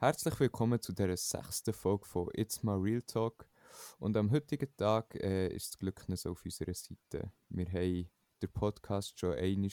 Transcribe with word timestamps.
Herzlich 0.00 0.38
willkommen 0.38 0.80
zu 0.80 0.92
der 0.92 1.16
sechsten 1.16 1.74
Folge 1.74 2.06
von 2.06 2.30
It's 2.34 2.62
My 2.62 2.70
Real 2.70 3.02
Talk. 3.02 3.48
Und 3.98 4.16
am 4.16 4.30
heutigen 4.30 4.68
Tag 4.76 5.16
äh, 5.16 5.48
ist 5.48 5.74
das 5.74 5.78
Glück 5.80 6.08
nicht 6.08 6.20
so 6.20 6.30
auf 6.30 6.44
unserer 6.44 6.72
Seite. 6.72 7.32
Wir 7.48 7.66
haben 7.66 8.08
den 8.40 8.52
Podcast 8.52 9.18
schon 9.18 9.34
einmal 9.34 9.70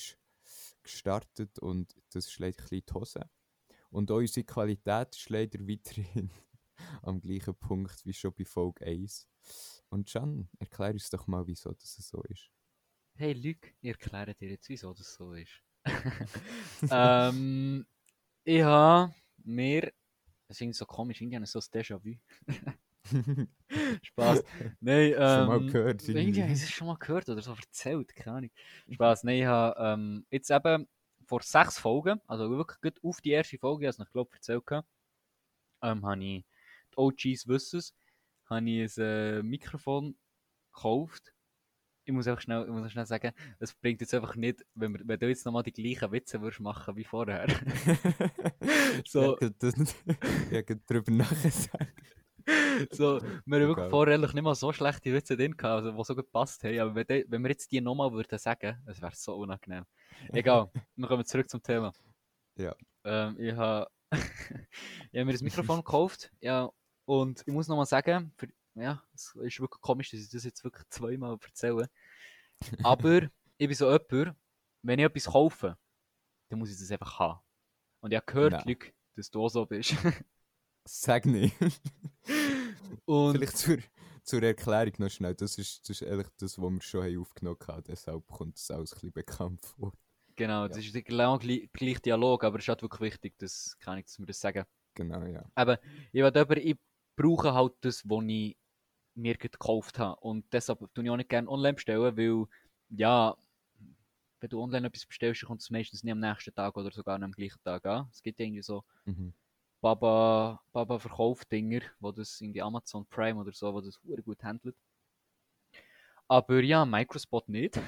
gestartet 0.81 1.59
und 1.59 1.93
das 2.11 2.31
schlägt 2.31 2.59
ein 2.61 2.69
bisschen 2.69 2.85
die 2.89 2.93
Hose. 2.95 3.29
Und 3.91 4.09
auch 4.09 4.15
unsere 4.17 4.47
Qualität 4.47 5.15
ist 5.15 5.29
leider 5.29 5.59
weiterhin 5.59 6.31
am 7.03 7.21
gleichen 7.21 7.53
Punkt 7.53 8.03
wie 8.03 8.13
schon 8.13 8.33
bei 8.33 8.45
Folge 8.45 8.83
1. 8.83 9.27
Und 9.89 10.11
Can, 10.11 10.49
erklär 10.57 10.93
uns 10.93 11.07
doch 11.11 11.27
mal, 11.27 11.45
wieso 11.45 11.71
das 11.71 11.97
so 11.97 12.23
ist. 12.23 12.49
Hey 13.13 13.33
Luc, 13.33 13.75
ich 13.79 13.89
erkläre 13.89 14.33
dir 14.33 14.49
jetzt, 14.49 14.69
wieso 14.69 14.91
das 14.91 15.13
so 15.13 15.33
ist. 15.33 15.61
ähm, 16.89 17.85
ich 18.43 18.63
habe 18.63 19.13
mir, 19.43 19.93
das 20.47 20.57
ist 20.57 20.61
irgendwie 20.61 20.77
so 20.77 20.85
komisch, 20.85 21.21
irgendwie 21.21 21.35
habe 21.35 21.45
ich 21.45 21.51
so 21.51 21.59
ein 21.59 21.63
Déjà-vu. 21.63 22.15
Spaß. 24.01 24.43
Nein, 24.79 25.13
ähm, 25.13 25.17
Schon 25.17 25.47
mal 25.47 25.65
gehört, 25.67 26.01
Irgendwie 26.03 26.21
irgendwie. 26.21 26.41
habe 26.43 26.53
ich 26.53 26.63
es 26.63 26.71
schon 26.71 26.87
mal 26.87 26.97
gehört 26.97 27.29
oder 27.29 27.41
so 27.41 27.53
erzählt, 27.53 28.15
keine 28.15 28.37
Ahnung. 28.37 28.51
Spaß. 28.91 29.23
Nein, 29.23 29.37
ich 29.39 29.45
habe 29.45 29.79
ähm, 29.79 30.25
jetzt 30.31 30.49
eben 30.49 30.87
vor 31.25 31.41
sechs 31.41 31.77
Folgen, 31.79 32.19
also 32.27 32.49
wirklich 32.49 32.81
gut 32.81 33.03
auf 33.03 33.21
die 33.21 33.31
erste 33.31 33.57
Folge, 33.57 33.87
als 33.87 33.99
ich 33.99 34.11
glaube 34.11 34.33
erzählt 34.33 34.63
habe, 34.71 34.87
ähm, 35.81 36.05
habe 36.05 36.23
ich 36.23 36.45
die 36.91 36.97
OGs 36.97 37.47
Wisses, 37.47 37.93
habe 38.49 38.69
ich 38.69 38.97
ein 38.97 39.03
äh, 39.03 39.43
Mikrofon 39.43 40.15
gekauft. 40.73 41.34
Ich 42.05 42.13
muss 42.13 42.27
einfach 42.27 42.41
schnell, 42.41 42.63
ich 42.63 42.69
muss 42.69 42.91
schnell 42.91 43.05
sagen, 43.05 43.31
es 43.59 43.73
bringt 43.73 43.99
jetzt 43.99 44.13
einfach 44.13 44.35
nicht, 44.35 44.63
wenn, 44.75 44.93
wir, 44.93 45.01
wenn 45.05 45.19
du 45.19 45.27
jetzt 45.27 45.43
nochmal 45.45 45.63
die 45.63 45.73
gleichen 45.73 46.11
Witze 46.11 46.39
würdest 46.39 46.61
machen 46.61 46.95
wie 46.95 47.03
vorher. 47.03 47.47
So. 49.05 49.37
Ja, 49.39 49.49
das, 49.59 49.75
habe 49.75 50.79
darüber 50.87 51.11
nachgedacht. 51.11 51.93
so, 52.91 53.19
wir 53.21 53.59
haben 53.59 53.67
wirklich 53.67 53.89
vorher 53.89 54.17
nicht 54.17 54.41
mal 54.41 54.55
so 54.55 54.71
schlechte 54.71 55.13
Witze 55.13 55.35
drin 55.35 55.57
gehabt, 55.57 55.83
also, 55.83 55.91
die 55.91 56.03
so 56.03 56.15
gut 56.15 56.25
gepasst 56.25 56.63
haben. 56.63 56.79
Aber 56.79 56.95
wenn, 56.95 57.25
wenn 57.27 57.43
wir 57.43 57.49
jetzt 57.49 57.71
die 57.71 57.81
nochmal 57.81 58.11
würden 58.13 58.37
sagen, 58.37 58.81
das 58.85 59.01
wäre 59.01 59.11
so 59.15 59.35
unangenehm. 59.35 59.85
Egal, 60.29 60.69
wir 60.95 61.07
kommen 61.07 61.25
zurück 61.25 61.49
zum 61.49 61.61
Thema. 61.61 61.91
Ja. 62.57 62.75
Ähm, 63.03 63.35
ich 63.39 63.53
habe 63.53 63.89
hab 64.11 65.25
mir 65.25 65.31
das 65.31 65.41
Mikrofon 65.41 65.77
gekauft, 65.77 66.31
ja, 66.39 66.69
und 67.05 67.43
ich 67.45 67.53
muss 67.53 67.67
nochmal 67.67 67.85
sagen, 67.85 68.31
für, 68.37 68.47
ja, 68.75 69.01
es 69.13 69.33
ist 69.35 69.59
wirklich 69.59 69.81
komisch, 69.81 70.11
dass 70.11 70.19
ich 70.19 70.29
das 70.29 70.43
jetzt 70.43 70.63
wirklich 70.63 70.87
zweimal 70.89 71.37
erzähle. 71.41 71.89
Aber 72.83 73.21
ich 73.57 73.67
bin 73.67 73.75
so 73.75 73.91
jemand, 73.91 74.35
wenn 74.81 74.99
ich 74.99 75.05
etwas 75.05 75.25
kaufe, 75.25 75.77
dann 76.49 76.59
muss 76.59 76.71
ich 76.71 76.77
das 76.77 76.91
einfach 76.91 77.19
haben. 77.19 77.39
Und 78.01 78.11
ich 78.11 78.17
habe 78.17 78.25
gehört, 78.25 78.51
Nein. 78.51 78.63
Luc, 78.67 78.93
dass 79.15 79.31
du 79.31 79.43
auch 79.43 79.49
so 79.49 79.65
bist. 79.65 79.95
Sag 80.85 81.25
nicht. 81.25 81.55
Und 83.05 83.37
Vielleicht 83.37 83.57
zur, 83.57 83.77
zur 84.23 84.43
Erklärung 84.43 84.93
noch 84.99 85.09
schnell. 85.09 85.33
Das 85.33 85.57
ist, 85.57 85.89
das 85.89 86.01
ist 86.01 86.07
eigentlich 86.07 86.29
das, 86.37 86.61
was 86.61 86.71
wir 86.71 86.81
schon 86.81 87.03
haben 87.03 87.19
aufgenommen 87.19 87.57
haben. 87.67 87.83
Deshalb 87.87 88.27
kommt 88.27 88.57
es 88.57 88.69
alles 88.69 88.93
ein 88.93 88.95
bisschen 88.95 89.13
bekannt 89.13 89.65
vor. 89.65 89.93
Genau, 90.35 90.67
das 90.67 90.79
ist 90.79 90.93
genau 91.05 91.37
gleich, 91.39 91.69
gleich 91.71 92.01
Dialog, 92.01 92.43
aber 92.43 92.57
es 92.57 92.65
ist 92.65 92.67
halt 92.67 92.81
wirklich 92.81 93.13
wichtig, 93.13 93.37
dass, 93.39 93.77
kann 93.79 93.97
ich, 93.97 94.05
dass 94.05 94.19
wir 94.19 94.25
das 94.25 94.39
sagen. 94.39 94.65
Genau, 94.93 95.23
ja. 95.25 95.43
Aber 95.55 95.79
ich, 96.11 96.21
will 96.21 96.25
aber, 96.25 96.57
ich 96.57 96.77
brauche 97.15 97.53
halt 97.53 97.73
das, 97.81 98.03
was 98.07 98.23
ich 98.27 98.57
mir 99.15 99.35
gekauft 99.37 99.99
habe. 99.99 100.19
Und 100.21 100.45
deshalb 100.53 100.79
tue 100.93 101.03
ich 101.03 101.09
auch 101.09 101.17
nicht 101.17 101.29
gerne 101.29 101.49
online 101.49 101.73
bestellen, 101.75 102.17
weil, 102.17 102.47
ja, 102.89 103.35
wenn 104.39 104.49
du 104.49 104.61
online 104.61 104.87
etwas 104.87 105.05
bestellst, 105.05 105.41
dann 105.41 105.47
kommt 105.47 105.61
es 105.61 105.69
meistens 105.69 106.03
nicht 106.03 106.11
am 106.11 106.19
nächsten 106.19 106.53
Tag 106.53 106.75
oder 106.77 106.91
sogar 106.91 107.17
nicht 107.17 107.25
am 107.25 107.31
gleichen 107.31 107.61
Tag 107.63 107.85
an. 107.85 108.07
Es 108.11 108.21
gibt 108.21 108.39
irgendwie 108.39 108.61
so 108.61 108.83
Mhm. 109.05 109.33
Baba, 109.81 110.61
Baba 110.73 110.99
Verkaufdinger, 110.99 111.81
wo 111.99 112.11
das 112.11 112.41
irgendwie 112.41 112.61
Amazon 112.61 113.05
Prime 113.07 113.39
oder 113.39 113.53
so, 113.53 113.73
wo 113.73 113.81
das 113.81 113.99
gut 114.25 114.43
handelt. 114.43 114.75
Aber 116.27 116.61
ja, 116.61 116.85
Microspot 116.85 117.47
nicht. 117.49 117.79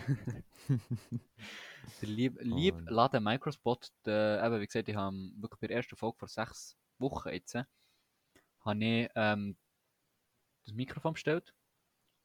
Der 2.02 2.10
lieb, 2.10 2.38
lieb 2.42 2.76
Mann. 2.76 2.88
Laden 2.88 3.24
Microspot, 3.24 3.90
der, 4.06 4.44
eben, 4.46 4.62
wie 4.62 4.66
gesagt, 4.68 4.88
ich 4.90 4.96
habe 4.96 5.16
wirklich 5.38 5.60
bei 5.60 5.68
der 5.68 5.78
ersten 5.78 5.96
Folge 5.96 6.18
vor 6.20 6.28
sechs 6.28 6.78
Wochen 7.00 7.30
jetzt, 7.30 7.56
äh, 7.56 7.64
habe 8.62 8.84
ich 8.84 9.10
ähm, 9.16 9.56
das 10.68 10.76
Mikrofon 10.76 11.14
bestellt 11.14 11.54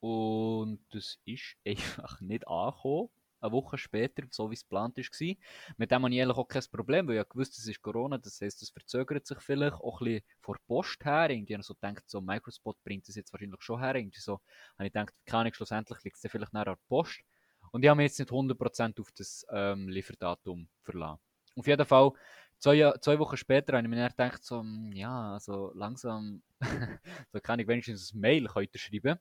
und 0.01 0.81
das 0.91 1.19
ist 1.25 1.57
einfach 1.67 2.21
nicht 2.21 2.47
angekommen. 2.47 3.09
Eine 3.41 3.53
Woche 3.53 3.77
später, 3.77 4.23
so 4.31 4.51
wie 4.51 4.55
es 4.55 4.63
geplant 4.63 4.97
war. 4.97 5.37
Mit 5.77 5.91
dem 5.91 6.05
habe 6.05 6.15
ich 6.15 6.23
eigentlich 6.23 6.37
auch 6.37 6.47
kein 6.47 6.63
Problem, 6.71 7.09
weil 7.09 7.19
ich 7.21 7.29
gewusst 7.29 7.59
es 7.59 7.67
ist 7.67 7.83
Corona, 7.83 8.17
das 8.17 8.41
heisst, 8.41 8.63
es 8.63 8.71
verzögert 8.71 9.27
sich 9.27 9.39
vielleicht 9.41 9.75
auch 9.75 10.01
ein 10.01 10.05
bisschen 10.05 10.25
vor 10.41 10.57
Post 10.69 11.05
her. 11.05 11.29
Irgendwie 11.29 11.61
so 11.61 11.75
gedacht, 11.75 12.05
so 12.07 12.21
Microspot 12.21 12.77
bringt 12.85 13.09
das 13.09 13.17
jetzt 13.17 13.33
wahrscheinlich 13.33 13.61
schon 13.61 13.81
her. 13.81 13.97
Irgendwie 13.97 14.21
so 14.21 14.35
habe 14.79 14.87
ich 14.87 14.93
gedacht, 14.93 15.13
keine 15.27 15.41
Ahnung, 15.41 15.55
schlussendlich 15.55 16.05
liegt 16.05 16.19
es 16.23 16.31
vielleicht 16.31 16.53
näher 16.53 16.69
an 16.69 16.75
der 16.75 16.89
Post. 16.89 17.25
Und 17.73 17.83
ich 17.83 17.89
habe 17.89 17.97
mich 17.97 18.11
jetzt 18.11 18.21
nicht 18.21 18.31
100% 18.31 19.01
auf 19.01 19.11
das 19.11 19.45
ähm, 19.51 19.89
Lieferdatum 19.89 20.69
verlassen. 20.83 21.19
Auf 21.57 21.67
jeden 21.67 21.85
Fall, 21.85 22.13
zwei, 22.59 22.93
zwei 23.01 23.19
Wochen 23.19 23.37
später 23.37 23.73
habe 23.77 23.85
ich 23.85 23.91
mir 23.91 23.97
dann 23.97 24.09
gedacht, 24.09 24.45
so, 24.45 24.61
hm, 24.61 24.93
ja, 24.93 25.33
also 25.33 25.73
langsam, 25.75 26.43
so 27.33 27.41
kann 27.41 27.59
ich 27.59 27.67
wenigstens 27.67 28.13
ein 28.13 28.21
Mail 28.21 28.49
heute 28.55 28.79
schreiben. 28.79 29.19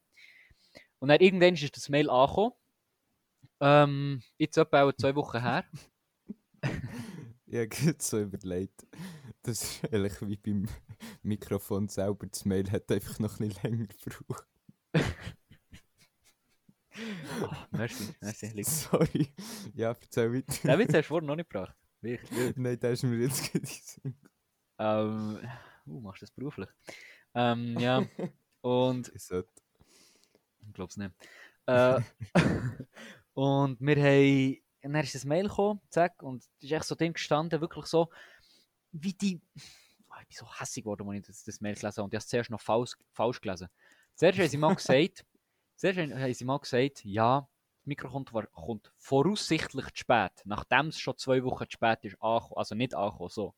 Und 1.00 1.10
dann 1.10 1.20
irgendwann 1.20 1.56
ist 1.56 1.76
das 1.76 1.90
Mail 1.90 2.10
angekommen. 2.10 2.54
Ähm, 3.60 4.24
jetzt 4.38 4.58
etwa 4.58 4.96
zwei 4.96 5.16
Wochen 5.16 5.42
her. 5.42 5.66
Habe 6.64 7.68
gerade 7.68 7.98
so 8.00 8.22
überlegt. 8.22 8.88
Das 9.44 9.64
ist 9.64 9.94
eigentlich 9.94 10.22
wie 10.22 10.38
beim 10.38 10.68
Mikrofon 11.22 11.88
selber. 11.90 12.28
Das 12.28 12.46
Mail 12.46 12.72
hat 12.72 12.92
einfach 12.92 13.20
noch 13.20 13.40
ein 13.40 13.50
bisschen 13.50 13.64
länger 13.64 13.88
gebraucht. 13.88 14.48
Oh, 17.42 17.56
merci, 17.72 18.14
merci. 18.22 18.64
Sorry. 18.64 19.34
Ja, 19.74 19.96
erzähl 20.00 20.34
weiter. 20.34 20.68
Den 20.68 20.80
Witz 20.80 20.94
hast 20.94 21.06
du 21.06 21.08
vorhin 21.08 21.28
noch 21.28 21.36
nicht 21.36 21.50
gebracht. 21.50 21.76
Wirklich. 22.02 22.56
Nein, 22.56 22.80
der 22.80 22.92
ist 22.92 23.04
mir 23.04 23.18
jetzt 23.18 23.52
gerade 23.52 24.16
Ähm, 24.80 25.40
uh, 25.88 26.00
machst 26.02 26.22
du 26.22 26.26
das 26.26 26.32
beruflich? 26.32 26.70
Ähm, 27.34 27.80
ja, 27.80 28.04
und. 28.62 29.12
Ich 29.16 30.74
glaube 30.74 30.90
es 30.90 30.98
nicht. 30.98 31.12
Äh, 31.66 32.02
und 33.34 33.80
wir 33.80 33.96
haben. 33.98 34.58
Und 34.84 34.94
dann 34.94 35.04
ist 35.04 35.14
das 35.14 35.26
Mail 35.26 35.48
gekommen, 35.48 35.80
zack, 35.90 36.24
und 36.24 36.42
es 36.42 36.50
ist 36.64 36.72
echt 36.72 36.86
so 36.86 36.96
drin 36.96 37.14
gestanden, 37.14 37.62
wirklich 37.62 37.86
so, 37.86 38.10
wie 38.92 39.14
die. 39.14 39.40
Oh, 40.10 40.16
ich 40.22 40.28
bin 40.28 40.38
so 40.38 40.48
hässlich 40.60 40.84
geworden, 40.84 41.08
als 41.08 41.18
ich 41.20 41.26
das, 41.28 41.44
das 41.44 41.62
Mail 41.62 41.76
gelesen 41.76 41.98
habe. 41.98 42.04
Und 42.06 42.14
ich 42.14 42.18
habe 42.18 42.24
es 42.24 42.28
zuerst 42.28 42.50
noch 42.50 42.60
falsch, 42.62 42.94
falsch 43.12 43.40
gelesen. 43.42 43.70
Zuerst 44.16 44.40
haben 44.40 44.48
sie 44.50 44.58
mal 44.58 44.76
gesagt, 44.76 45.26
zuerst 45.76 46.00
haben 46.00 46.34
sie 46.34 46.46
mal 46.46 46.58
gesagt, 46.60 47.06
ja, 47.06 47.48
das 47.78 47.86
Mikro 47.86 48.10
kommt, 48.10 48.34
war- 48.34 48.48
kommt 48.48 48.92
voraussichtlich 48.98 49.86
zu 49.86 49.98
spät, 49.98 50.32
nachdem 50.46 50.88
es 50.88 51.00
schon 51.00 51.18
zwei 51.18 51.44
Wochen 51.44 51.66
zu 51.66 51.72
spät 51.74 52.00
ist, 52.06 52.22
angekommen, 52.22 52.58
also 52.58 52.76
nicht 52.76 52.96
angekommen, 52.96 53.30
so. 53.30 53.54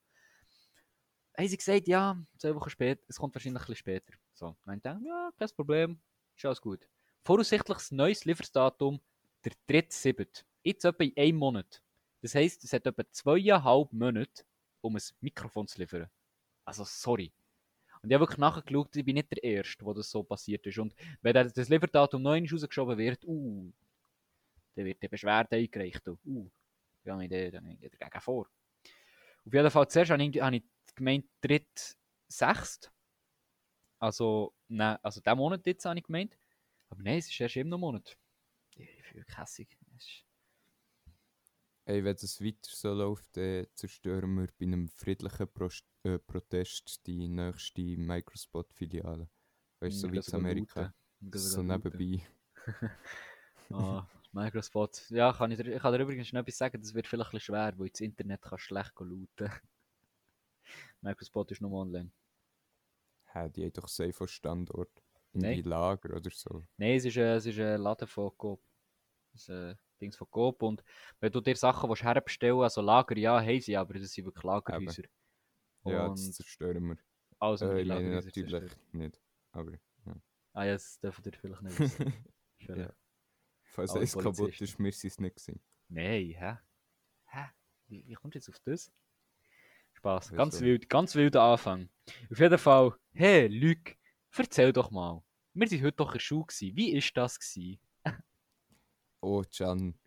Haben 1.36 1.48
sie 1.48 1.58
gesagt, 1.58 1.88
ja, 1.88 2.18
zwei 2.38 2.54
Wochen 2.56 2.70
später, 2.70 3.04
es 3.08 3.18
kommt 3.18 3.34
wahrscheinlich 3.34 3.62
ein 3.62 3.66
bisschen 3.66 3.76
später. 3.76 4.14
So, 4.34 4.56
dann 4.66 4.76
gedacht, 4.76 5.02
ja, 5.04 5.32
kein 5.38 5.50
Problem, 5.56 6.00
ist 6.36 6.46
alles 6.46 6.62
gut. 6.62 6.88
Voraussichtliches 7.24 7.92
neues 7.92 8.26
Lieferdatum, 8.26 9.00
der 9.44 9.54
3.7. 9.68 10.44
Jetzt 10.64 10.86
etwa 10.86 11.04
in 11.04 11.18
einem 11.18 11.38
Monat. 11.38 11.82
Das 12.22 12.36
heisst, 12.36 12.64
es 12.64 12.74
hat 12.74 12.86
etwa 12.86 13.04
zweieinhalb 13.12 13.92
Monate, 13.92 14.44
um 14.82 14.96
ein 14.96 15.02
Mikrofon 15.22 15.68
zu 15.68 15.80
liefern. 15.80 16.10
Also, 16.66 16.84
sorry. 16.84 17.34
Und 18.02 18.10
ich 18.10 18.14
habe 18.14 18.24
wirklich 18.24 18.38
nachgeschaut, 18.38 18.96
ich 18.96 19.06
bin 19.06 19.16
nicht 19.16 19.32
der 19.32 19.44
Erste, 19.44 19.84
wo 19.86 19.94
das 19.94 20.10
so 20.12 20.24
passiert 20.24 20.66
ist. 20.68 20.78
Und 20.78 20.94
wenn 21.22 21.34
das 21.34 21.70
Lieferdatum 21.70 22.22
noch 22.22 22.32
einmal 22.32 22.52
rausgeschoben 22.52 22.98
wird, 22.98 23.26
uh, 23.26 23.72
dann 24.76 24.86
wird 24.86 25.02
die 25.02 25.08
Beschwerde 25.08 25.56
eingereicht. 25.56 26.08
Uh, 26.26 26.50
dann 27.04 27.28
gehe 27.28 27.48
ich 27.48 27.98
dagegen 27.98 28.22
vor. 28.22 28.48
Auf 29.46 29.54
jeden 29.54 29.72
Fall, 29.72 29.88
zuerst 29.88 30.12
habe 30.12 30.24
ich, 30.24 30.42
habe 30.42 30.58
ich 30.58 30.64
gemeint, 30.96 31.26
3.6. 31.42 32.90
Also, 34.00 34.54
nein, 34.68 34.98
also 35.02 35.22
diesen 35.22 35.38
Monat 35.38 35.66
jetzt 35.66 35.86
habe 35.86 35.98
ich 35.98 36.06
gemeint. 36.06 36.38
Aber 36.90 37.02
nein, 37.04 37.18
es 37.20 37.30
ist 37.30 37.40
erst 37.40 37.56
im 37.56 37.70
Monat. 37.70 38.18
Ich 38.76 39.04
fühle 39.04 39.24
mich 39.26 39.38
hässig. 39.38 39.78
Es 39.96 40.04
ist- 40.06 40.26
Ey, 41.86 42.04
wenn 42.04 42.16
das 42.16 42.40
weiter 42.42 42.58
so 42.70 42.94
läuft, 42.94 43.36
dann 43.36 43.68
zerstören 43.74 44.36
wir 44.36 44.48
bei 44.58 44.66
einem 44.66 44.88
friedlichen 44.88 45.48
Prost 45.52 45.86
äh, 46.04 46.18
Protest 46.18 47.06
die 47.06 47.28
nächste 47.28 47.82
Microspot-Filiale. 47.82 49.28
Weißt 49.82 49.98
du, 49.98 50.00
so 50.08 50.14
Wir 50.14 50.22
wie 50.22 50.28
in 50.30 50.36
Amerika. 50.36 50.94
So 51.34 51.62
nebenbei. 51.62 52.26
Ah, 53.72 54.06
Microspot. 54.34 55.10
Ja, 55.10 55.34
kann 55.34 55.52
ich, 55.52 55.58
dir, 55.58 55.76
ich 55.76 55.82
kann 55.82 55.94
dir 55.94 56.00
übrigens 56.04 56.32
noch 56.32 56.42
etwas 56.42 56.58
sagen, 56.58 56.80
das 56.80 56.94
wird 56.94 57.08
vielleicht 57.08 57.30
ein 57.30 57.38
bisschen 57.40 57.54
schwer, 57.56 57.74
weil 57.78 57.90
das 57.90 58.02
Internet 58.02 58.42
kann 58.42 58.60
schlecht 58.60 58.94
looten. 59.00 59.52
Microspot 61.04 61.52
ist 61.52 61.62
nur 61.62 61.72
online. 61.72 62.12
Hä, 63.34 63.50
die 63.50 63.64
haben 63.66 63.74
doch 63.74 63.88
safe 63.88 64.28
Standort. 64.28 65.04
In 65.34 65.42
Nein. 65.42 65.56
die 65.56 65.62
Lager 65.64 66.16
oder 66.16 66.30
so. 66.32 66.64
Nein, 66.78 66.96
es 66.98 67.06
ist, 67.06 67.18
äh, 67.18 67.36
es 67.36 67.46
ist 67.46 67.60
ein 67.60 67.82
Laden 67.82 68.08
von 68.08 68.32
Coop. 68.38 68.62
Es 69.34 69.42
ist 69.42 69.50
ein 69.50 69.78
Dings 70.00 70.16
von 70.16 70.30
Coop. 70.30 70.62
Und 70.62 70.84
wenn 71.20 71.32
du 71.32 71.42
dir 71.42 71.56
Sachen 71.56 71.90
willst 71.90 72.04
herbestellen 72.04 72.62
also 72.62 72.82
Lager, 72.82 73.18
ja, 73.18 73.42
haben 73.42 73.60
sie, 73.60 73.76
aber 73.76 73.96
das 73.96 74.12
sind 74.14 74.26
wirklich 74.26 74.44
Lagerhäuser. 74.44 75.04
Ja, 75.86 76.08
das 76.08 76.32
zerstören 76.34 76.86
wir. 76.88 76.98
Also, 77.40 77.66
Äh, 77.72 77.80
jetzt 77.82 77.88
natürlich 77.90 78.34
zerstört. 78.34 78.78
nicht. 78.94 79.20
Aber 79.52 79.72
ja. 80.06 80.16
Ah, 80.54 80.64
ja, 80.66 80.74
das 80.74 81.00
dürfen 81.00 81.24
ihr 81.26 81.34
vielleicht 81.34 81.62
nicht 81.64 81.80
wissen. 81.80 82.14
Ja. 82.60 82.94
Falls 83.64 83.94
es 83.96 84.18
kaputt 84.18 84.62
ist, 84.62 84.80
wir 84.80 84.92
sind 84.94 85.12
es 85.12 85.20
nicht 85.20 85.36
gewesen. 85.36 85.62
Nein, 85.90 86.28
hä? 86.30 86.58
Hä? 87.26 87.46
Wie, 87.88 88.08
wie 88.08 88.14
kommst 88.14 88.36
du 88.36 88.38
jetzt 88.40 88.48
auf 88.48 88.60
das? 88.60 88.90
Spaß. 90.04 90.34
Ganz 90.34 90.60
wild, 90.60 90.90
ganz 90.90 91.16
wilder 91.16 91.44
Anfang. 91.44 91.88
Auf 92.30 92.38
jeden 92.38 92.58
Fall, 92.58 92.94
hey, 93.14 93.48
Luc, 93.48 93.96
erzähl 94.38 94.74
doch 94.74 94.92
mal. 94.92 95.24
Wir 95.54 95.72
waren 95.72 95.82
heute 95.82 95.96
doch 95.96 96.10
in 96.10 96.14
der 96.14 96.20
Schule. 96.20 96.46
Gewesen. 96.46 96.76
Wie 96.76 96.92
ist 96.94 97.16
das? 97.16 97.40
Gewesen? 97.40 97.80
Oh, 99.22 99.42
Can. 99.50 99.98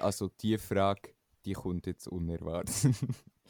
Also, 0.00 0.30
die 0.40 0.56
Frage, 0.56 1.14
die 1.44 1.52
kommt 1.52 1.86
jetzt 1.86 2.08
unerwartet. 2.08 2.94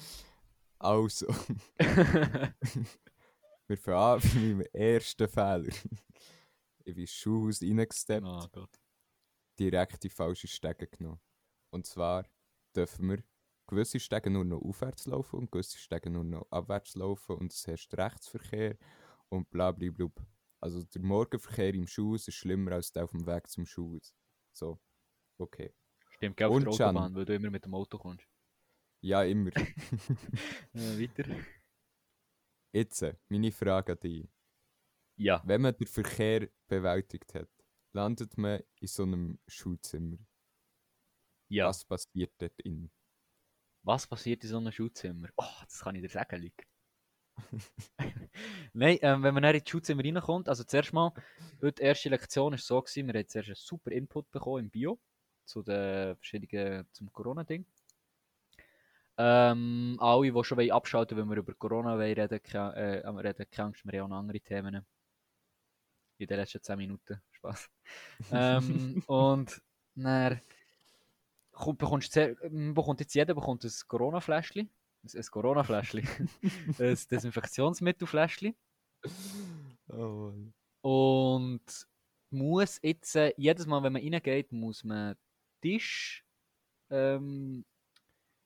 also, 0.80 1.28
wir 1.78 3.76
fangen 3.78 3.96
an 3.96 4.20
mit 4.20 4.34
meinem 4.34 4.60
ersten 4.72 5.28
Fehler. 5.28 5.68
Ich 5.68 6.84
bin 6.84 6.96
ins 6.96 7.12
Schulhaus 7.12 7.62
reingesteppt, 7.62 8.26
oh 8.26 8.48
Gott. 8.50 8.80
direkt 9.56 10.02
die 10.02 10.08
falsche 10.08 10.48
Stege 10.48 10.88
genommen. 10.88 11.20
Und 11.70 11.86
zwar 11.86 12.26
dürfen 12.74 13.10
wir 13.10 13.22
gewisse 13.72 13.98
Stege 13.98 14.28
nur 14.28 14.44
noch 14.44 14.60
aufwärts 14.60 15.06
laufen 15.06 15.38
und 15.38 15.50
gewisse 15.50 15.78
Stege 15.78 16.10
nur 16.10 16.24
noch 16.24 16.46
abwärts 16.50 16.94
laufen 16.94 17.36
und 17.36 17.52
es 17.52 17.66
herrscht 17.66 17.94
Rechtsverkehr 17.94 18.76
und 19.30 19.48
bla 19.50 19.72
bla 19.72 19.90
bla. 19.90 20.08
Also 20.60 20.84
der 20.84 21.00
Morgenverkehr 21.00 21.74
im 21.74 21.86
Schulhaus 21.86 22.28
ist 22.28 22.34
schlimmer 22.34 22.72
als 22.72 22.92
der 22.92 23.04
auf 23.04 23.10
dem 23.12 23.26
Weg 23.26 23.48
zum 23.48 23.64
Schulhaus. 23.64 24.14
So, 24.52 24.78
okay. 25.38 25.74
Stimmt, 26.10 26.36
gell, 26.36 26.48
auf 26.48 26.54
Und 26.54 26.64
der. 26.64 26.72
Autobahn, 26.72 27.14
weil 27.14 27.24
du 27.24 27.34
immer 27.34 27.50
mit 27.50 27.64
dem 27.64 27.74
Auto 27.74 27.98
kommst. 27.98 28.28
Ja, 29.00 29.24
immer. 29.24 29.50
Äh, 30.74 31.00
weiter. 31.00 31.24
Jetzt, 32.72 33.04
meine 33.28 33.52
Frage 33.52 33.92
an 33.92 34.00
dich. 34.00 34.28
Ja. 35.16 35.42
Wenn 35.44 35.62
man 35.62 35.74
den 35.74 35.86
Verkehr 35.86 36.48
bewältigt 36.68 37.34
hat, 37.34 37.50
landet 37.92 38.36
man 38.36 38.62
in 38.80 38.86
so 38.86 39.02
einem 39.02 39.38
Schulzimmer. 39.46 40.18
Ja. 41.48 41.68
Was 41.68 41.84
passiert 41.84 42.32
dort 42.38 42.58
in? 42.60 42.90
Was 43.84 44.06
passiert 44.06 44.44
in 44.44 44.50
so 44.50 44.58
einem 44.58 44.72
Schulzimmer? 44.72 45.28
Oh, 45.36 45.44
das 45.64 45.80
kann 45.80 45.94
ich 45.96 46.02
dir 46.02 46.08
sagen, 46.08 46.42
Luc. 46.42 46.52
Nein, 48.72 48.98
ähm, 49.02 49.22
wenn 49.22 49.34
man 49.34 49.42
dann 49.42 49.54
in 49.54 49.60
das 49.60 49.68
Schulzimmer 49.68 50.04
reinkommt, 50.04 50.48
also 50.48 50.64
zuerst 50.64 50.92
mal, 50.92 51.12
heute 51.60 51.74
die 51.74 51.82
erste 51.82 52.08
Lektion 52.08 52.52
war 52.52 52.58
so, 52.58 52.80
gewesen, 52.80 53.08
wir 53.08 53.18
haben 53.18 53.28
zuerst 53.28 53.48
einen 53.48 53.56
super 53.56 53.90
Input 53.90 54.30
bekommen 54.30 54.64
im 54.64 54.70
Bio 54.70 55.00
zu 55.44 55.62
den 55.62 56.16
verschiedenen, 56.16 56.86
zum 56.92 57.12
Corona-Ding. 57.12 57.66
Ähm, 59.18 59.96
alle, 60.00 60.32
die 60.32 60.44
schon 60.44 60.58
wollen 60.58 60.70
abschalten 60.70 61.18
wenn 61.18 61.28
wir 61.28 61.36
über 61.36 61.54
Corona 61.54 61.96
wollen 61.98 62.14
reden, 62.14 62.42
ke- 62.42 62.74
äh, 62.76 63.06
reden, 63.06 63.46
keine 63.50 63.66
Angst, 63.66 63.84
wir 63.84 64.00
haben 64.00 64.06
auch 64.06 64.08
noch 64.08 64.18
andere 64.18 64.40
Themen. 64.40 64.86
In 66.18 66.26
den 66.26 66.36
letzten 66.36 66.62
10 66.62 66.76
Minuten. 66.78 67.20
Spaß. 67.32 67.70
ähm, 68.32 69.02
und 69.06 69.60
dann 69.96 70.40
kommt, 71.62 71.78
bekommst 71.78 72.12
sehr, 72.12 72.34
bekommt 72.34 73.00
jetzt 73.00 73.14
jeder 73.14 73.34
bekommt 73.34 73.64
ein 73.64 73.70
Corona-Fläschchen. 73.88 74.68
Ein, 75.02 75.10
ein 75.18 75.26
Corona-Fläschchen. 75.30 76.06
ein 76.78 76.98
Desinfektionsmittelfläschchen. 77.10 78.54
Oh, 79.88 79.96
Mann. 79.96 80.54
Und 80.82 81.86
muss 82.30 82.80
jetzt, 82.82 83.16
äh, 83.16 83.32
jedes 83.36 83.66
Mal, 83.66 83.82
wenn 83.82 83.92
man 83.92 84.02
reingeht, 84.02 84.52
muss 84.52 84.84
man 84.84 85.16
Tisch 85.60 86.24
ähm, 86.92 87.64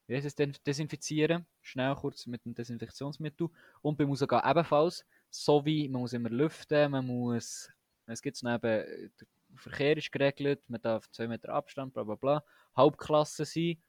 wie 0.07 0.15
heißt 0.15 0.27
es 0.27 0.35
denn, 0.35 0.55
desinfizieren. 0.65 1.47
Schnell 1.61 1.95
kurz 1.97 2.27
mit 2.27 2.45
dem 2.45 2.55
Desinfektionsmittel. 2.55 3.49
Und 3.83 3.99
beim 3.99 4.09
Rausgehen 4.09 4.43
ebenfalls. 4.45 5.05
So 5.31 5.65
wie 5.65 5.89
man 5.89 6.03
muss 6.03 6.13
immer 6.13 6.31
lüften, 6.31 6.93
man 6.93 7.07
muss. 7.07 7.69
Es 8.07 8.23
gibt 8.23 8.41
noch 8.43 8.55
eben, 8.55 8.67
äh, 8.67 9.11
der 9.21 9.27
Verkehr 9.57 9.97
ist 9.97 10.13
geregelt, 10.13 10.63
man 10.69 10.81
darf 10.81 11.11
2 11.11 11.29
Meter 11.29 11.51
Abstand, 11.51 11.95
bla 11.95 12.05
bla 12.05 12.15
bla. 12.15 12.45
Hauptklasse 12.77 13.45
sein. 13.45 13.83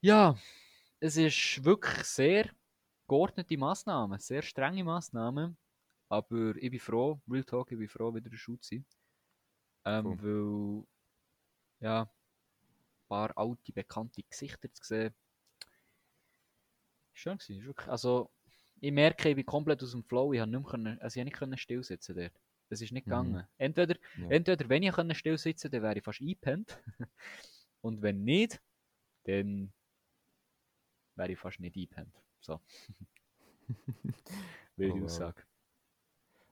Ja, 0.00 0.36
es 1.00 1.16
ist 1.16 1.64
wirklich 1.64 2.04
sehr 2.04 2.50
geordnete 3.08 3.56
Massnahmen, 3.56 4.18
sehr 4.18 4.42
strenge 4.42 4.84
Massnahmen. 4.84 5.56
Aber 6.08 6.54
ich 6.56 6.70
bin 6.70 6.80
froh, 6.80 7.20
Real 7.28 7.44
Talk, 7.44 7.72
ich 7.72 7.78
bin 7.78 7.88
froh, 7.88 8.14
wieder 8.14 8.26
in 8.26 8.30
der 8.30 8.38
Schule 8.38 8.60
zu 8.60 8.76
sein. 8.76 8.86
Ähm, 9.86 10.18
weil, 10.22 10.86
ja, 11.80 12.02
ein 12.02 13.08
paar 13.08 13.36
alte, 13.36 13.72
bekannte 13.72 14.22
Gesichter 14.22 14.72
zu 14.72 14.84
sehen. 14.84 15.14
Schön 17.12 17.38
gewesen, 17.38 17.58
ist 17.60 17.66
wirklich, 17.66 17.88
also, 17.88 18.30
ich 18.80 18.92
merke, 18.92 19.30
ich 19.30 19.36
bin 19.36 19.46
komplett 19.46 19.82
aus 19.82 19.92
dem 19.92 20.04
Flow, 20.04 20.32
ich 20.32 20.40
habe 20.40 20.50
nicht 20.50 20.60
mehr 20.60 20.70
können, 20.70 21.00
also 21.00 21.18
ich 21.18 21.24
nicht 21.24 21.36
können 21.36 21.56
still 21.56 21.82
sitzen 21.82 22.16
dort. 22.16 22.40
Das 22.68 22.80
ist 22.80 22.92
nicht 22.92 23.06
Mhm. 23.06 23.10
gegangen. 23.10 23.48
Entweder, 23.58 23.96
Ja. 24.18 24.28
entweder, 24.30 24.68
wenn 24.68 24.82
ich 24.82 25.18
still 25.18 25.38
sitzen 25.38 25.70
dann 25.70 25.82
wäre 25.82 25.98
ich 25.98 26.04
fast 26.04 26.20
eingepennt. 26.20 26.78
Und 27.82 28.02
wenn 28.02 28.24
nicht, 28.24 28.62
dann 29.24 29.72
wäre 31.16 31.32
ich 31.32 31.38
fast 31.38 31.60
nicht 31.60 31.76
eingepennt. 31.76 32.14
So. 32.40 32.60
Wilde 34.76 35.00
Oh. 35.00 35.04
Aussage. 35.04 35.42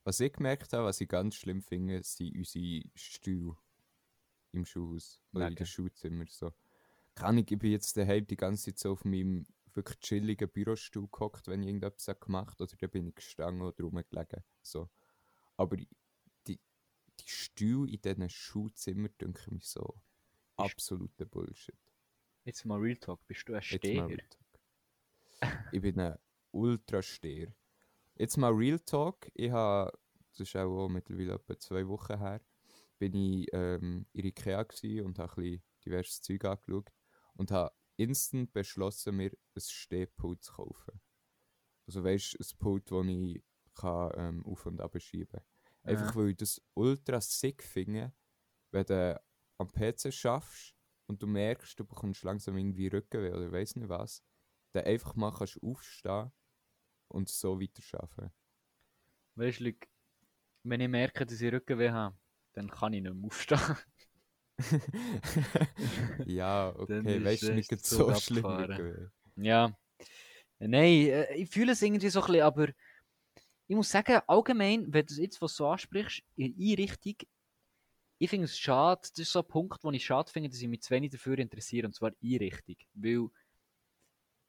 Was 0.05 0.21
ich 0.21 0.33
gemerkt 0.33 0.73
habe, 0.73 0.85
was 0.85 1.01
ich 1.01 1.09
ganz 1.09 1.37
schlimm 1.37 1.63
finde, 1.63 2.03
sind 2.03 2.37
unsere 2.37 2.83
Stühle 2.95 3.57
im 4.53 4.65
Schulhaus 4.65 5.21
oder 5.33 5.45
in 5.47 5.51
Wegen? 5.53 5.57
den 5.57 5.67
Schulzimmer. 5.67 6.25
So. 6.29 6.53
Kann 7.15 7.39
ich, 7.39 7.51
ich 7.51 7.59
bin 7.59 7.71
jetzt 7.73 7.97
daheim 7.97 8.27
die 8.27 8.37
ganze 8.37 8.65
Zeit 8.67 8.79
so 8.79 8.93
auf 8.93 9.05
meinem 9.05 9.47
wirklich 9.75 10.01
chilligen 10.01 10.51
Bürostuhl 10.51 11.09
gehockt, 11.11 11.49
wenn 11.49 11.63
ich 11.63 11.69
irgendetwas 11.69 12.09
habe 12.09 12.21
gemacht 12.21 12.61
oder 12.61 12.75
dann 12.77 12.91
bin 12.91 13.09
ich 13.09 13.15
gestanden 13.15 13.63
oder 13.63 13.83
rumgelegen. 13.85 14.43
So. 14.61 14.91
Aber 15.57 15.77
Stühle 17.25 17.91
in 17.91 18.01
diesen 18.01 18.29
Schulzimmern 18.29 19.15
denke 19.21 19.55
ich 19.55 19.65
so 19.65 20.01
absoluter 20.57 21.25
Bullshit. 21.25 21.79
Jetzt 22.45 22.65
mal 22.65 22.79
Real 22.79 22.97
Talk, 22.97 23.27
bist 23.27 23.49
du 23.49 23.55
ein 23.55 23.63
Steher? 23.63 24.17
Ich 25.73 25.81
bin 25.81 25.99
ein 26.01 26.19
Ultra-Steher. 26.51 27.55
Jetzt 28.17 28.37
mal 28.37 28.53
Real 28.53 28.79
Talk. 28.81 29.31
Ich 29.35 29.51
habe, 29.51 29.97
das 30.31 30.41
ist 30.41 30.57
auch 30.57 30.89
mittlerweile 30.89 31.35
etwa 31.35 31.59
zwei 31.59 31.87
Wochen 31.87 32.19
her, 32.19 32.41
bin 32.99 33.15
ich 33.15 33.49
ähm, 33.53 34.07
in 34.13 34.27
Ikea 34.27 34.61
und 35.05 35.19
habe 35.19 35.33
ein 35.33 35.43
bisschen 35.43 35.63
diverses 35.85 36.21
Zeug 36.23 36.45
angeschaut 36.45 36.93
und 37.35 37.51
habe 37.51 37.75
instant 37.97 38.53
beschlossen, 38.53 39.17
mir 39.17 39.31
ein 39.31 39.61
Stehpult 39.61 40.43
zu 40.43 40.53
kaufen. 40.53 41.01
Also 41.87 42.05
weißt 42.05 42.35
du, 42.35 42.39
ein 42.39 42.59
Pult, 42.59 42.91
das 42.91 43.07
ich 43.07 43.43
kann, 43.75 44.13
ähm, 44.17 44.47
auf 44.47 44.67
und 44.67 44.81
ab 44.81 44.95
schieben 45.01 45.33
kann. 45.33 45.45
Einfach 45.85 46.15
weil 46.15 46.31
ich 46.31 46.37
das 46.37 46.63
ultra 46.75 47.21
sick 47.21 47.63
finde, 47.63 48.13
wenn 48.71 48.85
du 48.87 49.21
am 49.59 49.73
PC 49.73 50.13
schaffst 50.13 50.75
und 51.07 51.23
du 51.23 51.27
merkst, 51.27 51.79
du 51.79 51.85
bekommst 51.85 52.23
langsam 52.23 52.57
irgendwie 52.57 52.89
Rückenweh 52.89 53.33
oder 53.33 53.51
weiss 53.51 53.75
nicht 53.77 53.89
was, 53.89 54.23
dann 54.73 54.85
einfach 54.85 55.15
mal 55.15 55.33
kannst 55.33 55.63
aufstehen 55.63 56.33
und 57.09 57.29
so 57.29 57.61
weiter 57.61 57.83
arbeiten. 58.01 58.33
Weißt 59.35 59.61
du, 59.61 59.73
wenn 60.65 60.81
ich 60.81 60.89
merke, 60.89 61.27
dass 61.27 61.41
ich 61.41 61.53
Rückenweh 61.53 61.91
habe, 61.91 62.17
dann 62.53 62.71
kann 62.71 62.93
ich 62.93 63.03
nicht 63.03 63.15
mehr 63.15 63.27
aufstehen. 63.27 63.77
ja, 66.27 66.75
okay, 66.79 67.25
weißt 67.25 67.43
du, 67.43 67.55
nicht 67.55 67.85
so 67.85 68.15
schlimm. 68.15 69.13
Ja. 69.37 69.77
Nein, 70.59 71.07
äh, 71.09 71.35
ich 71.35 71.51
fühle 71.51 71.73
es 71.73 71.83
irgendwie 71.83 72.09
so 72.09 72.21
ein 72.21 72.27
bisschen, 72.27 72.43
aber 72.43 72.69
ich 73.73 73.77
muss 73.77 73.91
sagen, 73.91 74.21
allgemein, 74.27 74.93
wenn 74.93 75.07
du 75.07 75.15
jetzt 75.15 75.41
was 75.41 75.57
so 75.57 75.67
ansprichst, 75.67 76.23
in 76.37 76.55
Einrichtung, 76.61 77.15
ich 78.19 78.29
finde 78.29 78.45
es 78.45 78.59
schade, 78.59 79.01
das 79.01 79.19
ist 79.19 79.33
so 79.33 79.39
ein 79.39 79.49
Punkt, 79.49 79.83
wo 79.83 79.91
ich 79.91 80.05
schade 80.05 80.31
finde, 80.31 80.51
dass 80.51 80.61
ich 80.61 80.69
mich 80.69 80.83
zu 80.83 80.91
wenig 80.91 81.11
dafür 81.11 81.39
interessiere, 81.39 81.87
und 81.87 81.95
zwar 81.95 82.13
Einrichtung. 82.23 82.77
Weil, 82.93 83.29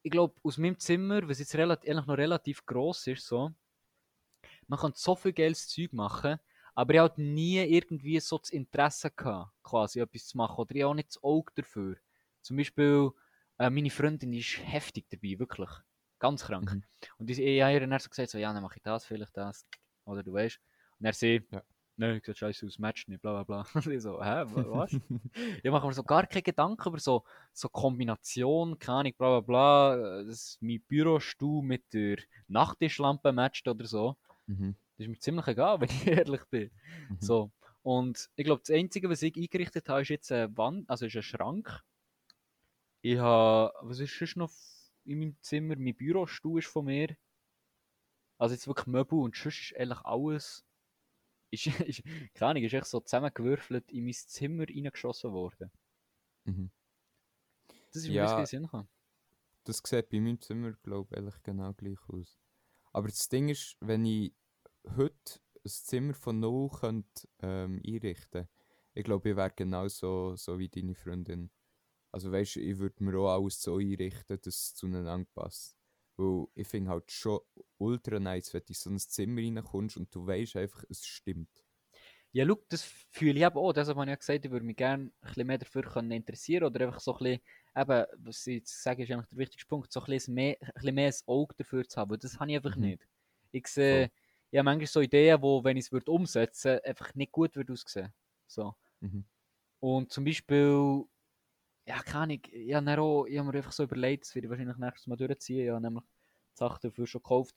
ich 0.02 0.12
glaube, 0.12 0.36
aus 0.44 0.58
meinem 0.58 0.78
Zimmer, 0.78 1.26
was 1.30 1.40
jetzt 1.40 1.56
relativ, 1.56 1.90
eigentlich 1.90 2.06
noch 2.06 2.18
relativ 2.18 2.66
gross 2.66 3.08
ist, 3.08 3.26
so, 3.26 3.52
man 4.68 4.78
kann 4.78 4.92
so 4.94 5.16
viel 5.16 5.32
geiles 5.32 5.70
Zeug 5.70 5.94
machen, 5.94 6.38
aber 6.76 6.94
ich 6.94 7.00
habe 7.00 7.10
halt 7.12 7.18
nie 7.18 7.60
irgendwie 7.60 8.20
so 8.20 8.40
das 8.40 8.50
Interesse 8.50 9.10
gehabt, 9.10 9.54
quasi 9.64 10.02
etwas 10.02 10.28
zu 10.28 10.36
machen, 10.36 10.60
oder 10.60 10.76
ich 10.76 10.82
habe 10.82 10.92
auch 10.92 10.96
nicht 10.96 11.16
das 11.16 11.24
Auge 11.24 11.54
dafür. 11.56 11.96
Zum 12.42 12.58
Beispiel, 12.58 13.12
äh, 13.58 13.70
meine 13.70 13.90
Freundin 13.90 14.34
ist 14.34 14.60
heftig 14.62 15.06
dabei, 15.10 15.40
wirklich. 15.40 15.70
Ganz 16.24 16.46
krank. 16.46 16.72
Mhm. 16.74 16.84
Und 17.18 17.30
ich, 17.30 17.38
ich 17.38 17.62
habe 17.62 17.74
ihr 17.74 17.82
dann 17.86 18.00
so 18.00 18.08
gesagt, 18.08 18.30
so, 18.30 18.38
ja, 18.38 18.54
dann 18.54 18.64
mache 18.64 18.78
ich 18.78 18.82
das, 18.82 19.04
vielleicht 19.06 19.36
das. 19.36 19.66
Oder 20.06 20.24
du 20.24 20.32
weißt. 20.32 20.58
Und 21.00 21.06
er 21.06 21.12
sie, 21.12 21.46
Ja. 21.52 21.62
nein, 21.98 22.16
ich 22.16 22.26
sieht 22.26 22.38
scheiße 22.38 22.66
aus, 22.66 22.80
Match 22.80 23.10
nicht, 23.10 23.22
bla 23.22 23.44
bla 23.44 23.44
bla. 23.44 23.68
Und 23.74 23.86
ich 23.94 24.02
so, 24.02 24.24
hä, 24.24 24.46
wa- 24.48 24.66
was? 24.80 24.94
ich 25.62 25.70
mache 25.70 25.86
mir 25.86 25.94
so 25.94 26.02
gar 26.04 26.26
keine 26.26 26.42
Gedanken 26.42 26.88
über 26.88 26.98
so, 27.00 27.26
so 27.52 27.68
Kombination, 27.68 28.80
keine 28.80 29.00
Ahnung, 29.00 29.14
bla 29.18 29.40
bla 29.40 29.42
bla. 29.42 30.24
Dass 30.24 30.58
mein 30.62 30.82
Bürostuhl 30.88 31.62
mit 31.62 31.94
der 31.94 32.20
Nachttischlampe 32.48 33.34
matcht 33.34 33.68
oder 33.68 33.86
so. 33.86 34.16
Mhm. 34.48 34.76
Das 34.98 35.06
ist 35.06 35.10
mir 35.10 35.20
ziemlich 35.20 35.48
egal, 35.48 35.82
wenn 35.82 35.90
ich 35.90 36.08
ehrlich 36.08 36.46
bin. 36.46 36.72
Mhm. 37.10 37.18
So. 37.20 37.52
Und 37.82 38.30
ich 38.38 38.46
glaube, 38.46 38.62
das 38.66 38.74
Einzige, 38.74 39.10
was 39.10 39.22
ich 39.24 39.36
eingerichtet 39.36 39.90
habe, 39.90 40.04
ist 40.04 40.08
jetzt 40.08 40.32
eine 40.32 40.56
Wand, 40.56 40.90
also 40.90 41.06
ist 41.06 41.18
ein 41.18 41.22
Schrank. 41.22 41.84
Ich 43.02 43.18
habe, 43.18 43.74
was 43.82 44.00
ist 44.00 44.18
sonst 44.18 44.38
noch 44.38 44.50
in 45.06 45.20
meinem 45.20 45.38
Zimmer? 45.42 45.76
Mein 45.78 45.96
Bürostuhl 45.96 46.60
ist 46.60 46.68
von 46.68 46.86
mir. 46.86 47.16
Also 48.38 48.56
jetzt 48.56 48.68
wirklich 48.68 48.88
Möbel 48.88 49.20
und 49.20 49.36
sonst 49.36 49.74
eigentlich 49.78 50.00
alles 50.02 50.66
ist, 51.52 51.66
ist 51.88 52.04
keine 52.34 52.52
Ahnung, 52.52 52.64
ist 52.64 52.74
echt 52.74 52.88
so 52.88 53.00
zusammengewürfelt 53.00 53.92
in 53.92 54.06
mein 54.06 54.14
Zimmer 54.14 54.64
reingeschossen 54.68 55.32
worden. 55.32 55.72
Mhm. 56.46 56.72
Das 57.88 57.98
ist 57.98 58.08
mir 58.08 58.16
Ja. 58.16 58.40
ja. 58.40 58.46
Sinn 58.46 58.64
gekommen. 58.64 58.88
Das 59.66 59.82
sieht 59.86 60.10
bei 60.10 60.20
meinem 60.20 60.42
Zimmer, 60.42 60.74
glaube 60.84 61.16
ich, 61.16 61.44
genau 61.44 61.74
gleich 61.74 62.00
aus. 62.10 62.38
Aber 62.92 63.08
das 63.08 63.30
Ding 63.30 63.50
ist, 63.50 63.78
wenn 63.80 64.06
ich 64.06 64.34
heute 64.98 65.40
ein 65.64 65.70
Zimmer 65.70 66.14
von 66.14 66.40
null 66.40 66.70
könnte, 66.70 67.28
ähm, 67.40 67.82
einrichten 67.86 68.48
ich 68.96 69.04
glaube, 69.04 69.32
ich 69.32 69.36
wäre 69.36 69.52
genauso 69.52 70.36
so 70.36 70.60
wie 70.60 70.70
deine 70.70 70.96
Freundin. 70.96 71.50
Also 72.14 72.32
weißt 72.32 72.58
du, 72.58 72.62
ich 72.62 72.78
würde 72.80 73.04
mir 73.04 73.18
auch 73.20 73.34
alles 73.36 73.62
so 73.62 73.78
einrichten, 73.78 74.40
dass 74.42 74.56
es 74.56 74.76
zueinander 74.76 75.28
passt. 75.34 75.78
Weil 76.18 76.48
ich 76.56 76.68
finde 76.68 76.92
halt 76.92 77.12
schon 77.12 77.42
ultra 77.80 78.20
nice, 78.20 78.54
wenn 78.54 78.62
du 78.62 78.68
in 78.70 78.76
so 78.76 78.90
ein 78.92 79.00
Zimmer 79.00 79.42
reinkommst 79.42 79.98
und 79.98 80.14
du 80.16 80.26
weißt 80.28 80.58
einfach, 80.58 80.86
es 80.90 81.06
stimmt. 81.06 81.66
Ja, 82.32 82.46
schau, 82.48 82.58
das 82.70 82.84
fühle 83.12 83.40
ich 83.40 83.46
eben 83.46 83.58
auch. 83.58 83.74
Deshalb 83.74 83.98
habe 83.98 84.06
ich 84.08 84.10
ja 84.10 84.16
gesagt, 84.16 84.46
ich 84.46 84.52
würde 84.52 84.66
mich 84.66 84.76
gerne 84.76 85.06
ein 85.06 85.12
bisschen 85.22 85.48
mehr 85.48 85.58
dafür 85.60 85.96
interessieren 85.98 86.64
oder 86.64 86.86
einfach 86.88 87.00
so 87.00 87.14
ein 87.18 87.20
bisschen, 87.20 87.42
eben, 87.76 88.06
was 88.26 88.48
ich 88.48 88.56
jetzt 88.56 88.84
sage, 88.84 89.04
ist 89.04 89.12
eigentlich 89.12 89.28
der 89.30 89.38
wichtigste 89.38 89.68
Punkt, 89.68 89.92
so 89.92 90.00
ein 90.02 90.06
bisschen 90.08 90.34
mehr 90.34 90.58
ein, 90.62 90.72
bisschen 90.74 90.96
mehr 90.96 91.08
ein 91.10 91.14
Auge 91.28 91.56
dafür 91.58 91.88
zu 91.88 92.00
haben. 92.00 92.12
weil 92.12 92.18
Das 92.18 92.40
habe 92.40 92.50
ich 92.52 92.58
einfach 92.58 92.76
Mhm. 92.76 92.80
nicht. 92.80 93.08
Ich 93.52 93.68
sehe, 93.68 94.10
ich 94.50 94.58
habe 94.58 94.66
manchmal 94.66 94.88
so 94.88 95.02
Ideen, 95.02 95.42
wo, 95.42 95.64
wenn 95.64 95.78
ich 95.78 95.92
es 95.92 96.08
umsetzen 96.08 96.72
würde, 96.72 96.86
einfach 96.86 97.14
nicht 97.16 97.32
gut 97.32 97.56
würde 97.56 97.74
aussehen. 97.74 98.14
So. 98.48 98.76
Mhm. 99.02 99.24
Und 99.80 100.12
zum 100.12 100.24
Beispiel, 100.26 101.04
ja, 101.86 102.00
keine 102.02 102.24
Ahnung, 102.24 102.42
ich 102.52 102.74
habe, 102.74 103.02
auch, 103.02 103.26
ich 103.26 103.38
habe 103.38 103.52
mir 103.52 103.58
einfach 103.58 103.72
so 103.72 103.84
überlegt, 103.84 104.26
das 104.26 104.36
werde 104.36 104.48
ich 104.48 104.50
wahrscheinlich 104.52 104.78
nächstes 104.78 105.08
Mal 105.08 105.18
durchziehen, 105.18 105.66
ich 105.66 105.70
habe 105.72 105.82
nämlich 105.82 106.04
die 106.06 106.58
Sachen 106.58 106.80
dafür 106.82 107.08
schon 107.08 107.22
gekauft. 107.22 107.56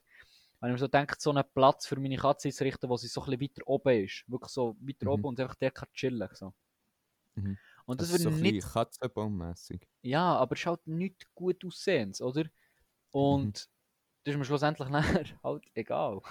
Habe 0.60 0.70
ich 0.70 0.72
mir 0.74 0.78
so 0.78 0.86
gedacht, 0.86 1.20
so 1.20 1.30
einen 1.30 1.44
Platz 1.54 1.86
für 1.86 2.00
meine 2.00 2.16
Katze 2.16 2.48
einzurichten, 2.48 2.88
wo 2.88 2.96
sie 2.96 3.08
so 3.08 3.22
ein 3.22 3.38
bisschen 3.38 3.42
weiter 3.56 3.68
oben 3.68 4.04
ist. 4.04 4.24
Wirklich 4.28 4.50
so 4.50 4.76
weiter 4.80 5.06
Mhm. 5.06 5.12
oben 5.12 5.28
und 5.28 5.40
einfach 5.40 5.54
der 5.56 5.70
kann 5.70 5.88
chillen. 5.92 6.28
So. 6.32 6.54
Mhm. 7.36 7.58
Und 7.86 8.00
das 8.02 8.10
Also 8.10 8.16
so 8.18 8.28
würde 8.28 8.30
ein 8.30 8.40
nicht, 8.42 8.60
Katzenbaummässig. 8.60 9.88
ja, 10.02 10.36
aber 10.36 10.54
es 10.54 10.60
ist 10.60 10.66
halt 10.66 10.86
nicht 10.86 11.34
gut 11.34 11.64
aussehend, 11.64 12.20
oder? 12.20 12.44
Und 13.12 13.68
das 14.24 14.34
ist 14.34 14.38
mir 14.38 14.44
schlussendlich 14.44 14.88
nachher 14.90 15.26
halt 15.44 15.64
egal. 15.74 16.22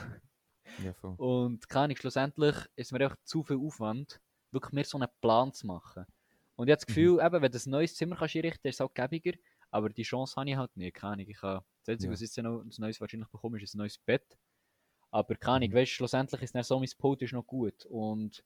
Ja, 0.78 0.94
voll. 0.94 1.18
Und 1.18 1.68
keine 1.70 1.86
Ahnung, 1.86 1.98
schlussendlich 1.98 2.56
ist 2.76 2.92
mir 2.94 3.02
einfach 3.02 3.18
zu 3.24 3.44
viel 3.44 3.58
Aufwand, 3.58 4.22
wirklich 4.52 4.74
mir 4.74 4.86
so 4.86 4.98
einen 4.98 5.10
Plan 5.22 5.54
zu 5.54 5.68
machen. 5.68 6.06
Und 6.56 6.68
ich 6.68 6.72
habe 6.72 6.78
das 6.78 6.86
Gefühl, 6.86 7.20
eben, 7.22 7.42
wenn 7.42 7.52
du 7.52 7.58
ein 7.58 7.70
neues 7.72 7.96
Zimmer 7.96 8.16
kannst 8.16 8.36
einrichten 8.36 8.62
kannst, 8.64 8.66
ist 8.66 8.76
es 8.76 8.82
auch 8.82 8.94
gäbiger. 8.94 9.34
Aber 9.72 9.90
die 9.90 10.04
Chance 10.04 10.36
habe 10.38 10.50
ich 10.50 10.56
halt 10.58 10.76
nicht. 10.78 10.96
Keine 10.96 11.14
Ahnung, 11.14 11.28
ich 11.30 11.38
kann, 11.38 11.62
das 11.84 11.94
Einzige, 11.94 12.12
Ja. 12.12 12.14
was 12.14 12.22
ich 12.22 12.28
jetzt 12.30 12.38
noch 12.38 12.62
ein 12.62 12.72
neues 12.78 13.02
wahrscheinlich 13.02 13.30
bekomme, 13.30 13.62
ist 13.62 13.76
ein 13.76 13.80
neues 13.80 13.98
Bett. 13.98 14.38
Aber 15.12 15.36
keine 15.36 15.58
Ahnung, 15.58 15.74
Mhm. 15.74 15.76
weißt 15.76 15.92
du, 15.92 15.96
schlussendlich 15.96 16.42
ist 16.44 16.56
dann 16.56 16.64
so, 16.64 16.80
mein 16.80 16.90
Pult 16.98 17.22
ist 17.24 17.34
noch 17.34 17.48
gut. 17.48 17.86
Und 17.88 18.44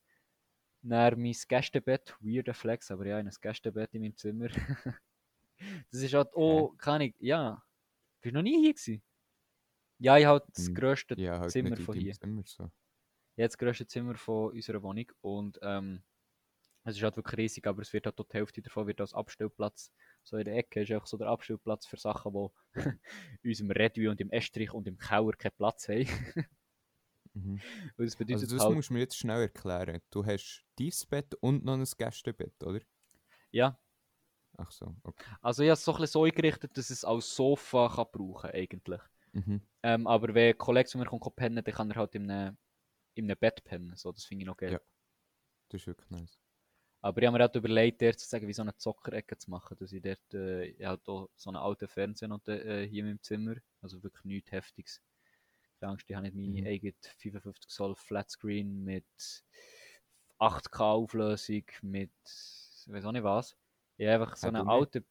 dann 0.81 1.21
mein 1.21 1.35
Gästebett, 1.47 2.15
weirder 2.21 2.53
Flex, 2.53 2.91
aber 2.91 3.05
ja, 3.07 3.17
ein 3.17 3.29
Gästebett 3.41 3.93
in 3.95 4.01
meinem 4.03 4.17
Zimmer. 4.17 4.49
das 5.91 6.01
ist 6.01 6.13
halt 6.13 6.33
auch, 6.35 6.75
keine 6.77 7.05
Ahnung, 7.05 7.13
ja. 7.19 7.63
Bist 8.21 8.33
du 8.33 8.37
noch 8.37 8.43
nie 8.43 8.59
hier 8.61 8.73
gewesen? 8.73 9.03
Ja, 9.99 10.17
ich 10.17 10.25
habe 10.25 10.45
das 10.53 10.73
Hm, 10.73 10.73
grösste 10.73 11.17
Ja, 11.17 11.39
halt 11.39 11.55
Zimmer 11.55 11.77
von 11.77 11.95
hier. 11.95 12.17
Zimmer 12.19 12.43
so. 12.45 12.71
ja, 13.35 13.45
das 13.47 13.57
grösste 13.57 13.87
Zimmer 13.87 14.15
von 14.15 14.51
unserer 14.51 14.81
Wohnung 14.83 15.11
und 15.21 15.59
ähm, 15.61 16.03
es 16.83 16.95
ist 16.97 17.03
halt 17.03 17.17
wirklich 17.17 17.37
riesig, 17.37 17.67
aber 17.67 17.81
es 17.81 17.93
wird 17.93 18.05
halt 18.05 18.17
die 18.17 18.37
Hälfte 18.37 18.61
davon 18.61 18.87
wird 18.87 19.01
als 19.01 19.13
Abstellplatz, 19.13 19.91
so 20.23 20.37
in 20.37 20.45
der 20.45 20.55
Ecke 20.55 20.81
ist 20.81 20.91
einfach 20.91 21.07
so 21.07 21.17
der 21.17 21.27
Abstellplatz 21.27 21.85
für 21.85 21.97
Sachen, 21.97 22.33
die 22.33 22.49
in 23.43 23.49
unserem 23.49 23.71
Redui 23.71 24.07
und 24.07 24.21
im 24.21 24.31
Estrich 24.31 24.71
und 24.73 24.87
im 24.87 24.97
Keller 24.97 25.33
keinen 25.33 25.55
Platz 25.57 25.87
haben. 25.87 26.07
Mhm. 27.33 27.59
Das 27.97 28.15
bedeutet 28.15 28.43
Also 28.43 28.55
das 28.55 28.65
halt, 28.65 28.75
musst 28.75 28.89
du 28.89 28.93
mir 28.93 29.01
jetzt 29.01 29.17
schnell 29.17 29.41
erklären. 29.41 30.01
Du 30.09 30.25
hast 30.25 30.65
dein 30.77 30.91
Bett 31.09 31.35
und 31.35 31.63
noch 31.63 31.73
ein 31.75 31.85
Gästebett, 31.97 32.63
oder? 32.63 32.79
ja, 33.51 33.79
Ach 34.57 34.71
so, 34.71 34.93
okay. 35.03 35.25
also 35.41 35.63
ich 35.63 35.69
habe 35.69 35.73
es 35.73 35.85
so 35.85 35.91
ein 35.93 35.97
bisschen 35.99 36.11
so 36.11 36.23
eingerichtet, 36.25 36.77
dass 36.77 36.89
es 36.89 37.05
als 37.05 37.33
Sofa 37.33 37.87
kann 37.87 38.07
brauchen 38.11 38.51
eigentlich. 38.51 39.01
Mhm. 39.31 39.61
Ähm, 39.83 40.07
aber 40.07 40.33
wenn 40.33 40.49
ein 40.49 40.57
Kollege 40.57 40.89
zu 40.89 40.97
mir 40.97 41.05
kommt 41.05 41.35
pennen, 41.35 41.63
dann 41.63 41.73
kann 41.73 41.91
er 41.91 41.95
halt 41.95 42.15
in 42.15 42.29
einem, 42.29 42.57
in 43.13 43.25
einem 43.25 43.37
Bett 43.39 43.63
pennen, 43.63 43.95
so, 43.95 44.11
das 44.11 44.25
finde 44.25 44.43
ich 44.43 44.47
noch 44.47 44.57
geil. 44.57 44.73
Ja. 44.73 44.79
Das 45.69 45.81
ist 45.81 45.87
wirklich 45.87 46.09
nice. 46.09 46.39
Aber 47.01 47.21
ich 47.21 47.27
habe 47.27 47.37
mir 47.37 47.43
halt 47.43 47.55
überlegt, 47.55 48.01
dort 48.01 48.19
sozusagen 48.19 48.47
wie 48.47 48.53
so 48.53 48.61
eine 48.61 48.75
Zockerecke 48.75 49.37
zu 49.37 49.49
machen, 49.49 49.77
dass 49.79 49.91
ich 49.93 50.01
dort, 50.01 50.33
äh, 50.33 50.65
ich 50.65 50.85
habe 50.85 51.01
hier 51.05 51.27
so 51.35 51.49
einen 51.49 51.57
alten 51.57 51.87
Fernseher 51.87 52.27
noch 52.27 52.45
äh, 52.47 52.87
hier 52.87 53.01
in 53.01 53.07
meinem 53.07 53.21
Zimmer, 53.23 53.55
also 53.81 54.03
wirklich 54.03 54.25
nichts 54.25 54.51
Heftiges. 54.51 55.01
Keine 55.79 55.93
Angst, 55.93 56.09
ich 56.09 56.15
habe 56.15 56.29
nicht 56.29 56.35
meine 56.35 56.61
Mhm. 56.61 56.67
eigene 56.69 56.93
55 57.17 57.69
Zoll 57.69 57.95
Flatscreen 57.95 58.83
mit 58.83 59.05
8K 60.39 60.91
Auflösung, 60.93 61.63
mit, 61.81 62.11
ich 62.25 62.93
weiß 62.93 63.05
auch 63.05 63.11
nicht 63.13 63.23
was. 63.23 63.55
Ich 63.97 64.07
habe 64.07 64.23
einfach 64.23 64.35
so 64.37 64.47
Ja, 64.47 64.49
eine 64.49 64.65
du 64.65 64.67
alte... 64.67 65.03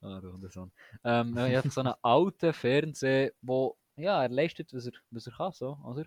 ah, 0.00 0.20
der. 0.20 0.70
Ähm, 1.04 1.36
ich 1.36 1.56
habe 1.56 1.70
so 1.70 1.80
einen 1.80 1.94
alten 2.02 2.52
Fernseher, 2.52 3.32
wo, 3.42 3.76
ja, 3.96 4.22
er 4.22 4.28
leistet, 4.28 4.72
was 4.74 4.86
er, 4.86 4.92
was 5.10 5.26
er 5.26 5.32
kann, 5.34 5.52
so, 5.52 5.78
oder? 5.84 6.04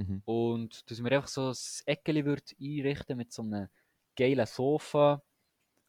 Mhm. 0.00 0.22
Und 0.24 0.90
dass 0.90 1.00
mir 1.00 1.12
einfach 1.12 1.28
so 1.28 1.50
ein 1.50 1.56
Eckeli 1.86 2.24
würde 2.24 2.42
einrichten 2.60 3.16
mit 3.16 3.32
so 3.32 3.42
einem 3.42 3.68
geilen 4.16 4.46
Sofa 4.46 5.22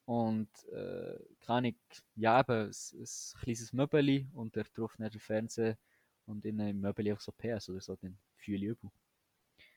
und 0.06 0.50
äh, 0.74 1.18
kann 1.40 1.66
ich, 1.66 1.78
ja 2.16 2.40
eben, 2.42 2.68
ein, 2.68 2.70
ein 2.70 3.42
kleines 3.42 3.74
Möbeli 3.74 4.28
und 4.34 4.58
da 4.58 4.64
drauf 4.64 5.00
nicht 5.00 5.14
der 5.14 5.22
Fernseher 5.22 5.78
und 6.26 6.46
in 6.46 6.60
einem 6.60 6.82
Möbeli 6.82 7.14
auch 7.14 7.22
so 7.22 7.32
PS 7.32 7.70
oder 7.70 7.82
so, 7.82 7.96
dann 7.96 8.18
fühle 8.36 8.66
ich 8.66 8.72
übel. 8.72 8.92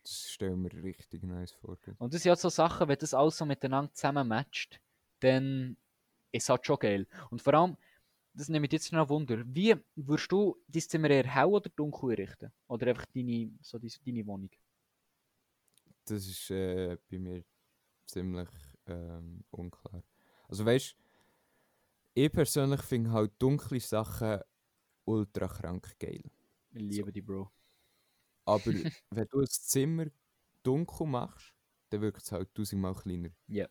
Das 0.03 0.31
stellen 0.31 0.63
wir 0.65 0.83
richtig 0.83 1.23
nice 1.23 1.53
vor. 1.53 1.79
Und 1.99 2.13
das 2.13 2.23
sind 2.23 2.31
halt 2.31 2.41
so 2.41 2.49
Sachen, 2.49 2.89
wenn 2.89 2.99
das 2.99 3.15
alles 3.15 3.39
so 3.39 3.47
miteinander 3.47 3.93
zusammen 3.95 4.29
matcht, 4.29 4.81
dann 5.21 5.77
ist 6.33 6.45
es 6.45 6.49
halt 6.49 6.67
schon 6.67 6.79
geil. 6.79 7.07
Und 7.31 7.41
vor 7.41 7.55
allem, 7.55 7.77
das 8.35 8.49
nimmt 8.49 8.63
mich 8.63 8.73
jetzt 8.73 8.93
noch 8.93 9.09
Wunder, 9.09 9.43
wie 9.47 9.77
würdest 9.95 10.31
du 10.33 10.57
dein 10.67 10.83
Zimmer 10.83 11.11
eher 11.11 11.27
hell 11.27 11.47
oder 11.47 11.71
dunkel 11.71 12.11
einrichten? 12.11 12.53
Oder 12.67 12.89
einfach 12.89 13.07
deine, 13.15 13.53
so 13.61 13.79
deine, 13.79 13.93
deine 14.05 14.27
Wohnung? 14.27 14.51
Das 16.05 16.27
ist 16.27 16.51
äh, 16.51 16.99
bei 17.09 17.19
mir 17.19 17.45
ziemlich 18.07 18.49
ähm, 18.87 19.45
unklar. 19.51 20.03
Also 20.49 20.67
weißt 20.67 20.97
ich 22.17 22.31
persönlich 22.31 22.83
finde 22.83 23.11
halt 23.11 23.33
dunkle 23.41 23.81
Sachen 23.81 24.41
ultra 25.05 25.49
krank 25.49 25.97
geil. 25.99 26.23
Ich 26.71 26.81
liebe 26.81 27.13
die, 27.13 27.23
Bro. 27.23 27.51
Aber 28.45 28.65
wenn 29.11 29.29
du 29.29 29.41
ein 29.41 29.47
Zimmer 29.49 30.07
dunkel 30.63 31.07
machst, 31.07 31.55
dann 31.91 32.03
wirkt 32.03 32.23
es 32.23 32.33
halt 32.33 32.55
tausendmal 32.55 32.95
kleiner. 32.95 33.31
Ja. 33.49 33.69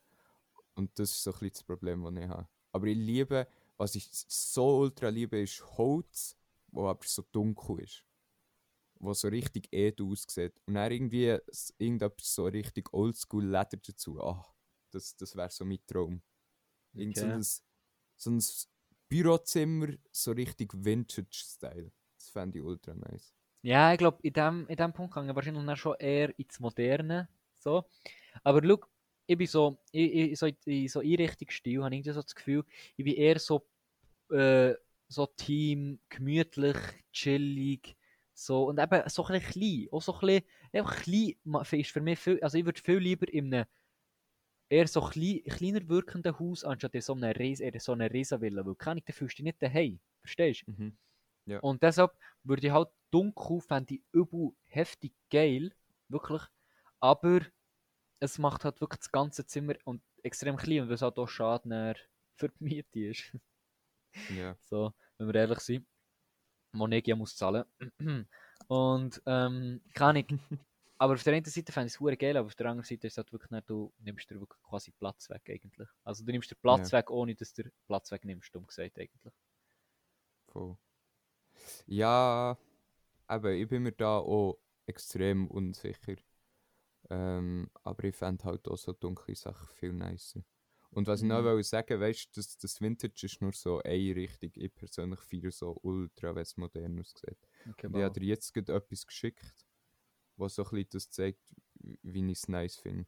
Und 0.76 0.98
das 1.00 1.12
ist 1.12 1.24
so 1.24 1.32
ein 1.32 1.34
bisschen 1.34 1.54
das 1.54 1.64
Problem, 1.64 2.04
das 2.04 2.24
ich 2.24 2.30
habe. 2.30 2.48
Aber 2.72 2.88
ich 2.88 2.98
liebe, 2.98 3.48
was 3.78 3.96
ich 3.96 4.10
so 4.12 4.80
ultra 4.80 5.10
liebe, 5.10 5.42
ist 5.42 5.64
Holz, 5.78 6.38
wo 6.68 6.88
aber 6.88 7.06
so 7.06 7.24
dunkel 7.32 7.82
ist. 7.82 8.06
Wo 9.00 9.14
so 9.14 9.28
richtig 9.28 9.70
edel 9.74 10.08
aussieht. 10.08 10.54
Und 10.66 10.76
dann 10.76 10.92
irgendwie 10.92 11.38
irgendetwas 11.78 12.34
so 12.36 12.46
richtig 12.46 12.94
oldschool 12.94 13.46
Leder 13.46 13.66
dazu. 13.78 14.22
Ah, 14.22 14.46
das, 14.92 15.16
das 15.18 15.36
wäre 15.36 15.50
so 15.50 15.66
mein 15.66 15.80
Traum. 15.88 16.22
Irgend 16.94 17.18
so 17.18 17.26
Okay. 17.26 17.28
ein, 17.28 17.44
so 17.44 18.32
ein 18.32 18.44
Bürozimmer, 19.10 19.90
so 20.12 20.32
richtig 20.32 20.74
Vintage-Style. 20.74 21.92
Das 22.18 22.30
fände 22.30 22.60
ich 22.60 22.66
ultra 22.66 22.94
nice. 22.96 23.34
Ja, 23.62 23.94
ich 23.94 23.98
glaube, 23.98 24.20
in 24.24 24.34
dem, 24.34 24.68
in 24.68 24.76
dem 24.76 24.94
Punkt 24.94 25.14
gehe 25.14 25.24
ich 25.28 25.36
wahrscheinlich 25.36 25.80
schon 25.80 25.96
eher 26.00 26.38
ins 26.38 26.60
Moderne. 26.60 27.30
So. 27.56 27.86
Aber 28.44 28.62
schau, 28.66 28.80
ich 29.26 29.38
bin 29.38 29.48
so, 29.48 29.78
ich, 29.92 30.14
ich, 30.14 30.40
so, 30.40 30.48
in 30.66 30.88
so 30.88 31.00
Einrichtungsstil 31.00 31.84
habe 31.84 31.96
ich 31.96 32.06
so 32.06 32.14
das 32.14 32.36
Gefühl, 32.36 32.64
ich 32.96 33.06
bin 33.06 33.16
eher 33.16 33.40
so, 33.40 33.66
äh, 34.32 34.74
so 35.08 35.28
Team, 35.28 36.00
gemütlich, 36.10 36.78
chillig, 37.12 37.96
so, 38.34 38.66
und 38.68 38.80
eben 38.80 39.10
so 39.10 39.26
ein 39.26 39.40
bisschen 39.40 39.52
klein, 39.52 39.88
auch 39.92 40.02
so 40.02 40.14
ein 40.14 40.20
bisschen, 40.20 40.44
einfach 40.74 41.04
klein 41.04 41.36
ist 41.72 41.92
für 41.92 42.02
mich 42.02 42.20
viel, 42.20 42.40
also 42.42 42.58
ich 42.58 42.66
würde 42.66 42.82
viel 42.82 42.98
lieber 42.98 43.32
in 43.32 43.54
einem 43.54 43.66
eher 44.70 44.88
so 44.88 45.02
klein, 45.02 45.44
kleiner 45.44 45.88
wirkenden 45.88 46.38
Haus, 46.40 46.64
anstatt 46.64 46.96
in 46.96 47.02
so 47.02 47.14
einer, 47.14 47.36
Ries, 47.38 47.60
eher 47.60 47.80
so 47.80 47.92
einer 47.92 48.12
Riesenvilla, 48.12 48.66
weil 48.66 48.76
kann 48.76 48.98
ich, 48.98 49.06
da 49.06 49.14
fühlst 49.14 49.38
du 49.38 49.44
dich 49.44 49.54
nicht 49.54 49.62
daheim, 49.62 50.00
verstehst 50.22 50.64
du? 50.68 50.72
Mhm. 50.72 50.98
Und 51.62 51.84
deshalb 51.84 52.12
würde 52.44 52.68
ich 52.68 52.74
halt 52.74 52.90
dunkel, 53.12 53.62
fände 53.62 53.96
ich 53.96 54.02
übel 54.14 54.52
heftig 54.64 55.14
geil, 55.30 55.72
wirklich. 56.10 56.42
Aber 57.00 57.42
es 58.24 58.38
macht 58.40 58.64
halt 58.64 58.80
wirklich 58.80 59.00
das 59.00 59.12
ganze 59.12 59.46
Zimmer 59.46 59.76
und 59.84 60.02
extrem 60.24 60.56
klein 60.56 60.82
und 60.82 60.90
was 60.90 61.02
halt 61.02 61.18
auch 61.18 61.28
schade 61.28 61.96
für 62.36 62.50
die 62.50 62.56
Miete 62.64 63.00
ist. 63.00 63.36
Ja. 64.30 64.56
so, 64.62 64.94
wenn 65.18 65.28
wir 65.28 65.36
ehrlich 65.36 65.60
sind. 65.60 65.86
Monegia 66.72 67.16
muss 67.16 67.36
zahlen. 67.36 67.66
und 68.68 69.22
ähm, 69.26 69.82
kann 69.94 70.16
ich. 70.16 70.28
Aber 70.98 71.14
auf 71.14 71.24
der 71.24 71.34
einen 71.34 71.46
Seite 71.46 71.72
fände 71.72 71.88
ich 71.88 72.00
es 72.00 72.18
geil, 72.20 72.38
aber 72.38 72.48
auf 72.48 72.56
der 72.56 72.68
anderen 72.68 72.86
Seite 72.86 73.08
ist 73.08 73.14
es 73.14 73.18
halt 73.18 73.32
wirklich 73.34 73.52
nicht, 73.52 73.70
du 73.70 73.92
nimmst 74.00 74.30
dir 74.30 74.40
wirklich 74.40 74.62
quasi 74.64 74.92
Platz 74.92 75.30
weg 75.30 75.42
eigentlich. 75.50 75.90
Also 76.04 76.24
du 76.24 76.32
nimmst 76.32 76.50
dir 76.50 76.56
Platz 76.56 76.92
Ja. 76.92 77.00
weg, 77.00 77.12
ohne 77.12 77.36
dass 77.36 77.54
du 77.54 77.64
Platz 77.88 78.12
wegnimmst, 78.12 78.56
dumm 78.56 78.66
gesagt 78.66 78.98
eigentlich. 78.98 79.34
Voll. 80.48 80.78
Ja, 81.88 82.58
aber 83.28 83.52
ich 83.54 83.68
bin 83.68 83.84
mir 83.84 83.92
da 83.92 84.18
auch 84.18 84.58
extrem 84.86 85.48
unsicher. 85.48 86.16
Ähm, 87.14 87.70
aber 87.84 88.06
ich 88.06 88.16
fände 88.16 88.44
halt 88.46 88.68
auch 88.68 88.78
so 88.78 88.94
dunkle 88.94 89.36
Sachen 89.36 89.68
viel 89.76 89.94
nicer. 89.94 90.44
Und 90.92 91.08
was 91.08 91.22
ich 91.22 91.28
noch 91.28 91.44
Mhm. 91.44 91.44
wollte 91.44 91.64
sagen, 91.64 92.00
weißt 92.00 92.28
du, 92.28 92.42
das, 92.42 92.58
das 92.58 92.82
Vintage 92.82 93.26
ist 93.28 93.42
nur 93.42 93.54
so 93.54 93.82
eine 93.84 94.16
Richtung. 94.16 94.52
Ich 94.56 94.74
persönlich 94.74 95.20
feiere 95.20 95.52
so 95.52 95.78
ultra, 95.84 96.36
wenn 96.36 96.42
es 96.44 96.58
modern 96.58 97.00
aussieht. 97.00 97.38
Okay, 97.70 97.88
Und 97.88 98.00
ich 98.00 98.04
habe 98.04 98.20
dir 98.20 98.26
jetzt 98.28 98.54
gerade 98.54 98.74
etwas 98.74 99.06
geschickt, 99.06 99.68
was 100.38 100.56
so 100.56 100.64
ein 100.64 100.70
bisschen 100.72 100.90
das 100.94 101.10
zeigt, 101.12 101.42
wie 102.04 102.26
ich 102.32 102.40
es 102.40 102.48
nice 102.50 102.78
finde. 102.78 103.08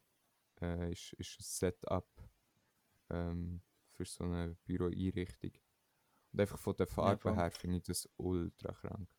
Äh, 0.62 0.92
ist, 0.94 1.14
ist 1.14 1.40
ein 1.40 1.44
Setup 1.44 2.08
ähm, 3.10 3.62
für 3.94 4.06
so 4.06 4.24
eine 4.26 4.56
Büroeinrichtung. 4.66 5.54
Und 6.34 6.42
einfach 6.42 6.60
von 6.60 6.76
der 6.78 6.88
Farbe 6.88 7.34
voll. 7.34 7.36
her 7.36 7.52
finde 7.52 7.78
ich 7.80 7.84
das 7.86 8.10
ultra 8.18 8.74
krank. 8.74 9.10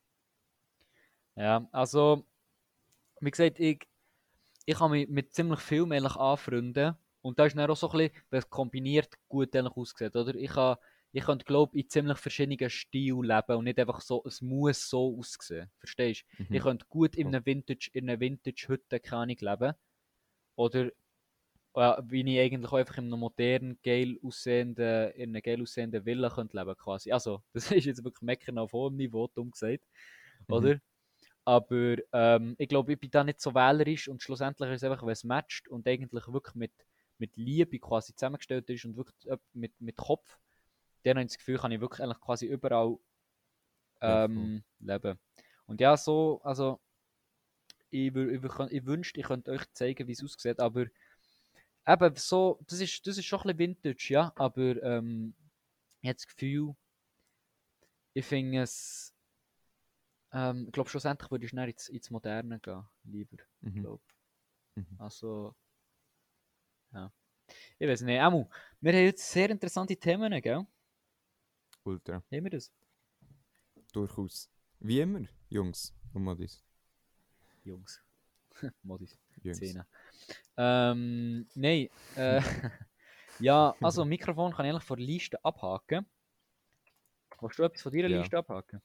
Ja, 1.37 1.69
also, 1.73 2.27
wie 3.21 3.31
gesagt, 3.31 3.61
ich, 3.61 3.89
ich 4.67 4.77
kann 4.77 4.91
mich 4.91 5.09
mit 5.09 5.33
ziemlich 5.33 5.61
viel 5.61 5.85
eigentlich 5.85 6.17
anfreunden. 6.17 6.97
Und 7.23 7.39
da 7.39 7.47
ist 7.47 7.57
dann 7.57 7.71
auch 7.71 7.77
so 7.77 7.89
ein 7.91 7.99
bisschen, 7.99 8.23
wenn 8.31 8.39
es 8.39 8.51
kombiniert 8.51 9.15
gut 9.29 9.55
eigentlich 9.57 9.77
aussieht, 9.77 10.15
oder? 10.15 10.35
Ich, 10.35 10.51
kann, 10.51 10.77
ich 11.13 11.25
könnte, 11.25 11.45
glaube 11.45 11.79
in 11.79 11.89
ziemlich 11.89 12.19
verschiedenen 12.19 12.69
Stilen 12.69 13.23
leben 13.25 13.57
und 13.57 13.65
nicht 13.65 13.79
einfach 13.79 14.01
so, 14.01 14.23
es 14.27 14.43
muss 14.43 14.89
so 14.89 15.17
aussehen. 15.19 15.71
Verstehst 15.79 16.25
du? 16.37 16.43
Mhm. 16.43 16.55
Ich 16.55 16.63
könnte 16.63 16.87
gut 16.89 17.17
in 17.17 17.29
einer 17.29 17.45
Vintage, 17.47 17.91
in 17.95 18.11
einer 18.11 18.21
Vintage-Hütte, 18.21 19.01
keine 19.01 19.23
Ahnung, 19.23 19.37
leben. 19.41 19.73
Oder 20.57 20.91
ja, 21.77 22.03
wie 22.09 22.21
ich 22.23 22.41
eigentlich 22.41 22.73
auch 22.73 22.77
einfach 22.77 22.99
in 22.99 23.07
einer 23.07 23.17
modernen, 23.17 23.79
geil 23.83 24.19
aussehenden, 24.23 25.11
in 25.13 25.31
einer 25.31 25.43
geil 25.43 25.63
aussehenden 25.63 26.05
Villa 26.05 26.31
könnte 26.31 26.57
leben 26.57 26.77
quasi. 26.77 27.13
Also, 27.13 27.43
das 27.53 27.71
ist 27.71 27.85
jetzt 27.85 28.05
wirklich 28.05 28.23
Meckern 28.23 28.59
auf 28.59 28.73
hohem 28.73 28.97
Niveau, 28.97 29.29
dumm 29.29 29.51
gesagt. 29.51 29.85
Mhm. 30.49 30.81
Aber 31.47 31.97
ähm, 32.15 32.57
ich 32.59 32.69
glaube, 32.69 32.95
ich 32.95 33.01
bin 33.01 33.11
da 33.13 33.25
nicht 33.25 33.41
so 33.43 33.55
wählerisch 33.55 34.09
und 34.09 34.23
schlussendlich 34.23 34.71
ist 34.71 34.83
es 34.85 34.91
einfach, 34.91 35.05
wenn 35.05 35.13
es 35.13 35.25
matcht 35.25 35.69
und 35.69 35.89
eigentlich 35.89 36.29
wirklich 36.29 36.57
mit, 36.57 36.73
mit 37.19 37.37
Liebe 37.39 37.81
quasi 37.81 38.15
zusammengestellt 38.17 38.71
ist 38.71 38.87
und 38.87 38.97
wirklich 38.99 39.29
äh, 39.29 39.39
mit, 39.55 39.81
mit 39.81 39.97
Kopf, 39.97 40.39
dann 41.05 41.19
habe 41.19 41.23
ich 41.23 41.29
das 41.29 41.39
Gefühl, 41.39 41.59
kann 41.59 41.73
ich 41.73 41.81
wirklich 41.81 42.03
eigentlich 42.03 42.21
quasi 42.21 42.47
überall 42.47 42.99
Ja, 44.05 44.21
ähm, 44.25 44.65
leben. 44.81 45.19
Und 45.67 45.81
ja, 45.81 45.97
so, 45.97 46.41
also 46.45 46.81
ich, 47.91 48.15
ich, 48.15 48.43
ich 48.71 48.87
wünschte, 48.87 49.21
ich 49.21 49.27
könnte 49.27 49.51
euch 49.53 49.65
zeigen, 49.73 50.07
wie 50.09 50.13
es 50.13 50.23
aussieht, 50.23 50.61
aber 50.61 50.87
eben 51.87 52.17
so, 52.17 52.59
das 52.69 52.81
ist, 52.81 53.07
das 53.07 53.19
ist 53.19 53.25
schon 53.27 53.41
ein 53.41 53.57
bisschen 53.57 53.59
Vintage, 53.59 54.07
ja, 54.11 54.33
aber 54.37 54.83
ähm, 54.83 55.35
ich 56.03 56.09
habe 56.09 56.17
das 56.17 56.27
Gefühl, 56.27 56.75
ich 58.15 58.25
finde 58.25 58.63
es, 58.63 59.15
ähm, 60.37 60.67
ich 60.67 60.73
glaube 60.73 60.91
schlussendlich 60.91 61.31
würde 61.31 61.45
ich 61.45 61.51
schnell 61.51 61.69
ins, 61.71 61.89
ins 61.89 62.11
Moderne 62.11 62.61
gehen, 62.61 62.85
lieber, 63.05 63.37
Mhm. 63.61 63.81
glaube 63.81 64.03
Mhm. 64.77 64.97
Also, 64.99 65.55
ja. 66.93 67.11
Ich 67.79 67.89
weiß 67.89 68.03
nicht, 68.03 68.21
Emu, 68.21 68.47
wir 68.81 68.93
haben 68.93 69.05
jetzt 69.05 69.31
sehr 69.31 69.49
interessante 69.51 69.97
Themen, 69.97 70.41
gell? 70.43 70.67
Ultra. 71.85 72.17
Haben 72.17 72.45
wir 72.45 72.51
das? 72.51 72.71
Durchaus. 73.93 74.51
Wie 74.81 75.01
immer, 75.01 75.23
Jungs 75.49 75.95
und 76.13 76.25
Modis. 76.25 76.63
Jungs. 77.65 78.03
Modis. 78.83 79.17
Jungs. 79.43 79.57
Szene. 79.57 79.87
Ähm, 80.57 81.47
nein. 81.55 81.89
Äh, 82.17 82.41
ja, 83.41 83.75
also 83.81 84.05
Mikrofon 84.15 84.53
kann 84.53 84.67
ich 84.67 84.73
eigentlich 84.73 84.85
von 84.85 84.99
der 84.99 85.07
Liste 85.07 85.43
abhaken. 85.45 86.05
Willst 87.41 87.59
du 87.59 87.63
etwas 87.63 87.83
von 87.83 87.93
deiner 87.93 88.09
Ja. 88.09 88.21
Liste 88.21 88.39
abhaken? 88.39 88.83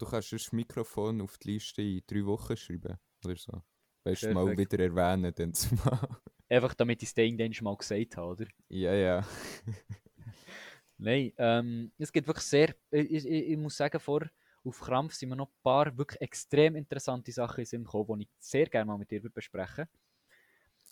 Du 0.00 0.06
kannst 0.06 0.32
das 0.32 0.50
Mikrofon 0.50 1.20
auf 1.20 1.36
die 1.36 1.52
Liste 1.52 1.82
in 1.82 2.00
drei 2.06 2.24
Wochen 2.24 2.56
schreiben. 2.56 2.96
Oder 3.22 3.36
so. 3.36 3.62
Weißt 4.02 4.22
du, 4.22 4.32
mal 4.32 4.56
wieder 4.56 4.78
erwähnen, 4.78 5.30
dann 5.34 5.52
zumal. 5.52 6.08
Einfach 6.48 6.72
damit 6.72 7.02
ich 7.02 7.10
es 7.10 7.14
dir 7.14 7.24
irgendwann 7.24 7.64
mal 7.64 7.76
gesagt 7.76 8.16
habe, 8.16 8.28
oder? 8.28 8.46
ja, 8.70 8.94
ja. 8.94 9.26
Nein, 10.96 11.32
ähm, 11.36 11.92
es 11.98 12.10
gibt 12.10 12.26
wirklich 12.26 12.46
sehr, 12.46 12.74
ich, 12.90 13.12
ich, 13.12 13.26
ich 13.26 13.56
muss 13.58 13.76
sagen, 13.76 14.00
vor 14.00 14.22
auf 14.64 14.80
Krampf 14.80 15.12
sind 15.14 15.28
mir 15.28 15.36
noch 15.36 15.48
ein 15.48 15.62
paar 15.62 15.96
wirklich 15.96 16.20
extrem 16.22 16.76
interessante 16.76 17.30
Sachen 17.30 17.62
in 17.70 17.84
gekommen, 17.84 18.20
die 18.20 18.24
ich 18.24 18.30
sehr 18.38 18.66
gerne 18.66 18.86
mal 18.86 18.98
mit 18.98 19.10
dir 19.10 19.20
besprechen 19.28 19.86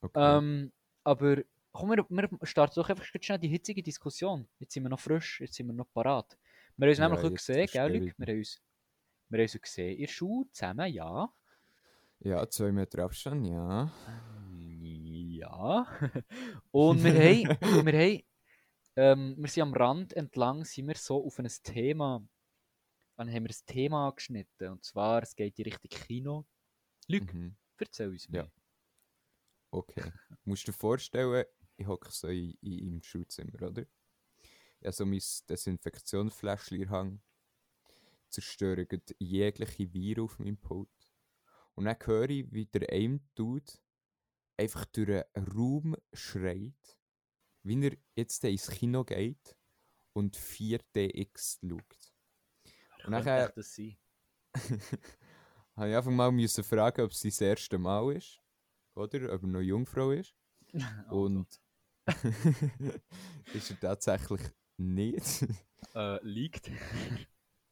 Okay. 0.00 0.38
Ähm, 0.38 0.72
aber 1.02 1.42
komm, 1.72 1.90
wir, 1.90 2.06
wir 2.08 2.46
starten 2.46 2.74
doch 2.76 2.88
einfach 2.88 3.04
schnell 3.04 3.38
die 3.38 3.48
hitzige 3.48 3.82
Diskussion. 3.82 4.46
Jetzt 4.58 4.74
sind 4.74 4.82
wir 4.84 4.90
noch 4.90 5.00
frisch, 5.00 5.40
jetzt 5.40 5.54
sind 5.54 5.66
wir 5.66 5.72
noch 5.72 5.90
parat. 5.92 6.38
Wir 6.76 6.86
haben 6.86 6.90
uns 6.90 6.98
Ja, 6.98 7.08
nämlich 7.08 7.34
gesehen, 7.34 7.68
gell. 7.72 7.92
Luc? 7.96 8.14
Wir 8.18 8.26
haben 8.26 8.38
uns, 8.38 8.62
wir 9.28 9.38
haben 9.38 9.44
uns 9.44 9.60
gesehen 9.60 9.94
in 9.96 10.00
der 10.06 10.12
Schule 10.12 10.48
zusammen, 10.52 10.92
ja. 10.92 11.28
ja, 12.20 12.48
zwei 12.48 12.72
Meter 12.72 13.04
Abstand, 13.04 13.46
ja. 13.46 13.92
Ja. 14.50 15.86
Und 16.70 17.04
wir 17.04 17.12
haben, 17.14 17.58
wir 17.86 17.92
haben, 17.92 18.22
ähm, 18.96 19.34
wir 19.38 19.48
sind 19.48 19.62
am 19.62 19.74
Rand 19.74 20.12
entlang, 20.14 20.64
sind 20.64 20.88
wir 20.88 20.96
so 20.96 21.24
auf 21.24 21.38
ein 21.38 21.48
Thema, 21.62 22.26
dann 23.16 23.28
haben 23.32 23.44
wir 23.44 23.50
ein 23.50 23.66
Thema 23.66 24.08
angeschnitten. 24.08 24.70
Und 24.72 24.84
zwar, 24.84 25.22
es 25.22 25.34
geht 25.36 25.58
in 25.58 25.64
Richtung 25.64 25.90
Kino. 25.90 26.46
Luc, 27.08 27.32
Mhm. 27.32 27.56
erzähl 27.78 28.08
uns 28.08 28.26
Ja. 28.26 28.30
mehr. 28.42 28.52
Okay. 29.70 30.12
Musst 30.44 30.66
du 30.66 30.72
dir 30.72 30.78
vorstellen, 30.78 31.44
ich 31.76 31.86
hocke 31.86 32.10
so 32.10 32.28
in, 32.28 32.52
in, 32.60 32.78
im 32.94 33.02
Schulzimmer, 33.02 33.62
oder? 33.62 33.84
Habe 34.82 34.92
so 34.92 35.04
mein 35.06 35.20
Desinfektionsfläschchen 35.48 36.82
in 36.82 36.90
der 38.28 38.32
Hand, 38.32 38.32
zerstöre 38.32 38.86
grad 38.86 39.14
jegliche 39.18 39.92
Viren 39.92 40.24
auf 40.24 40.38
meinem 40.38 40.56
Pult. 40.58 40.88
Und 41.74 41.84
dann 41.84 41.96
höre 42.04 42.30
ich, 42.30 42.50
wie 42.52 42.66
der 42.66 42.88
eine 42.92 43.20
Dude 43.34 43.72
einfach 44.56 44.84
durch 44.86 45.24
einen 45.34 45.46
Raum 45.48 45.96
schreit, 46.12 46.98
wie 47.62 47.84
er 47.86 47.96
jetzt 48.16 48.42
ins 48.44 48.68
Kino 48.70 49.04
geht 49.04 49.56
und 50.12 50.36
4DX 50.36 51.58
schaut. 51.60 51.70
Und 51.70 53.02
Könnte 53.02 53.10
nachher- 53.10 53.48
das 53.50 53.74
sein? 53.74 53.96
habe 55.76 55.90
ich 55.90 55.96
einfach 55.96 56.10
mal 56.10 56.32
müssen 56.32 56.64
fragen, 56.64 57.02
ob 57.02 57.12
es 57.12 57.20
sein 57.20 57.48
erstes 57.48 57.78
Mal 57.78 58.16
ist. 58.16 58.40
Oder? 58.94 59.32
Ob 59.32 59.42
er 59.42 59.48
noch 59.48 59.60
Jungfrau 59.60 60.10
ist. 60.10 60.34
Oh 61.10 61.22
Und 61.24 61.60
ist 63.54 63.70
er 63.70 63.80
tatsächlich 63.80 64.40
nicht. 64.76 65.46
Äh, 65.94 66.18
liegt. 66.26 66.70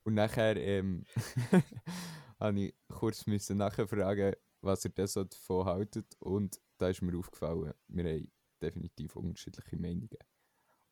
Und 0.06 0.14
nachher 0.14 0.56
ähm, 0.56 1.04
habe 2.38 2.60
ich 2.60 2.74
kurz 2.86 3.26
müssen 3.26 3.56
nachfragen, 3.56 4.36
was 4.60 4.84
er 4.84 5.06
so 5.08 5.24
davon 5.24 5.66
haltet. 5.66 6.14
Und 6.20 6.60
da 6.78 6.90
ist 6.90 7.02
mir 7.02 7.18
aufgefallen, 7.18 7.74
wir 7.88 8.04
haben 8.04 8.30
definitiv 8.62 9.16
unterschiedliche 9.16 9.76
Meinungen. 9.76 10.18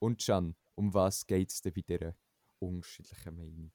Und 0.00 0.20
Can, 0.20 0.56
um 0.74 0.92
was 0.92 1.28
geht 1.28 1.52
es 1.52 1.60
denn 1.60 1.72
bei 1.72 1.82
dieser 1.82 2.16
unterschiedlichen 2.58 3.36
Meinung? 3.36 3.72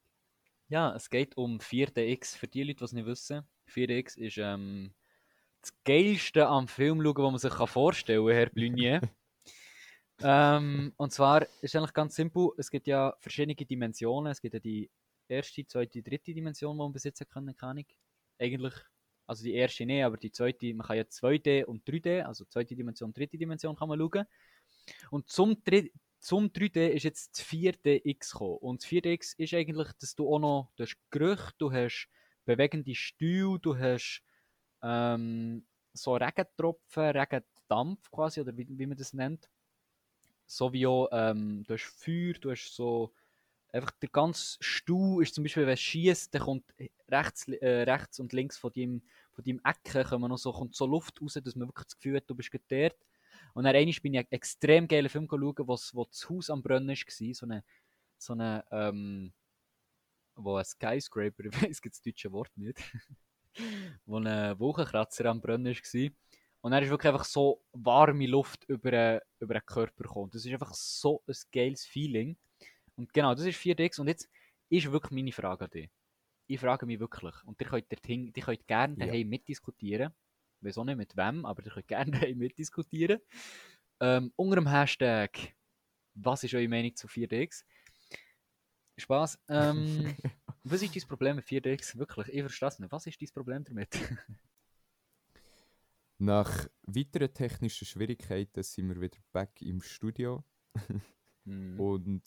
Ja, 0.67 0.93
es 0.93 1.09
geht 1.09 1.37
um 1.37 1.59
4DX. 1.59 2.35
Für 2.35 2.47
die 2.47 2.63
Leute, 2.63 2.79
die 2.79 2.83
es 2.83 2.91
nicht 2.91 3.05
wissen, 3.05 3.47
4DX 3.69 4.17
ist 4.17 4.37
ähm, 4.39 4.93
das 5.61 5.73
Geilste 5.85 6.47
am 6.47 6.67
Film 6.67 7.01
schauen, 7.01 7.15
was 7.15 7.31
man 7.31 7.39
sich 7.39 7.53
kann 7.53 7.67
vorstellen 7.67 8.27
kann, 8.27 8.35
Herr 8.35 8.49
Blunier. 8.49 9.01
ähm, 10.21 10.91
und 10.97 11.13
zwar 11.13 11.43
ist 11.43 11.63
es 11.63 11.75
eigentlich 11.77 11.93
ganz 11.93 12.15
simpel. 12.15 12.49
Es 12.57 12.69
gibt 12.69 12.87
ja 12.87 13.15
verschiedene 13.19 13.55
Dimensionen. 13.55 14.33
Es 14.33 14.41
gibt 14.41 14.53
ja 14.53 14.59
die 14.59 14.91
erste, 15.29 15.65
zweite, 15.67 16.01
dritte 16.03 16.33
Dimension, 16.33 16.75
die 16.75 16.79
man 16.79 16.93
besitzen 16.93 17.27
kann, 17.29 17.45
keine 17.55 17.71
Ahnung. 17.71 17.85
Eigentlich, 18.39 18.73
also 19.27 19.43
die 19.43 19.53
erste 19.53 19.85
nicht, 19.85 20.03
aber 20.03 20.17
die 20.17 20.31
zweite, 20.31 20.73
man 20.73 20.87
kann 20.87 20.97
ja 20.97 21.07
2D 21.09 21.63
und 21.65 21.87
3D, 21.87 22.21
also 22.21 22.45
zweite 22.45 22.75
Dimension, 22.75 23.13
dritte 23.13 23.37
Dimension 23.37 23.75
kann 23.75 23.89
man 23.89 23.99
schauen. 23.99 24.25
Und 25.11 25.29
zum, 25.29 25.53
Dri- 25.63 25.91
zum 26.19 26.51
3D 26.51 26.89
ist 26.93 27.03
jetzt 27.03 27.37
das 27.37 27.45
4DX 27.45 28.31
gekommen. 28.31 28.57
Und 28.57 28.81
das 28.81 28.87
4DX 28.89 29.33
ist 29.33 29.53
eigentlich, 29.53 29.89
dass 29.99 30.15
du 30.15 30.33
auch 30.33 30.39
noch, 30.39 30.71
du 30.75 30.83
hast 30.83 30.97
Gerüche, 31.11 31.53
du 31.57 31.71
hast 31.71 32.09
bewegende 32.45 32.95
Stühle, 32.95 33.59
du 33.59 33.77
hast 33.77 34.23
ähm, 34.83 35.65
so 35.93 36.15
Regentropfen, 36.15 37.03
Regendampf 37.03 38.11
quasi, 38.11 38.41
oder 38.41 38.55
wie, 38.57 38.67
wie 38.69 38.85
man 38.85 38.97
das 38.97 39.13
nennt. 39.13 39.49
So 40.47 40.73
wie 40.73 40.87
auch, 40.87 41.09
ähm, 41.11 41.63
du 41.67 41.73
hast 41.75 41.85
Feuer, 41.85 42.33
du 42.33 42.51
hast 42.51 42.73
so, 42.75 43.13
einfach 43.71 43.91
der 44.01 44.09
ganze 44.09 44.57
Stuhl 44.61 45.23
ist 45.23 45.35
zum 45.35 45.43
Beispiel, 45.43 45.65
wenn 45.65 45.73
es 45.73 45.81
schießt, 45.81 46.33
dann 46.33 46.41
kommt 46.41 46.65
rechts, 47.09 47.47
äh, 47.47 47.83
rechts 47.83 48.19
und 48.19 48.33
links 48.33 48.57
von 48.57 48.71
deinem, 48.73 49.01
von 49.31 49.43
deinem 49.43 49.61
Ecke 49.63 50.03
kommen 50.03 50.29
noch 50.29 50.37
so, 50.37 50.51
kommt 50.51 50.75
so 50.75 50.85
Luft 50.85 51.21
raus, 51.21 51.39
dass 51.43 51.55
man 51.55 51.67
wirklich 51.67 51.85
das 51.87 51.95
Gefühl 51.97 52.17
hat, 52.17 52.23
du 52.29 52.35
bist 52.35 52.51
gerade 52.51 52.63
dort. 52.69 53.05
Und 53.53 53.63
dann 53.65 53.75
einmal 53.75 53.95
bin 54.01 54.13
ich 54.13 54.19
einen 54.19 54.31
extrem 54.31 54.87
geilen 54.87 55.09
Film 55.09 55.27
schauen, 55.29 55.55
wo, 55.59 55.77
wo 55.93 56.05
das 56.05 56.29
Haus 56.29 56.49
am 56.49 56.61
Brennen 56.63 56.89
war, 56.89 57.33
so 57.33 57.45
eine, 57.45 57.63
so 58.17 58.33
eine, 58.33 58.65
ähm, 58.71 59.33
wo 60.35 60.55
ein 60.55 60.65
Skyscraper, 60.65 61.45
ich 61.45 61.61
weiß 61.61 61.81
das 61.81 62.01
deutsche 62.01 62.31
Wort 62.31 62.51
nicht, 62.57 62.77
wo 64.05 64.17
ein 64.19 64.59
Wolkenkratzer 64.59 65.25
am 65.25 65.41
Brennen 65.41 65.65
war. 65.75 66.09
Und 66.61 66.71
dann 66.71 66.83
ist 66.83 66.89
wirklich 66.89 67.11
einfach 67.11 67.25
so 67.25 67.61
warme 67.71 68.27
Luft 68.27 68.65
über, 68.67 68.91
den- 68.91 69.21
über 69.39 69.53
den 69.53 69.65
Körper 69.65 70.03
gekommen. 70.03 70.29
Das 70.31 70.45
ist 70.45 70.51
einfach 70.51 70.73
so 70.73 71.23
ein 71.27 71.35
geiles 71.51 71.85
Feeling. 71.85 72.37
Und 72.99 73.13
genau, 73.13 73.33
das 73.33 73.45
ist 73.45 73.57
4DX. 73.59 74.01
Und 74.01 74.07
jetzt 74.09 74.29
ist 74.69 74.91
wirklich 74.91 75.11
meine 75.11 75.31
Frage 75.31 75.63
an 75.65 75.71
dich. 75.71 75.89
ich 76.47 76.59
frage 76.59 76.85
mich 76.85 76.99
wirklich, 76.99 77.33
und 77.45 77.61
ihr 77.61 77.67
könnt, 77.67 77.89
dorthin, 77.91 78.31
ihr 78.35 78.43
könnt 78.43 78.67
gerne 78.67 78.95
Ja. 78.97 79.05
daheim 79.05 79.29
mitdiskutieren, 79.29 80.11
ich 80.59 80.65
weiß 80.67 80.77
auch 80.79 80.83
nicht 80.83 80.97
mit 80.97 81.15
wem, 81.15 81.45
aber 81.45 81.63
ihr 81.63 81.71
könnt 81.71 81.87
gerne 81.87 82.11
daheim 82.29 82.37
mitdiskutieren, 82.39 83.21
ähm, 84.01 84.33
unter 84.35 84.55
dem 84.55 84.67
Hashtag, 84.67 85.55
was 86.15 86.43
ist 86.43 86.53
eure 86.55 86.67
Meinung 86.67 86.93
zu 86.95 87.07
4DX? 87.07 87.63
Spaß. 88.97 89.39
Ähm, 89.47 90.13
was 90.63 90.81
ist 90.81 90.93
dein 90.95 91.07
Problem 91.07 91.35
mit 91.37 91.45
4DX? 91.45 91.97
Wirklich, 91.97 92.27
ich 92.29 92.41
verstehe 92.41 92.67
es 92.67 92.79
nicht. 92.79 92.91
Was 92.91 93.07
ist 93.07 93.21
dein 93.21 93.29
Problem 93.29 93.63
damit? 93.63 93.89
Nach 96.17 96.67
weiteren 96.83 97.33
technischen 97.33 97.85
Schwierigkeiten 97.87 98.61
sind 98.63 98.89
wir 98.89 98.99
wieder 98.99 99.17
back 99.31 99.61
im 99.61 99.81
Studio. 99.81 100.43
Hm. 101.45 101.79
Und 101.79 102.23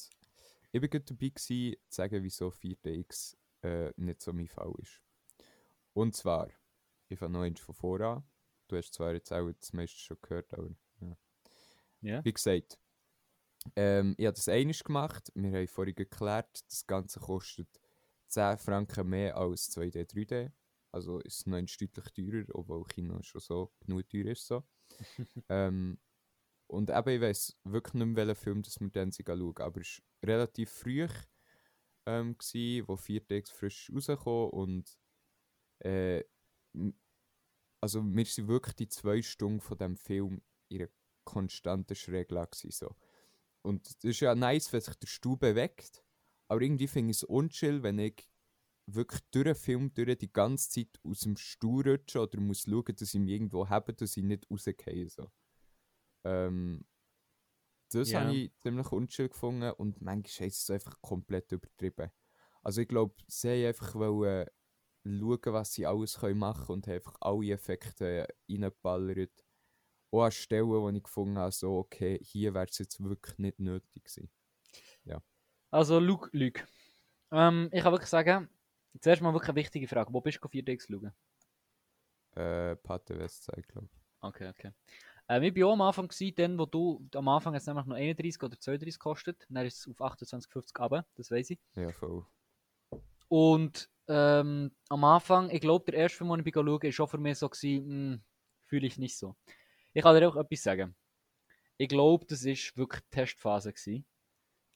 ich 0.72 0.80
war 0.80 0.88
gerade 0.88 1.04
dabei, 1.04 1.28
gewesen, 1.28 1.76
zu 1.88 1.94
sagen, 1.96 2.22
wieso 2.22 2.48
4DX 2.48 3.36
äh, 3.62 3.92
nicht 3.96 4.22
so 4.22 4.32
mein 4.32 4.48
Fall 4.48 4.72
ist. 4.78 5.00
Und 5.92 6.16
zwar, 6.16 6.48
ich 7.08 7.18
fange 7.18 7.34
noch 7.34 7.42
eins 7.42 7.60
von 7.60 7.74
voran. 7.74 8.24
Du 8.68 8.76
hast 8.76 8.94
zwar 8.94 9.12
jetzt 9.12 9.32
auch 9.32 9.52
das 9.52 9.72
meiste 9.74 9.98
schon 9.98 10.16
gehört, 10.22 10.52
aber 10.54 10.70
ja. 11.00 11.16
Ja. 12.00 12.24
Wie 12.24 12.32
gesagt, 12.32 12.78
ähm, 13.76 14.14
ich 14.16 14.26
habe 14.26 14.34
das 14.34 14.48
einiges 14.48 14.82
gemacht. 14.82 15.30
Wir 15.34 15.52
haben 15.52 15.68
vorhin 15.68 15.94
geklärt, 15.94 16.64
das 16.68 16.86
Ganze 16.86 17.20
kostet 17.20 17.68
10 18.28 18.58
Franken 18.58 19.08
mehr 19.08 19.36
als 19.36 19.70
2D, 19.76 20.10
3D. 20.10 20.50
Also 20.90 21.20
ist 21.20 21.40
es 21.40 21.46
noch 21.46 21.58
deutlich 21.58 21.90
teurer, 22.12 22.44
obwohl 22.54 22.84
Kino 22.84 23.22
schon 23.22 23.40
so 23.40 23.72
genug 23.80 24.08
teuer 24.08 24.26
ist. 24.26 24.46
So. 24.46 24.64
ähm, 25.48 25.98
und 26.72 26.90
eben, 26.90 27.08
ich 27.10 27.20
weiß 27.20 27.58
wirklich 27.64 27.94
nicht 27.94 28.06
mehr, 28.06 28.26
welchen 28.26 28.42
Film 28.42 28.62
das 28.62 28.80
wir 28.80 28.88
dann 28.88 29.12
schauen. 29.12 29.56
Aber 29.58 29.80
es 29.80 30.00
war 30.22 30.30
relativ 30.30 30.70
früh, 30.70 31.06
ähm, 32.06 32.36
gewesen, 32.38 32.88
wo 32.88 32.94
4DX 32.94 33.52
frisch 33.52 33.90
rausgekommen 33.94 34.50
und 34.50 34.98
äh, 35.84 36.24
also 37.82 38.02
wir 38.02 38.24
sind 38.24 38.48
wirklich 38.48 38.74
die 38.76 38.88
zwei 38.88 39.20
Stunden 39.22 39.60
von 39.60 39.76
dem 39.76 39.96
Film 39.96 40.40
in 40.68 40.82
einer 40.82 40.90
konstanten 41.24 41.94
Schräglage 41.94 42.56
so. 42.70 42.96
Und 43.64 43.86
das 43.86 44.10
ist 44.10 44.20
ja 44.20 44.34
nice, 44.34 44.72
wenn 44.72 44.80
sich 44.80 44.94
der 44.96 45.06
Stuhl 45.06 45.36
bewegt, 45.36 46.02
aber 46.48 46.62
irgendwie 46.62 46.88
finde 46.88 47.10
ich 47.10 47.18
es 47.18 47.24
unchill, 47.24 47.82
wenn 47.82 47.98
ich 47.98 48.26
wirklich 48.86 49.20
durch 49.30 49.44
den 49.44 49.54
Film 49.54 49.94
durch 49.94 50.18
die 50.18 50.32
ganze 50.32 50.70
Zeit 50.70 51.00
aus 51.04 51.20
dem 51.20 51.36
Stuhl 51.36 51.88
rutsche 51.88 52.20
oder 52.20 52.40
muss 52.40 52.62
schauen, 52.62 52.96
dass 52.96 53.14
ich 53.14 53.20
mich 53.20 53.32
irgendwo 53.32 53.68
habe, 53.68 53.92
dass 53.92 54.16
ich 54.16 54.24
nicht 54.24 54.50
rausgehe. 54.50 55.08
So. 55.08 55.30
Ähm, 56.24 56.84
das 57.90 58.12
Ja. 58.12 58.20
habe 58.20 58.30
ich 58.32 58.52
ziemlich 58.58 58.90
unchill 58.92 59.28
gefunden 59.28 59.70
und 59.72 60.00
manchmal 60.00 60.48
ist 60.48 60.62
es 60.62 60.70
einfach 60.70 61.00
komplett 61.00 61.52
übertrieben. 61.52 62.10
Also 62.62 62.80
ich 62.80 62.88
glaube, 62.88 63.14
sie 63.28 63.66
einfach 63.66 63.94
wollen 63.94 64.46
schauen, 65.04 65.40
was 65.54 65.72
sie 65.74 65.86
alles 65.86 66.18
können 66.18 66.38
machen 66.38 66.72
und 66.72 66.86
haben 66.86 66.94
einfach 66.94 67.16
alle 67.20 67.52
Effekte 67.52 68.26
reingeballert. 68.48 69.44
Auch 70.12 70.24
an 70.24 70.32
Stellen, 70.32 70.68
wo 70.68 70.88
ich 70.90 71.02
gefunden 71.02 71.38
habe, 71.38 71.52
so, 71.52 71.78
okay, 71.78 72.18
hier 72.22 72.54
wäre 72.54 72.66
es 72.66 72.78
jetzt 72.78 73.02
wirklich 73.02 73.38
nicht 73.38 73.58
nötig 73.60 74.04
gewesen. 74.04 74.30
Also, 75.70 75.98
Luke, 75.98 76.28
Luke. 76.32 76.66
Ähm, 77.32 77.68
ich 77.72 77.82
kann 77.82 77.92
wirklich 77.92 78.10
sagen, 78.10 78.48
zuerst 79.00 79.22
mal 79.22 79.32
wirklich 79.34 79.50
eine 79.50 79.56
wichtige 79.56 79.88
Frage. 79.88 80.12
Wo 80.12 80.20
bist 80.20 80.40
du 80.42 80.48
4DX 80.48 80.86
schauen? 80.88 81.12
Äh, 82.36 82.76
Pate 82.76 83.18
Westside, 83.18 83.62
glaube 83.62 83.88
ich. 83.90 83.98
Okay, 84.22 84.46
okay. 84.48 84.70
Ähm, 85.32 85.42
ich 85.44 85.56
war 85.56 85.68
auch 85.68 85.72
am 85.72 85.80
Anfang, 85.80 86.08
gewesen, 86.08 86.34
dann, 86.36 86.58
wo 86.58 86.66
du, 86.66 87.08
am 87.14 87.28
Anfang 87.28 87.54
hat 87.54 87.62
es 87.62 87.66
nämlich 87.66 87.86
noch 87.86 87.96
31 87.96 88.42
oder 88.42 88.58
32 88.58 88.98
gekostet, 88.98 89.46
dann 89.48 89.64
ist 89.64 89.78
es 89.78 89.88
auf 89.88 90.00
28,50 90.00 90.78
runter, 90.78 91.06
das 91.14 91.30
weiß 91.30 91.50
ich. 91.50 91.58
Ja, 91.74 91.90
voll. 91.90 92.26
Und 93.28 93.88
ähm, 94.08 94.72
am 94.90 95.04
Anfang, 95.04 95.48
ich 95.50 95.60
glaube, 95.60 95.90
der 95.90 96.00
erste 96.00 96.18
Film, 96.18 96.30
den 96.30 96.46
ich 96.46 96.54
schauen 96.54 96.66
war 96.66 96.92
schon 96.92 97.08
für 97.08 97.18
mich 97.18 97.38
so, 97.38 97.48
gewesen, 97.48 98.22
fühle 98.66 98.86
ich 98.86 98.98
nicht 98.98 99.16
so. 99.16 99.34
Ich 99.94 100.02
kann 100.02 100.14
dir 100.14 100.28
auch 100.28 100.36
etwas 100.36 100.62
sagen. 100.62 100.94
Ich 101.78 101.88
glaube, 101.88 102.26
das 102.26 102.44
war 102.44 102.76
wirklich 102.76 103.02
die 103.02 103.10
Testphase. 103.10 103.72
Gewesen. 103.72 104.04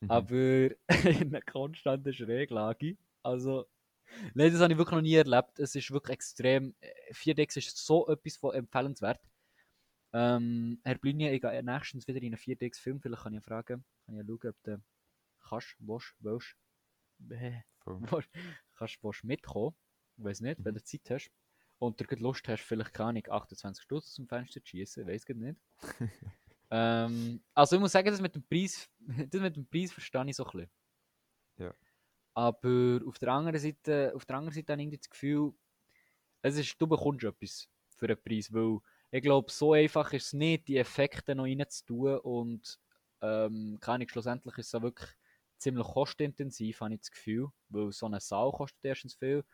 Mhm. 0.01 0.11
aber 0.11 0.71
in 1.05 1.35
einer 1.35 1.43
konstanten 1.43 2.13
Schräglage. 2.13 2.97
Also, 3.23 3.67
nein, 4.35 4.53
das 4.53 4.61
habe 4.61 4.73
ich 4.73 4.79
wirklich 4.79 4.95
noch 4.95 5.03
nie 5.03 5.15
erlebt. 5.15 5.59
Es 5.59 5.75
ist 5.75 5.91
wirklich 5.91 6.15
extrem. 6.15 6.75
äh, 6.81 7.13
4DX 7.13 7.59
ist 7.59 7.77
so 7.85 8.09
etwas 8.09 8.37
von 8.37 8.55
empfehlenswert. 8.55 9.21
Ähm, 10.19 10.81
Herr 10.83 10.97
Blünje, 10.97 11.31
ich 11.31 11.43
gehe 11.43 11.63
nächstens 11.63 12.09
wieder 12.09 12.23
in 12.23 12.33
einen 12.33 12.39
4DX-Film. 12.39 13.03
Vielleicht 13.03 13.25
kann 13.25 13.35
ich 13.35 13.45
fragen, 13.45 13.85
kann 14.07 14.15
ich 14.15 14.21
ja 14.23 14.25
schauen, 14.27 14.51
ob 14.51 14.63
du 14.63 14.83
kannst, 15.47 15.77
willst, 15.79 16.15
willst, 16.21 16.57
äh, 17.29 17.61
willst, 17.85 18.31
kannst, 18.77 19.03
willst 19.03 19.25
mitkommen. 19.25 19.77
Ich 20.17 20.25
weiß 20.25 20.41
nicht, 20.41 20.65
wenn 20.65 20.73
Mhm. 20.73 20.79
du 20.79 20.85
Zeit 20.85 21.11
hast. 21.11 21.31
Und 21.79 22.01
du 22.01 22.17
Lust 22.17 22.49
hast, 22.49 22.63
vielleicht 22.63 22.95
keine 22.95 23.11
Ahnung, 23.11 23.25
28 23.29 23.83
Stutz 23.85 24.15
zum 24.15 24.27
Fenster 24.27 24.63
zu 24.63 24.69
schießen, 24.71 25.07
weiß 25.07 25.29
ich 25.29 25.37
nicht. 25.37 25.61
ähm, 26.71 27.43
also 27.53 27.77
ich 27.77 27.81
muss 27.81 27.93
sagen, 27.93 28.09
das 28.09 28.23
mit 28.23 28.35
dem 28.35 28.43
Preis, 28.43 28.89
das 29.31 29.41
mit 29.43 29.55
dem 29.55 29.67
Preis 29.67 29.93
verstehe 29.93 30.25
ich 30.31 30.37
so 30.37 30.47
ein 30.47 30.51
bisschen. 30.53 30.71
Ja. 31.59 31.75
Aber 32.33 33.01
auf 33.07 33.19
der 33.19 33.29
anderen 33.33 33.59
Seite, 33.59 34.15
auf 34.17 34.25
der 34.25 34.37
anderen 34.37 34.55
Seite 34.55 34.73
habe 34.73 34.83
ich 34.83 34.99
das 34.99 35.11
Gefühl, 35.11 35.53
es 36.41 36.57
ist, 36.57 36.75
du 36.81 36.87
bekommst 36.87 37.25
etwas 37.25 37.69
für 37.99 38.07
einen 38.07 38.23
Preis, 38.23 38.51
weil 38.51 38.81
ich 39.11 39.23
glaube, 39.23 39.51
so 39.51 39.73
einfach 39.73 40.13
ist 40.13 40.27
es 40.27 40.33
nicht, 40.33 40.69
die 40.69 40.79
Effekte 40.79 41.35
noch 41.35 41.45
reinzutun 41.45 42.19
und 42.19 42.79
ähm, 43.23 43.79
Ahnung, 43.83 44.09
schlussendlich 44.09 44.59
ist 44.59 44.69
es 44.69 44.75
auch 44.75 44.83
wirklich 44.83 45.11
ziemlich 45.59 45.87
kostenintensiv, 45.87 46.81
habe 46.81 46.95
ich 46.95 47.01
das 47.01 47.11
Gefühl, 47.11 47.49
weil 47.69 47.93
so 47.93 48.07
eine 48.07 48.21
Saal 48.21 48.53
kostet 48.53 48.85
erstens 48.85 49.15
viel, 49.15 49.45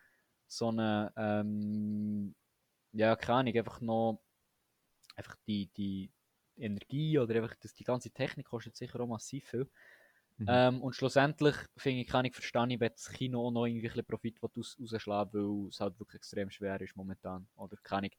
so 0.48 0.68
eine, 0.68 1.12
ähm, 1.16 2.34
ja, 2.92 3.14
keine 3.16 3.38
Ahnung, 3.38 3.56
einfach 3.56 3.80
noch 3.80 4.20
einfach 5.16 5.36
die, 5.46 5.68
die 5.76 6.10
Energie 6.56 7.18
oder 7.18 7.34
einfach 7.36 7.54
das, 7.60 7.74
die 7.74 7.84
ganze 7.84 8.10
Technik 8.10 8.46
kostet 8.46 8.76
sicher 8.76 9.00
auch 9.00 9.06
massiv 9.06 9.46
viel. 9.46 9.70
Mhm. 10.38 10.46
Ähm, 10.48 10.82
und 10.82 10.94
schlussendlich 10.94 11.56
finde 11.76 12.02
ich, 12.02 12.08
kann 12.08 12.24
ich 12.24 12.34
verstehen, 12.34 12.80
wenn 12.80 12.92
das 12.92 13.10
Kino 13.10 13.46
auch 13.46 13.50
noch 13.50 13.66
irgendwie 13.66 13.90
ein 13.90 14.04
Profit 14.04 14.42
rausschlagen 14.42 15.32
weil 15.32 15.68
es 15.68 15.80
halt 15.80 15.98
wirklich 15.98 16.16
extrem 16.16 16.50
schwer 16.50 16.80
ist 16.80 16.96
momentan. 16.96 17.46
Oder 17.56 17.76
keine 17.82 17.98
Ahnung. 17.98 18.10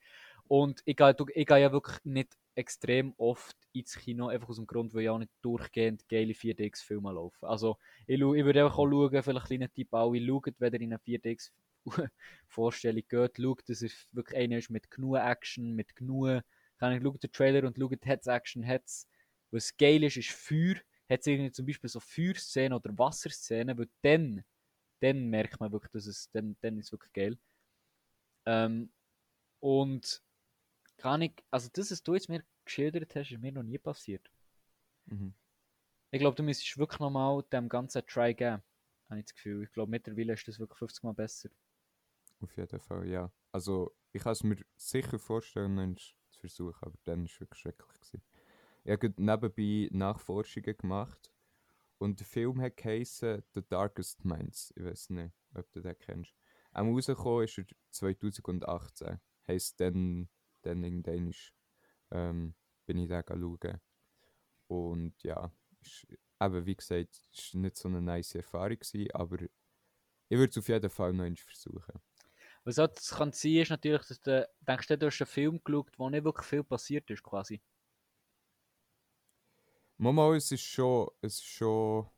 Und 0.47 0.81
ich 0.85 0.95
gehe, 0.95 1.15
ich 1.33 1.49
ja 1.49 1.71
wirklich 1.71 1.97
nicht 2.03 2.37
extrem 2.55 3.13
oft 3.17 3.57
ins 3.71 3.97
Kino, 3.97 4.27
einfach 4.27 4.49
aus 4.49 4.57
dem 4.57 4.67
Grund, 4.67 4.93
weil 4.93 5.03
ja 5.03 5.11
auch 5.11 5.17
nicht 5.17 5.31
durchgehend 5.41 6.07
geile 6.07 6.33
4DX-Filme 6.33 7.11
laufen. 7.11 7.45
Also 7.45 7.77
ich, 8.05 8.19
ich 8.19 8.21
würde 8.21 8.63
einfach 8.63 8.77
auch 8.77 8.89
schauen, 8.89 9.09
vielleicht 9.09 9.27
ein 9.27 9.47
kleiner 9.47 9.73
Tipp 9.73 9.93
alle, 9.93 10.25
schaut, 10.25 10.53
wenn 10.59 10.73
ihr 10.73 10.81
in 10.81 10.93
eine 10.93 11.01
4DX-Vorstellung 11.01 13.03
geht, 13.07 13.37
schaut, 13.37 13.69
dass 13.69 13.81
es 13.81 14.07
wirklich 14.11 14.37
einer 14.37 14.57
ist 14.57 14.69
mit 14.69 14.91
genug 14.91 15.17
Action, 15.17 15.73
mit 15.73 15.95
genug, 15.95 16.41
kann 16.77 16.93
ich 16.93 17.01
schaut 17.01 17.23
den 17.23 17.31
Trailer 17.31 17.67
und 17.67 17.77
schaut, 17.77 18.05
hat's 18.05 18.27
Action, 18.27 18.67
hat's, 18.67 19.07
was 19.51 19.75
geil 19.77 20.03
ist, 20.03 20.17
ist 20.17 20.31
Feuer, 20.31 20.75
hat's 21.09 21.27
irgendwie 21.27 21.51
zum 21.51 21.65
Beispiel 21.65 21.89
so 21.89 21.99
Feuerszenen 21.99 22.73
oder 22.73 22.97
Wasserszenen, 22.97 23.77
weil 23.77 23.89
dann, 24.01 24.43
dann 24.99 25.29
merkt 25.29 25.59
man 25.59 25.71
wirklich, 25.71 25.91
dass 25.91 26.05
es, 26.05 26.29
dann, 26.31 26.55
dann 26.61 26.77
ist 26.77 26.87
es 26.87 26.91
wirklich 26.91 27.13
geil. 27.13 27.37
Ähm, 28.45 28.91
und 29.59 30.21
kann 30.97 31.21
ich, 31.21 31.33
also 31.51 31.69
das, 31.73 31.91
was 31.91 32.03
du 32.03 32.13
jetzt 32.13 32.29
mir 32.29 32.43
geschildert 32.65 33.15
hast, 33.15 33.31
ist 33.31 33.41
mir 33.41 33.51
noch 33.51 33.63
nie 33.63 33.77
passiert. 33.77 34.29
Mhm. 35.05 35.33
Ich 36.11 36.19
glaube, 36.19 36.35
du 36.35 36.43
müsstest 36.43 36.77
wirklich 36.77 36.99
nochmal 36.99 37.43
dem 37.51 37.67
Ganzen 37.69 38.05
Try 38.05 38.33
geben. 38.33 38.61
Habe 39.09 39.19
ich 39.19 39.25
das 39.25 39.33
Gefühl. 39.33 39.63
Ich 39.63 39.71
glaube, 39.71 39.89
mittlerweile 39.89 40.33
ist 40.33 40.47
das 40.47 40.59
wirklich 40.59 40.77
50 40.77 41.03
Mal 41.03 41.13
besser. 41.13 41.49
Auf 42.39 42.55
jeden 42.55 42.79
Fall, 42.79 43.07
ja. 43.07 43.31
Also, 43.51 43.95
ich 44.11 44.21
kann 44.21 44.33
es 44.33 44.43
mir 44.43 44.57
sicher 44.75 45.17
vorstellen, 45.17 45.97
zu 45.97 46.39
versuchen, 46.39 46.77
aber 46.81 46.97
dann 47.03 47.21
war 47.21 47.25
es 47.25 47.39
wirklich 47.39 47.59
schrecklich. 47.59 47.99
Gewesen. 47.99 48.21
Ich 48.83 48.91
habe 48.91 49.13
nebenbei 49.17 49.89
Nachforschungen 49.91 50.77
gemacht 50.77 51.31
und 51.97 52.19
der 52.19 52.27
Film 52.27 52.61
hat 52.61 52.77
geheißen 52.77 53.43
The 53.53 53.61
Darkest 53.67 54.25
Minds. 54.25 54.73
Ich 54.75 54.83
weiß 54.83 55.09
nicht, 55.11 55.33
ob 55.53 55.71
du 55.71 55.81
den 55.81 55.97
kennst. 55.97 56.33
Am 56.71 56.93
rausgekommen 56.93 57.45
ist 57.45 57.57
er 57.57 57.65
2018. 57.91 59.19
Heisst 59.47 59.79
dann, 59.79 60.29
dann 60.63 60.83
irgendwann 60.83 61.27
ist, 61.29 61.53
ähm, 62.11 62.55
bin 62.85 62.97
ich 62.97 63.07
den 63.07 63.23
schauen. 63.27 63.81
Und 64.67 65.21
ja, 65.23 65.51
ist, 65.81 66.07
eben 66.41 66.65
wie 66.65 66.75
gesagt, 66.75 67.19
es 67.33 67.53
war 67.53 67.61
nicht 67.61 67.77
so 67.77 67.87
eine 67.89 68.01
nice 68.01 68.35
Erfahrung, 68.35 68.79
gewesen, 68.79 69.11
aber 69.13 69.41
ich 69.41 70.37
würde 70.37 70.49
es 70.49 70.57
auf 70.57 70.67
jeden 70.67 70.89
Fall 70.89 71.13
noch 71.13 71.25
einmal 71.25 71.37
versuchen. 71.37 72.01
Was 72.63 72.79
auch 72.79 72.87
das 72.87 73.09
kann 73.09 73.31
sein, 73.33 73.55
ist 73.57 73.69
natürlich, 73.69 74.07
dass 74.07 74.21
du 74.21 74.49
denkst, 74.61 74.87
du 74.87 75.05
hast 75.05 75.21
einen 75.21 75.27
Film 75.27 75.61
geschaut, 75.63 75.99
wo 75.99 76.09
nicht 76.09 76.23
wirklich 76.23 76.47
viel 76.47 76.63
passiert 76.63 77.09
ist, 77.09 77.21
quasi. 77.21 77.61
Mama, 79.97 80.33
es 80.35 80.51
ist 80.51 80.63
schon, 80.63 81.09
es 81.21 81.35
ist 81.35 81.45
schon 81.45 82.09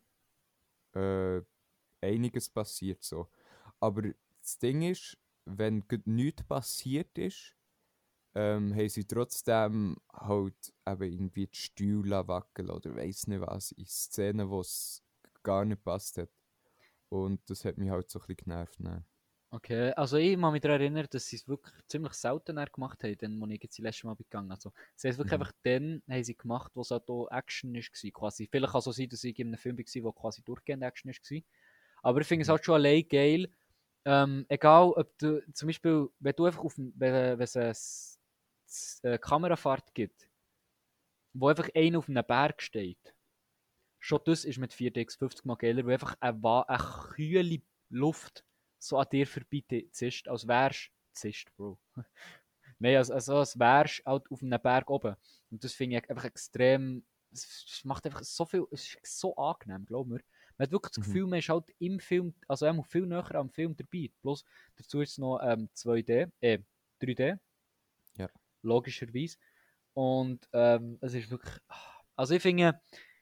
äh, 0.93 1.41
einiges 2.01 2.49
passiert 2.49 3.03
so. 3.03 3.29
Aber 3.79 4.03
das 4.41 4.57
Ding 4.59 4.83
ist, 4.83 5.17
wenn 5.45 5.83
nichts 6.05 6.43
passiert 6.43 7.17
ist, 7.17 7.54
ähm, 8.35 8.73
haben 8.75 8.89
sie 8.89 9.05
trotzdem 9.05 9.97
halt 10.13 10.73
eben 10.87 11.03
irgendwie 11.03 11.47
die 11.47 11.57
Stühle 11.57 12.27
wackeln 12.27 12.69
oder 12.69 12.95
weiß 12.95 13.27
nicht 13.27 13.41
was, 13.41 13.71
in 13.73 13.85
Szenen, 13.87 14.49
wo 14.49 14.61
es 14.61 15.03
gar 15.43 15.65
nicht 15.65 15.83
passt 15.83 16.17
hat. 16.17 16.29
Und 17.09 17.49
das 17.49 17.65
hat 17.65 17.77
mich 17.77 17.89
halt 17.91 18.09
so 18.11 18.19
ein 18.19 18.23
bisschen 18.27 18.37
genervt. 18.45 18.79
Ne? 18.81 19.05
Okay, 19.51 19.91
also 19.95 20.17
ich 20.17 20.37
kann 20.37 20.51
mich 20.51 20.61
daran 20.61 20.81
erinnern, 20.81 21.07
dass 21.09 21.27
sie 21.27 21.37
es 21.37 21.47
wirklich 21.47 21.73
ziemlich 21.87 22.13
selten 22.13 22.57
gemacht 22.73 23.03
haben, 23.03 23.17
dann, 23.17 23.41
als 23.41 23.51
ich 23.53 23.63
jetzt 23.63 23.77
das 23.79 23.83
letzte 23.83 24.07
Mal 24.07 24.15
gegangen 24.15 24.51
Also, 24.51 24.71
sie 24.95 25.07
haben 25.07 25.11
es 25.13 25.17
wirklich 25.17 25.33
Mhm. 25.33 25.39
einfach 25.39 25.51
dann 25.63 26.03
haben 26.09 26.23
sie 26.23 26.35
gemacht, 26.35 26.71
wo 26.75 26.81
es 26.81 26.91
halt 26.91 27.09
auch 27.09 27.27
Action 27.31 27.73
war, 27.73 28.11
quasi. 28.11 28.49
Vielleicht 28.51 28.71
kann 28.73 28.79
es 28.79 28.87
auch 28.87 28.91
sein, 28.91 29.07
dass 29.07 29.23
ich 29.23 29.39
in 29.39 29.47
einem 29.47 29.57
Film 29.57 29.77
war, 29.77 30.03
wo 30.03 30.11
quasi 30.11 30.43
durchgehend 30.43 30.83
Action 30.83 31.09
war. 31.11 31.41
Aber 32.03 32.21
ich 32.21 32.27
finde 32.27 32.43
es 32.43 32.49
Mhm. 32.49 32.55
halt 32.55 32.65
schon 32.65 32.75
allein 32.75 33.07
geil, 33.09 33.49
ähm, 34.05 34.45
egal 34.49 34.91
ob 34.91 35.17
du, 35.19 35.41
zum 35.53 35.67
Beispiel, 35.67 36.09
wenn 36.19 36.35
du 36.35 36.45
einfach 36.45 36.63
auf 36.63 36.77
wenn, 36.77 36.93
wenn 37.39 37.39
es 37.39 38.14
eine 39.03 39.13
äh, 39.15 39.17
Kamerafahrt 39.17 39.93
gibt, 39.93 40.27
wo 41.33 41.47
einfach 41.47 41.69
einer 41.75 41.99
auf 41.99 42.09
einem 42.09 42.25
Berg 42.25 42.61
steht, 42.61 43.15
schon 43.99 44.21
das 44.25 44.45
ist 44.45 44.57
mit 44.59 44.73
4DX 44.73 45.17
50 45.17 45.45
mal 45.45 45.55
geiler, 45.55 45.85
weil 45.85 45.93
einfach 45.93 46.15
eine, 46.19 46.69
eine 46.69 46.77
kühle 46.77 47.61
Luft 47.89 48.45
so 48.79 48.97
an 48.97 49.07
dir 49.11 49.25
vorbei 49.27 49.85
zischt, 49.91 50.27
als 50.27 50.47
wärst 50.47 50.91
zischt, 51.13 51.49
Bro. 51.55 51.79
Nein, 52.79 52.97
als, 52.97 53.09
als, 53.09 53.29
als 53.29 53.57
wärst 53.57 54.05
halt 54.05 54.29
auf 54.29 54.41
einem 54.41 54.61
Berg 54.61 54.89
oben. 54.89 55.15
Und 55.49 55.63
das 55.63 55.73
finde 55.73 55.97
ich 55.97 56.09
einfach 56.09 56.25
extrem, 56.25 57.05
es 57.31 57.81
macht 57.83 58.05
einfach 58.05 58.23
so 58.23 58.45
viel, 58.45 58.65
es 58.71 58.95
ist 59.01 59.19
so 59.19 59.35
angenehm, 59.35 59.85
glaub 59.85 60.07
mir. 60.07 60.21
Man 60.57 60.67
hat 60.67 60.71
wirklich 60.71 60.91
das 60.91 60.99
Mhm. 60.99 61.11
Gefühl, 61.11 61.27
man 61.27 61.39
ist 61.39 61.49
halt 61.49 61.65
im 61.79 61.99
Film, 61.99 62.33
also 62.47 62.83
viel 62.83 63.05
näher 63.05 63.35
am 63.35 63.49
Film 63.49 63.75
dabei. 63.75 64.11
Bloß 64.21 64.45
dazu 64.75 65.01
ist 65.01 65.11
es 65.11 65.17
noch 65.17 65.39
ähm, 65.41 65.69
2D, 65.73 66.31
äh, 66.39 66.59
3D. 67.01 67.39
Logischerweise. 68.65 69.37
Und 69.93 70.47
ähm, 70.53 70.97
es 71.01 71.13
ist 71.13 71.29
wirklich, 71.31 71.55
also 72.15 72.35
ich 72.35 72.41
finde, 72.41 72.79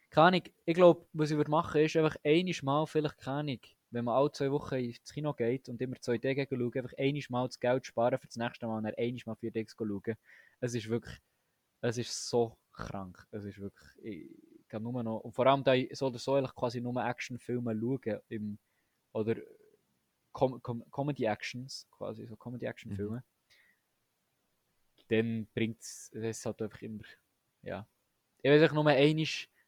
keine 0.09 0.27
Ahnung, 0.27 0.43
ich 0.65 0.75
glaube, 0.75 1.05
was 1.13 1.31
ich 1.31 1.37
würde 1.37 1.51
machen, 1.51 1.81
ist 1.81 1.95
einfach 1.95 2.15
einiges 2.23 2.63
Mal, 2.63 2.85
vielleicht 2.87 3.17
keine 3.17 3.59
wenn 3.93 4.05
man 4.05 4.15
alle 4.15 4.31
zwei 4.31 4.51
Wochen 4.51 4.75
ins 4.75 5.13
Kino 5.13 5.33
geht 5.33 5.69
und 5.69 5.79
immer 5.79 5.95
2D 5.95 6.33
gegen 6.33 6.59
schaut, 6.59 6.75
einfach 6.75 6.97
einiges 6.97 7.29
Mal 7.29 7.47
das 7.47 7.59
Geld 7.59 7.85
sparen 7.85 8.17
für 8.17 8.27
das 8.27 8.37
nächste 8.37 8.65
Mal 8.65 8.77
und 8.77 8.83
dann 8.85 8.95
einiges 8.97 9.25
Mal 9.27 9.35
4D 9.35 9.67
schauen. 9.69 10.15
Es 10.59 10.73
ist 10.73 10.89
wirklich, 10.89 11.15
es 11.81 11.97
ist 11.99 12.27
so 12.27 12.57
krank. 12.71 13.27
Es 13.29 13.45
ist 13.45 13.59
wirklich, 13.59 13.89
ich 14.03 14.67
kann 14.67 14.81
nur 14.81 15.03
noch, 15.03 15.19
und 15.19 15.33
vor 15.33 15.45
allem 15.45 15.63
da 15.63 15.73
ich 15.75 15.95
so 15.95 16.07
oder 16.07 16.17
so 16.17 16.33
eigentlich 16.33 16.55
quasi 16.55 16.81
nur 16.81 17.05
Actionfilme 17.05 17.79
schauen, 17.79 18.19
im, 18.29 18.57
oder 19.13 19.35
Com 20.31 20.59
Com 20.63 20.83
Comedy 20.89 21.25
Actions, 21.25 21.87
quasi 21.91 22.25
so 22.25 22.35
Comedy 22.35 22.65
Action 22.65 22.91
Filme, 22.95 23.23
dann 25.09 25.47
bringt 25.53 25.81
es 25.81 26.11
halt 26.45 26.61
einfach 26.61 26.81
immer, 26.81 27.03
ja. 27.61 27.87
Ich 28.41 28.51
weiß 28.51 28.69
auch 28.69 28.73
nur 28.73 28.85
einmal, 28.87 29.25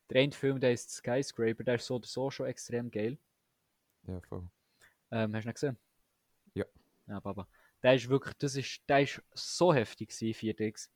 der 0.10 0.22
eine 0.22 0.32
Film, 0.32 0.60
der 0.60 0.74
ist 0.74 0.92
Skyscraper, 0.92 1.64
der 1.64 1.76
ist 1.76 1.86
so 1.86 1.96
oder 1.96 2.08
so 2.08 2.30
schon 2.30 2.48
extrem 2.48 2.92
geil. 2.92 3.18
Ja, 4.08 4.20
voll. 4.22 4.48
Ähm, 5.12 5.36
hast 5.36 5.46
du 5.46 5.50
ihn 5.50 5.54
gesehen? 5.54 5.78
Ja. 6.54 6.66
Ja, 7.08 7.20
Baba. 7.20 7.48
Der 7.82 7.96
ist 7.96 8.10
wirklich, 8.10 8.36
das 8.38 8.56
ist, 8.56 8.82
der 8.88 9.02
ist 9.02 9.22
so 9.34 9.74
heftig 9.74 10.10
gewesen, 10.10 10.34
4DX. 10.34 10.90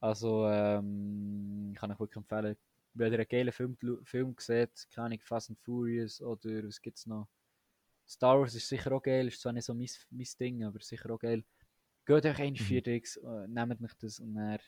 Also, 0.00 0.48
ähm, 0.48 1.74
kann 1.76 1.90
ich 1.90 1.98
wirklich 1.98 2.16
empfehlen, 2.16 2.56
wenn 2.94 3.12
ihr 3.12 3.18
einen 3.18 3.28
geilen 3.28 3.52
Film, 3.52 3.76
Film 4.04 4.34
seht, 4.38 4.88
keine 4.90 5.06
Ahnung, 5.06 5.20
Fast 5.20 5.50
and 5.50 5.58
Furious 5.60 6.20
oder 6.20 6.66
was 6.66 6.80
gibt's 6.80 7.06
noch? 7.06 7.28
Star 8.06 8.38
Wars 8.40 8.54
ist 8.54 8.68
sicher 8.68 8.92
auch 8.92 9.02
geil, 9.02 9.28
ist 9.28 9.40
zwar 9.40 9.52
nicht 9.52 9.64
so 9.64 9.74
mein, 9.74 9.88
mein 10.10 10.26
Ding, 10.38 10.64
aber 10.64 10.80
sicher 10.80 11.10
auch 11.10 11.18
geil. 11.18 11.44
Geht 12.04 12.26
euch 12.26 12.38
ein 12.38 12.54
Mhm. 12.54 12.56
4DX, 12.56 13.16
äh, 13.18 13.48
nehmt 13.48 13.80
mich 13.80 13.94
das 13.94 14.18
und 14.20 14.34
dann, 14.34 14.58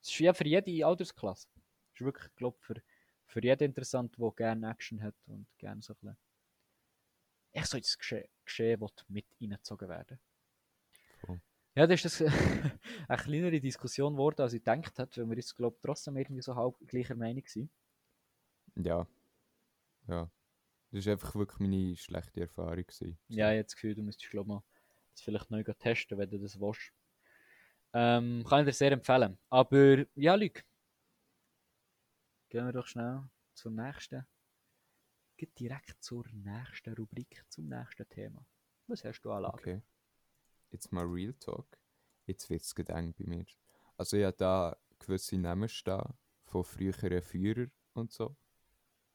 es 0.00 0.10
ist 0.10 0.18
ja 0.18 0.32
für 0.32 0.46
jede 0.46 0.86
Altersklasse. 0.86 1.48
Es 1.92 2.00
ist 2.00 2.04
wirklich, 2.04 2.34
glaube 2.36 2.58
für, 2.60 2.82
für 3.26 3.42
jeden 3.42 3.64
interessant, 3.64 4.16
der 4.18 4.30
gerne 4.32 4.70
Action 4.70 5.02
hat 5.02 5.14
und 5.26 5.46
gerne 5.58 5.82
so 5.82 5.94
ein 5.94 5.96
bisschen 6.00 6.16
echt 7.52 7.68
so 7.68 7.76
ins 7.76 7.98
Geschehen, 7.98 8.28
Geschehen 8.44 8.84
mit 9.08 9.26
reingezogen 9.40 9.88
werden. 9.88 10.18
Ja, 11.76 11.88
das 11.88 12.04
ist 12.04 12.20
das 12.20 12.30
eine 13.08 13.20
kleinere 13.22 13.60
Diskussion 13.60 14.12
geworden, 14.12 14.42
als 14.42 14.52
ich 14.52 14.62
gedacht 14.62 14.96
hätte, 14.96 15.22
weil 15.22 15.30
wir 15.30 15.36
jetzt, 15.36 15.56
glaube 15.56 15.74
ich, 15.76 15.82
trotzdem 15.82 16.16
irgendwie 16.16 16.42
so 16.42 16.54
halb 16.54 16.76
gleicher 16.86 17.16
Meinung 17.16 17.44
sind. 17.46 17.70
Ja. 18.76 19.06
Ja. 20.06 20.30
Das 20.92 21.06
war 21.06 21.12
einfach 21.14 21.34
wirklich 21.34 21.58
meine 21.58 21.96
schlechte 21.96 22.42
Erfahrung. 22.42 22.84
Gewesen. 22.86 23.18
Ja, 23.28 23.50
ich 23.50 23.56
habe 23.58 23.64
das 23.64 23.74
Gefühl, 23.74 23.94
du 23.96 24.02
müsstest, 24.02 24.30
glaube 24.30 24.44
ich, 24.44 24.48
mal 24.54 24.62
das 25.14 25.22
vielleicht 25.22 25.50
neu 25.50 25.62
testen, 25.62 26.18
wenn 26.18 26.30
du 26.30 26.38
das 26.38 26.60
willst. 26.60 26.92
Ähm, 27.92 28.44
kann 28.46 28.60
ich 28.60 28.66
dir 28.66 28.72
sehr 28.72 28.92
empfehlen. 28.92 29.38
Aber, 29.50 30.04
ja, 30.14 30.34
Luke. 30.34 30.62
Gehen 32.48 32.66
wir 32.66 32.72
doch 32.72 32.86
schnell 32.86 33.22
zur 33.54 33.70
nächsten. 33.70 34.26
Geht 35.36 35.58
direkt 35.58 36.02
zur 36.02 36.26
nächsten 36.32 36.94
Rubrik, 36.94 37.44
zum 37.48 37.68
nächsten 37.68 38.08
Thema. 38.08 38.44
Was 38.86 39.04
hast 39.04 39.20
du 39.22 39.32
an 39.32 39.44
Okay. 39.46 39.82
Jetzt 40.70 40.92
mal 40.92 41.04
Real 41.04 41.34
Talk. 41.34 41.78
Jetzt 42.26 42.50
wird 42.50 42.62
es 42.62 42.74
gedenkt 42.74 43.18
bei 43.18 43.24
mir. 43.26 43.46
Also 43.96 44.16
ich 44.16 44.24
habe 44.24 44.36
da 44.36 44.76
gewisse 44.98 45.38
Namen 45.38 45.68
stehen 45.68 46.02
von 46.46 46.64
früheren 46.64 47.22
Führern 47.22 47.70
und 47.92 48.12
so. 48.12 48.36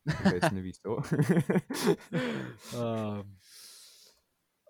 Ich 0.06 0.14
weiß 0.14 0.52
nicht 0.54 0.64
wieso. 0.64 1.04
Ähm, 2.74 3.40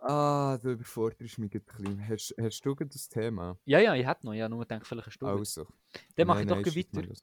ah, 0.01 0.57
du 0.61 0.71
überforderst 0.71 1.37
mich 1.39 1.53
ein 1.53 1.61
bisschen. 1.61 2.07
Hast, 2.07 2.35
hast 2.39 2.61
du 2.65 2.75
das 2.75 3.09
Thema? 3.09 3.57
ja, 3.65 3.79
ja, 3.79 3.95
ich 3.95 4.05
hätte 4.05 4.25
noch. 4.25 4.33
Ja, 4.33 4.49
nur 4.49 4.59
gedacht, 4.59 4.85
vielleicht 4.85 5.07
hast 5.07 5.19
du. 5.19 5.27
Also. 5.27 5.67
Dann 6.15 6.27
mache 6.27 6.41
ich 6.41 6.47
doch 6.47 6.55
nein, 6.55 6.65
weiter. 6.65 7.13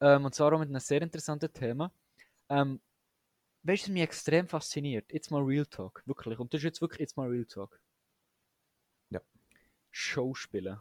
Ähm, 0.00 0.24
und 0.24 0.34
zwar 0.34 0.52
auch 0.52 0.58
mit 0.58 0.68
einem 0.68 0.80
sehr 0.80 1.02
interessanten 1.02 1.52
Thema. 1.52 1.92
Ähm, 2.48 2.80
weißt 3.62 3.84
du, 3.84 3.88
was 3.88 3.92
mich 3.92 4.02
extrem 4.02 4.48
fasziniert? 4.48 5.12
Jetzt 5.12 5.30
mal 5.30 5.42
Real 5.42 5.66
Talk. 5.66 6.02
Wirklich. 6.06 6.38
Und 6.38 6.52
das 6.52 6.58
ist 6.60 6.64
jetzt 6.64 6.80
wirklich 6.80 7.00
jetzt 7.00 7.16
mal 7.16 7.28
Real 7.28 7.46
Talk. 7.46 7.80
Ja. 9.10 9.20
Schauspielen. 9.90 10.80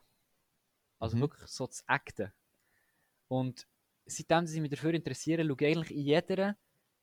Also 1.00 1.18
Mhm. 1.18 1.22
wirklich 1.22 1.48
so 1.50 1.68
das 1.68 1.84
Acten. 1.88 2.32
Und 3.28 3.68
seitdem 4.06 4.48
sie 4.48 4.62
mich 4.62 4.72
dafür 4.72 4.94
interessieren, 4.94 5.48
schaue 5.48 5.58
ich 5.60 5.78
eigentlich 5.78 5.92
in 5.92 6.06
jeder, 6.06 6.58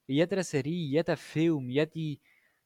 in 0.06 0.14
jeder 0.16 0.42
Serie, 0.44 0.86
jedem 0.86 1.16
Film, 1.16 1.70
jede, 1.70 2.20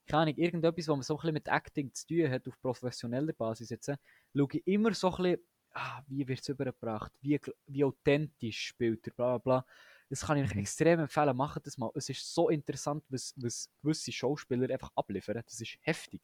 keine 0.05 0.23
Ahnung, 0.23 0.35
irgendetwas, 0.37 0.87
was 0.87 0.95
man 0.95 1.01
so 1.03 1.15
ein 1.15 1.17
bisschen 1.21 1.33
mit 1.33 1.47
Acting 1.47 1.93
zu 1.93 2.07
tun 2.07 2.29
hat, 2.29 2.47
auf 2.47 2.59
professioneller 2.61 3.33
Basis 3.33 3.69
jetzt, 3.69 3.87
äh, 3.89 3.97
schaue 4.35 4.47
ich 4.53 4.67
immer 4.67 4.93
so 4.93 5.11
ein 5.11 5.23
bisschen, 5.23 5.39
ah, 5.71 6.01
wie 6.07 6.27
wird 6.27 6.39
es 6.41 6.49
übergebracht, 6.49 7.11
wie, 7.21 7.39
wie 7.67 7.83
authentisch 7.83 8.67
spielt 8.67 9.07
er, 9.07 9.13
bla 9.13 9.37
bla 9.37 9.61
bla. 9.61 9.65
Das 10.09 10.21
kann 10.21 10.37
ich 10.37 10.43
euch 10.43 10.53
Mhm. 10.55 10.61
extrem 10.61 10.99
empfehlen, 10.99 11.35
macht 11.35 11.65
das 11.65 11.77
mal. 11.77 11.89
Es 11.95 12.09
ist 12.09 12.33
so 12.33 12.49
interessant, 12.49 13.03
was, 13.09 13.33
was 13.37 13.69
gewisse 13.81 14.11
Schauspieler 14.11 14.69
einfach 14.71 14.91
abliefern. 14.95 15.41
Das 15.43 15.59
ist 15.59 15.77
heftig. 15.81 16.21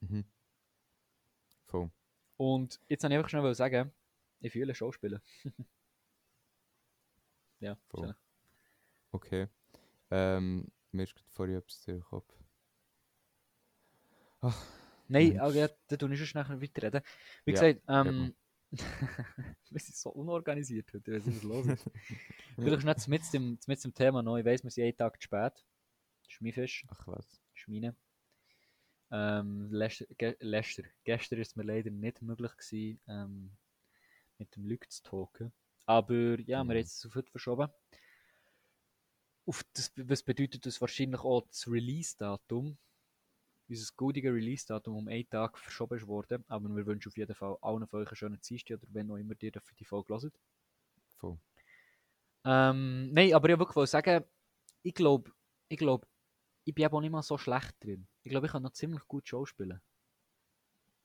Mhm. 0.00 0.24
Voll. 1.66 1.90
Und 2.36 2.78
jetzt 2.88 3.02
wollte 3.02 3.14
ich 3.14 3.18
einfach 3.18 3.30
schnell 3.30 3.54
sagen, 3.54 3.92
ich 4.40 4.52
fühle 4.52 4.74
Schauspieler. 4.74 5.22
ja, 7.60 7.76
Voll. 7.88 8.08
schön. 8.08 8.14
Okay. 9.12 9.48
Ähm, 10.10 10.70
mir 10.90 11.04
ist 11.04 11.14
gerade 11.14 11.30
vorhin 11.30 11.56
etwas 11.56 11.80
durch 11.84 11.96
den 11.98 12.04
Kopf. 12.04 12.41
Nein, 15.08 15.36
Mensch. 15.36 15.38
aber 15.38 15.54
ja, 15.54 15.68
da 15.88 15.96
tue 15.96 16.12
ich 16.14 16.28
schon 16.28 16.40
nachher 16.40 16.60
weiterreden. 16.60 17.02
Wie 17.44 17.52
Ja, 17.52 17.52
gesagt, 17.52 17.82
red 18.04 18.16
ähm, 18.18 18.34
wir 19.70 19.80
sind 19.80 19.96
so 19.96 20.10
unorganisiert 20.10 20.92
heute, 20.94 21.24
was 21.26 21.42
los 21.42 21.66
ist. 21.68 21.88
Vielleicht 22.60 22.84
nicht 22.86 23.08
mit 23.08 23.32
dem, 23.32 23.58
mit 23.66 23.84
dem 23.84 23.94
Thema 23.94 24.22
noch, 24.22 24.38
ich 24.38 24.44
weiss, 24.44 24.64
wir 24.64 24.70
sind 24.70 24.84
jeden 24.84 24.96
Tag 24.98 25.20
zu 25.20 25.24
spät. 25.26 25.52
Das 26.22 26.32
ist 26.32 26.40
mein 26.40 26.52
Fisch, 26.52 26.86
Ach 26.86 27.06
was. 27.08 27.40
meine. 27.66 27.96
Ähm, 29.10 29.68
Lester, 29.70 30.06
ge, 30.18 30.36
Lester. 30.40 30.84
Gestern 31.04 31.40
ist 31.40 31.48
es 31.48 31.56
mir 31.56 31.64
leider 31.64 31.90
nicht 31.90 32.22
möglich 32.22 32.52
gewesen, 32.56 33.00
ähm, 33.08 33.50
mit 34.38 34.54
dem 34.56 34.66
Luke 34.66 34.88
zu 34.88 35.02
talken. 35.02 35.52
Aber 35.86 36.40
ja, 36.40 36.64
wir 36.64 36.74
haben 36.76 36.76
Mhm. 36.76 36.80
es 36.80 37.06
auf 37.06 37.14
heute 37.16 37.30
verschoben. 37.30 37.68
Auf 39.46 39.62
das, 39.74 39.92
was 39.96 40.24
bedeutet 40.24 40.66
das 40.66 40.80
wahrscheinlich 40.80 41.20
auch 41.20 41.46
das 41.46 41.68
Release-Datum? 41.68 42.76
Unser 43.68 43.92
gültiger 43.96 44.32
Release-Datum 44.34 44.96
um 44.96 45.08
einen 45.08 45.28
Tag 45.28 45.58
verschoben 45.58 46.06
worden. 46.06 46.44
Aber 46.48 46.68
wir 46.76 46.86
wünschen 46.86 47.08
auf 47.10 47.16
jeden 47.16 47.34
Fall 47.34 47.56
allen 47.62 47.86
von 47.88 48.02
euch 48.02 48.08
einen 48.08 48.16
schönen 48.16 48.40
Dienstag 48.40 48.82
oder 48.82 48.94
wenn 48.94 49.10
auch 49.10 49.16
immer 49.16 49.34
ihr 49.40 49.52
die 49.78 49.84
Folge 49.84 50.14
hört. 50.14 50.40
Voll. 51.18 51.38
Ähm, 52.44 53.12
nein, 53.12 53.34
aber 53.34 53.48
ich 53.48 53.58
wollte 53.58 53.70
wirklich 53.74 53.90
sagen, 53.90 54.24
ich 54.82 54.94
glaube, 54.94 55.32
ich 55.68 55.78
glaube, 55.78 56.06
ich 56.64 56.74
bin 56.74 56.84
eben 56.84 56.94
auch 56.94 57.00
nicht 57.00 57.10
mal 57.12 57.22
so 57.22 57.38
schlecht 57.38 57.76
drin. 57.84 58.08
Ich 58.22 58.30
glaube, 58.30 58.46
ich 58.46 58.52
kann 58.52 58.62
noch 58.62 58.72
ziemlich 58.72 59.06
gut 59.08 59.28
Schauspielen. 59.28 59.80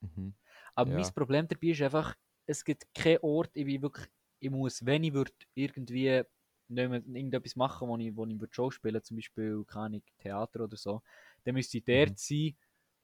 Mhm. 0.00 0.34
Aber 0.74 0.90
Ja. 0.90 0.96
mein 0.96 1.14
Problem 1.14 1.48
dabei 1.48 1.68
ist 1.68 1.82
einfach, 1.82 2.14
es 2.46 2.64
gibt 2.64 2.92
keinen 2.94 3.18
Ort, 3.22 3.50
ich 3.54 3.64
bin 3.66 3.82
wirklich, 3.82 4.06
ich 4.40 4.50
muss, 4.50 4.84
wenn 4.86 5.04
ich 5.04 5.12
würde 5.12 5.32
irgendwie 5.54 6.22
nicht 6.68 6.88
mehr 6.90 7.02
irgendetwas 7.04 7.56
machen, 7.56 7.88
wo 7.88 7.96
ich, 7.96 8.14
wo 8.16 8.26
ich 8.26 8.38
würde 8.40 8.54
Schauspielen, 8.54 9.02
zum 9.02 9.16
Beispiel, 9.16 9.64
keine 9.66 9.86
Ahnung, 9.86 10.02
Theater 10.18 10.64
oder 10.64 10.76
so, 10.76 11.02
dann 11.44 11.54
müsste 11.54 11.78
ich 11.78 11.84
dort 11.84 12.10
Mhm. 12.10 12.14
sein 12.16 12.56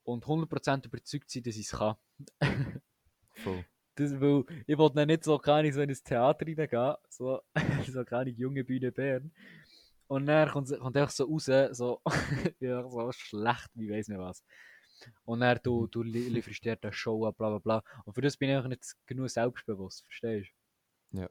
und 0.05 0.27
100% 0.27 0.87
überzeugt 0.87 1.31
sein, 1.31 1.43
dass 1.43 1.57
ich 1.57 1.67
es 1.67 1.79
kann. 1.79 1.97
Voll. 3.33 3.65
Das, 3.97 4.11
weil 4.21 4.45
ich 4.67 4.77
wollte 4.77 4.97
dann 4.97 5.07
nicht 5.09 5.23
so, 5.25 5.39
Ahnung, 5.39 5.73
so 5.73 5.81
in 5.81 5.91
ein 5.91 5.97
Theater 6.03 6.47
reingehen, 6.47 6.95
so, 7.09 7.41
so 7.87 8.05
keine 8.05 8.23
Ahnung, 8.23 8.35
junge 8.37 8.65
Bühne 8.65 8.91
Bern. 8.93 9.33
Und 10.09 10.27
dann 10.27 10.49
kommt, 10.51 10.69
kommt 10.69 10.97
einfach 10.97 11.11
so 11.11 11.25
raus, 11.25 11.49
so, 11.73 12.03
ja, 12.61 12.89
so 12.89 13.13
schlecht, 13.13 13.71
wie 13.75 13.91
weiß 13.91 14.09
nicht 14.09 14.19
was. 14.19 14.45
Und 15.25 15.41
dann 15.41 15.59
du, 15.63 15.83
Mhm. 15.83 15.91
du 15.91 16.03
li- 16.03 16.29
lieferst 16.29 16.65
dir 16.65 16.79
eine 16.81 16.93
Show 16.93 17.27
ab, 17.27 17.37
bla 17.39 17.51
bla 17.51 17.59
bla. 17.59 17.83
Und 18.05 18.15
für 18.15 18.21
das 18.21 18.37
bin 18.37 18.51
ich 18.51 18.57
auch 18.57 18.67
nicht 18.67 18.85
genug 19.07 19.31
selbstbewusst, 19.31 20.05
verstehst 20.05 20.51
Ja, 21.13 21.29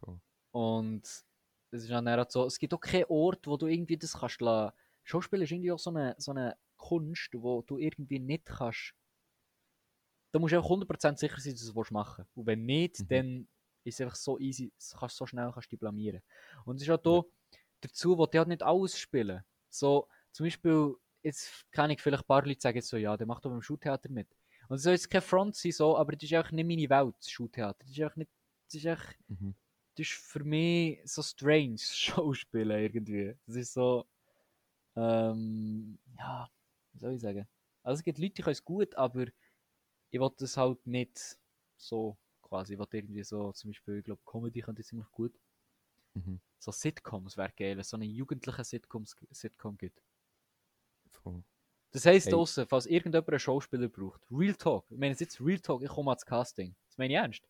voll. 0.00 0.14
du? 0.52 0.58
Und 0.58 1.02
es 1.04 1.24
ist 1.70 1.90
dann 1.90 2.08
auch 2.08 2.30
so, 2.30 2.46
es 2.46 2.58
gibt 2.58 2.72
auch 2.72 2.80
keinen 2.80 3.04
Ort, 3.08 3.46
wo 3.46 3.56
du 3.56 3.66
irgendwie 3.66 3.96
das 3.96 4.14
kannst 4.14 4.40
lassen. 4.40 4.74
Schauspiel 5.06 5.42
ist 5.42 5.52
irgendwie 5.52 5.70
auch 5.70 5.78
so 5.78 5.90
eine, 5.90 6.14
so 6.18 6.32
eine 6.32 6.56
Kunst, 6.76 7.30
wo 7.34 7.62
du 7.62 7.78
irgendwie 7.78 8.18
nicht 8.18 8.44
kannst. 8.44 8.92
Da 10.32 10.38
musst 10.40 10.52
du 10.52 10.56
einfach 10.56 10.68
100% 10.68 11.16
sicher 11.18 11.38
sein, 11.40 11.52
dass 11.52 11.72
du 11.72 11.80
es 11.80 11.90
machen 11.90 12.24
willst. 12.24 12.36
Und 12.36 12.46
wenn 12.46 12.66
nicht, 12.66 13.00
Mhm. 13.00 13.08
dann 13.08 13.48
ist 13.84 13.94
es 13.94 14.00
einfach 14.00 14.16
so 14.16 14.38
easy, 14.40 14.72
kannst 14.98 15.16
so 15.16 15.26
schnell 15.26 15.50
kannst 15.52 15.68
du 15.68 15.76
dich 15.76 15.80
blamieren. 15.80 16.22
Und 16.64 16.76
es 16.76 16.82
ist 16.82 16.90
auch 16.90 16.98
da, 16.98 17.22
dazu, 17.80 18.18
wo 18.18 18.26
die 18.26 18.38
halt 18.38 18.48
nicht 18.48 18.62
alles 18.64 18.98
spielen. 18.98 19.44
So, 19.70 20.08
zum 20.32 20.44
Beispiel, 20.46 20.96
jetzt 21.22 21.64
kann 21.70 21.90
ich 21.90 22.02
vielleicht 22.02 22.24
ein 22.24 22.26
paar 22.26 22.44
Leute 22.44 22.60
sagen, 22.60 22.82
so, 22.82 22.96
ja, 22.96 23.16
der 23.16 23.26
macht 23.28 23.44
doch 23.44 23.50
beim 23.50 23.62
Schultheater 23.62 24.10
mit. 24.10 24.28
Und 24.68 24.76
es 24.76 24.82
soll 24.82 24.94
jetzt 24.94 25.08
kein 25.08 25.22
Front 25.22 25.54
sein, 25.54 25.70
so, 25.70 25.96
aber 25.96 26.12
das 26.12 26.24
ist 26.24 26.32
einfach 26.34 26.50
nicht 26.50 26.66
meine 26.66 26.90
Welt, 26.90 27.14
das 27.20 27.30
Schultheater. 27.30 27.78
Das 27.78 27.90
ist 27.90 28.00
einfach 28.00 28.16
nicht, 28.16 28.30
das 28.66 28.74
ist 28.74 28.84
echt, 28.86 29.18
Mhm. 29.28 29.54
das 29.96 30.06
ist 30.08 30.12
für 30.14 30.42
mich 30.42 31.00
so 31.04 31.22
strange, 31.22 31.78
Schauspielen 32.34 32.70
irgendwie. 32.76 33.36
Das 33.46 33.54
ist 33.54 33.72
so, 33.72 34.04
ähm, 34.96 35.98
ja, 36.18 36.48
wie 36.92 36.98
soll 36.98 37.14
ich 37.14 37.20
sagen? 37.22 37.48
Also 37.82 38.00
es 38.00 38.04
gibt 38.04 38.18
Leute, 38.18 38.34
die 38.34 38.42
können 38.42 38.52
es 38.52 38.64
gut, 38.64 38.94
aber 38.96 39.26
ich 40.10 40.20
will 40.20 40.30
das 40.38 40.56
halt 40.56 40.86
nicht 40.86 41.38
so 41.76 42.18
quasi. 42.42 42.74
Ich 42.74 42.78
will 42.80 42.88
irgendwie 42.92 43.24
so, 43.24 43.52
zum 43.52 43.70
Beispiel, 43.70 43.98
ich 43.98 44.04
glaube, 44.04 44.22
Comedy 44.26 44.60
könnte 44.62 44.82
ich 44.82 44.88
ziemlich 44.88 45.10
gut. 45.12 45.38
Mhm. 46.14 46.36
So 46.58 46.70
Sitcoms 46.70 47.38
wäre 47.38 47.50
geil, 47.56 47.70
wenn 47.76 47.78
es 47.80 47.88
so 47.88 47.96
eine 47.96 48.04
jugendliche 48.04 48.62
Sitcoms, 48.62 49.16
Sitcom 49.30 49.78
gibt. 49.78 50.02
Voll. 51.10 51.42
Das 51.90 52.06
heisst 52.06 52.28
Ey. 52.28 52.32
draussen, 52.32 52.64
falls 52.68 52.86
irgendjemand 52.86 53.28
einen 53.28 53.40
Schauspieler 53.40 53.88
braucht, 53.88 54.22
Real 54.30 54.54
Talk, 54.54 54.88
ich 54.88 54.98
meine 54.98 55.16
jetzt 55.18 55.40
Real 55.40 55.58
Talk, 55.58 55.82
ich 55.82 55.88
komme 55.88 56.10
ans 56.12 56.24
Casting. 56.24 56.76
Das 56.86 56.96
meine 56.96 57.12
ich 57.12 57.18
ernst. 57.18 57.48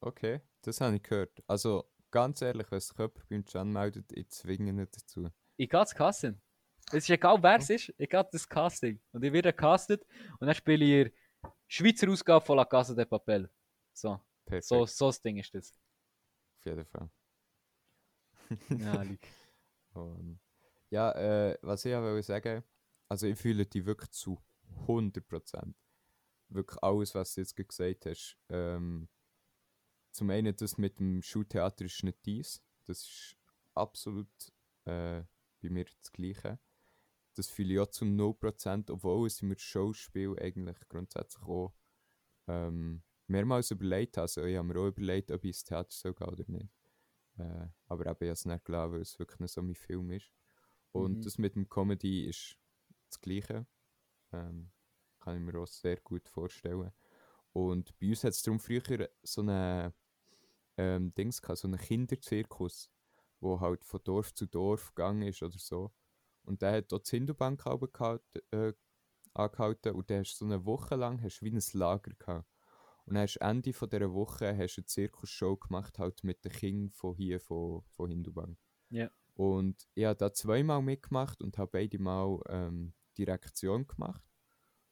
Okay, 0.00 0.40
das 0.62 0.80
habe 0.80 0.96
ich 0.96 1.02
gehört. 1.02 1.42
Also, 1.46 1.90
ganz 2.10 2.42
ehrlich, 2.42 2.70
wenn 2.70 2.80
sich 2.80 2.96
jemand 2.96 3.28
beim 3.28 3.44
Can 3.44 3.72
meldet, 3.72 4.12
ich 4.12 4.28
zwinge 4.30 4.72
nicht 4.72 4.96
dazu. 4.96 5.30
Ich 5.56 5.68
gehe 5.68 5.80
ins 5.80 5.94
Casting. 5.94 6.40
Es 6.88 7.04
ist 7.04 7.10
egal, 7.10 7.42
wer 7.42 7.56
es 7.56 7.70
ist, 7.70 7.94
ich 7.96 8.08
gehe 8.08 8.28
das 8.30 8.48
Casting. 8.48 9.00
Und 9.12 9.24
ich 9.24 9.32
werde 9.32 9.52
gecastet 9.52 10.04
und 10.38 10.46
dann 10.46 10.54
spiele 10.54 10.84
ich 10.84 11.12
Schweizer 11.68 12.08
Ausgabe 12.10 12.44
von 12.44 12.56
La 12.56 12.64
Casa 12.64 12.94
de 12.94 13.04
Papel. 13.04 13.50
So, 13.92 14.20
Perfekt, 14.44 14.64
so, 14.66 14.86
so 14.86 15.06
das 15.06 15.20
Ding 15.22 15.38
ist 15.38 15.54
das. 15.54 15.74
auf 16.58 16.64
jeden 16.66 16.84
Fall. 16.86 17.10
Ja, 18.78 19.02
lieb. 19.02 19.26
Und 19.92 20.40
ja, 20.90 21.12
äh, 21.12 21.58
was 21.62 21.84
ich 21.84 21.94
auch 21.94 22.02
wollte 22.02 22.22
sagen, 22.22 22.64
also 23.08 23.26
ich 23.26 23.38
fühle 23.38 23.66
dich 23.66 23.84
wirklich 23.86 24.10
zu 24.10 24.38
100%. 24.86 25.74
Wirklich 26.48 26.82
alles, 26.82 27.14
was 27.14 27.34
du 27.34 27.40
jetzt 27.40 27.56
gesagt 27.56 28.06
hast. 28.06 28.36
Ähm, 28.48 29.08
zum 30.12 30.30
einen, 30.30 30.54
das 30.54 30.78
mit 30.78 30.98
dem 30.98 31.22
Schultheater 31.22 31.84
ist 31.84 32.02
nicht 32.04 32.24
dies. 32.24 32.62
Das 32.84 33.00
ist 33.00 33.36
absolut 33.74 34.28
äh, 34.84 35.22
bei 35.64 35.70
mir 35.70 35.84
das 35.84 36.12
Gleiche. 36.12 36.58
Das 37.34 37.48
fühle 37.50 37.74
ich 37.74 37.80
auch 37.80 37.88
zu 37.88 38.04
0%, 38.04 38.90
obwohl 38.90 39.26
ich 39.26 39.42
mir 39.42 39.54
das 39.56 39.62
Schauspiel 39.64 40.38
eigentlich 40.40 40.78
grundsätzlich 40.88 41.44
auch 41.44 41.74
ähm, 42.48 43.02
mehrmals 43.26 43.70
überlegt 43.70 44.16
habe. 44.16 44.24
Also 44.24 44.44
ich 44.44 44.56
habe 44.56 44.68
mir 44.68 44.80
auch 44.80 44.88
überlegt, 44.88 45.30
ob 45.30 45.44
ich 45.44 45.50
ins 45.50 45.64
Theater 45.64 45.90
soll 45.90 46.14
gehen 46.14 46.28
oder 46.28 46.44
nicht. 46.48 46.68
Äh, 47.38 47.68
aber 47.86 48.06
eben, 48.06 48.16
ich 48.24 48.28
habe 48.28 48.32
es 48.32 48.44
nicht 48.46 48.64
gelassen, 48.64 48.92
weil 48.92 49.00
es 49.00 49.18
wirklich 49.18 49.40
nicht 49.40 49.52
so 49.52 49.62
mein 49.62 49.74
Film 49.74 50.10
ist. 50.12 50.30
Und 50.92 51.18
Mhm. 51.18 51.22
das 51.24 51.38
mit 51.38 51.56
dem 51.56 51.68
Comedy 51.68 52.26
ist 52.26 52.56
das 53.10 53.20
Gleiche. 53.20 53.66
Ähm, 54.32 54.70
kann 55.20 55.36
ich 55.36 55.42
mir 55.42 55.58
auch 55.60 55.66
sehr 55.66 55.96
gut 56.00 56.28
vorstellen. 56.28 56.92
Und 57.52 57.98
bei 57.98 58.08
uns 58.10 58.24
hat 58.24 58.32
es 58.32 58.42
darum 58.42 58.60
früher 58.60 59.08
so 59.22 59.40
eine 59.42 59.94
ähm, 60.76 61.14
Dings 61.14 61.40
gehabt, 61.42 61.58
so 61.58 61.68
einen 61.68 61.78
Kinderzirkus, 61.78 62.90
wo 63.40 63.60
halt 63.60 63.84
von 63.84 64.00
Dorf 64.04 64.34
zu 64.34 64.46
Dorf 64.46 64.94
gegangen 64.94 65.22
ist 65.22 65.42
oder 65.42 65.58
so. 65.58 65.92
Und 66.42 66.62
der 66.62 66.72
hat 66.72 66.92
dort 66.92 67.10
die 67.10 67.16
Hindubank 67.16 67.62
gehalten, 67.62 68.40
äh, 68.50 68.72
angehalten 69.32 69.94
und 69.94 70.10
dann 70.10 70.20
hast 70.20 70.34
du 70.34 70.44
so 70.44 70.52
eine 70.52 70.64
Woche 70.64 70.96
lang 70.96 71.22
hast 71.22 71.42
wie 71.42 71.50
ein 71.50 71.62
Lager 71.72 72.12
gehabt. 72.18 72.48
Und 73.06 73.14
dann 73.14 73.22
hast 73.22 73.36
Ende 73.36 73.72
von 73.72 73.88
dieser 73.88 74.12
Woche 74.12 74.56
hast 74.56 74.76
du 74.76 74.80
eine 74.80 74.86
Zirkusshow 74.86 75.56
gemacht, 75.56 75.98
halt 75.98 76.24
mit 76.24 76.44
den 76.44 76.52
Kindern 76.52 76.90
von 76.90 77.14
hier, 77.14 77.40
von, 77.40 77.82
von 77.88 78.10
Hindubank. 78.10 78.58
Ja. 78.90 79.10
Und 79.34 79.88
ich 79.94 80.04
habe 80.04 80.16
da 80.16 80.32
zweimal 80.32 80.80
mitgemacht 80.80 81.42
und 81.42 81.58
habe 81.58 81.70
beide 81.72 81.98
Mal 81.98 82.40
ähm, 82.48 82.94
Direktion 83.18 83.86
gemacht. 83.86 84.24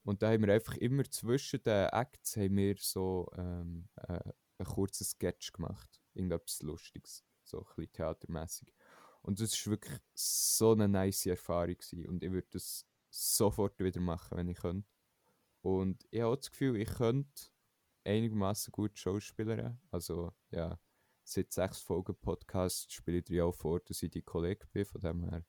Und 0.05 0.23
da 0.23 0.33
haben 0.33 0.45
wir 0.45 0.53
einfach 0.53 0.77
immer 0.77 1.05
zwischen 1.05 1.63
den 1.63 1.89
Acts 1.89 2.37
haben 2.37 2.57
wir 2.57 2.75
so 2.79 3.31
ähm, 3.37 3.89
äh, 3.97 4.21
einen 4.59 4.69
kurzen 4.69 5.05
Sketch 5.05 5.53
gemacht. 5.53 6.03
Irgendetwas 6.15 6.61
Lustiges, 6.63 7.25
so 7.53 7.59
ein 7.59 7.65
bisschen 7.77 7.93
theatermässig. 7.93 8.75
Und 9.23 9.41
das 9.41 9.53
war 9.67 9.73
wirklich 9.73 10.01
so 10.15 10.73
eine 10.73 10.89
nice 10.89 11.27
Erfahrung. 11.27 11.77
Gewesen. 11.77 12.07
Und 12.07 12.25
ich 12.25 12.33
würde 12.33 12.49
das 12.51 12.87
sofort 13.11 13.79
wieder 13.79 14.01
machen, 14.01 14.37
wenn 14.37 14.49
ich 14.49 14.59
könnte. 14.59 14.89
Und 15.61 16.05
ich 16.11 16.23
habe 16.23 16.37
das 16.37 16.51
Gefühl, 16.51 16.77
ich 16.77 16.89
könnte 16.89 17.43
einigermaßen 18.05 18.73
gut 18.73 18.99
Schauspielern. 18.99 19.81
Also, 19.91 20.33
ja, 20.51 20.79
seit 21.23 21.53
sechs 21.53 21.81
Folgen 21.81 22.17
Podcast 22.17 22.93
spiele 22.93 23.19
ich 23.19 23.25
dir 23.25 23.47
auch 23.47 23.55
vor, 23.55 23.81
dass 23.81 24.03
ich 24.03 24.11
die 24.11 24.23
Kollege 24.23 24.67
bin, 24.73 24.85
von 24.85 25.01
dem 25.01 25.23
her. 25.23 25.45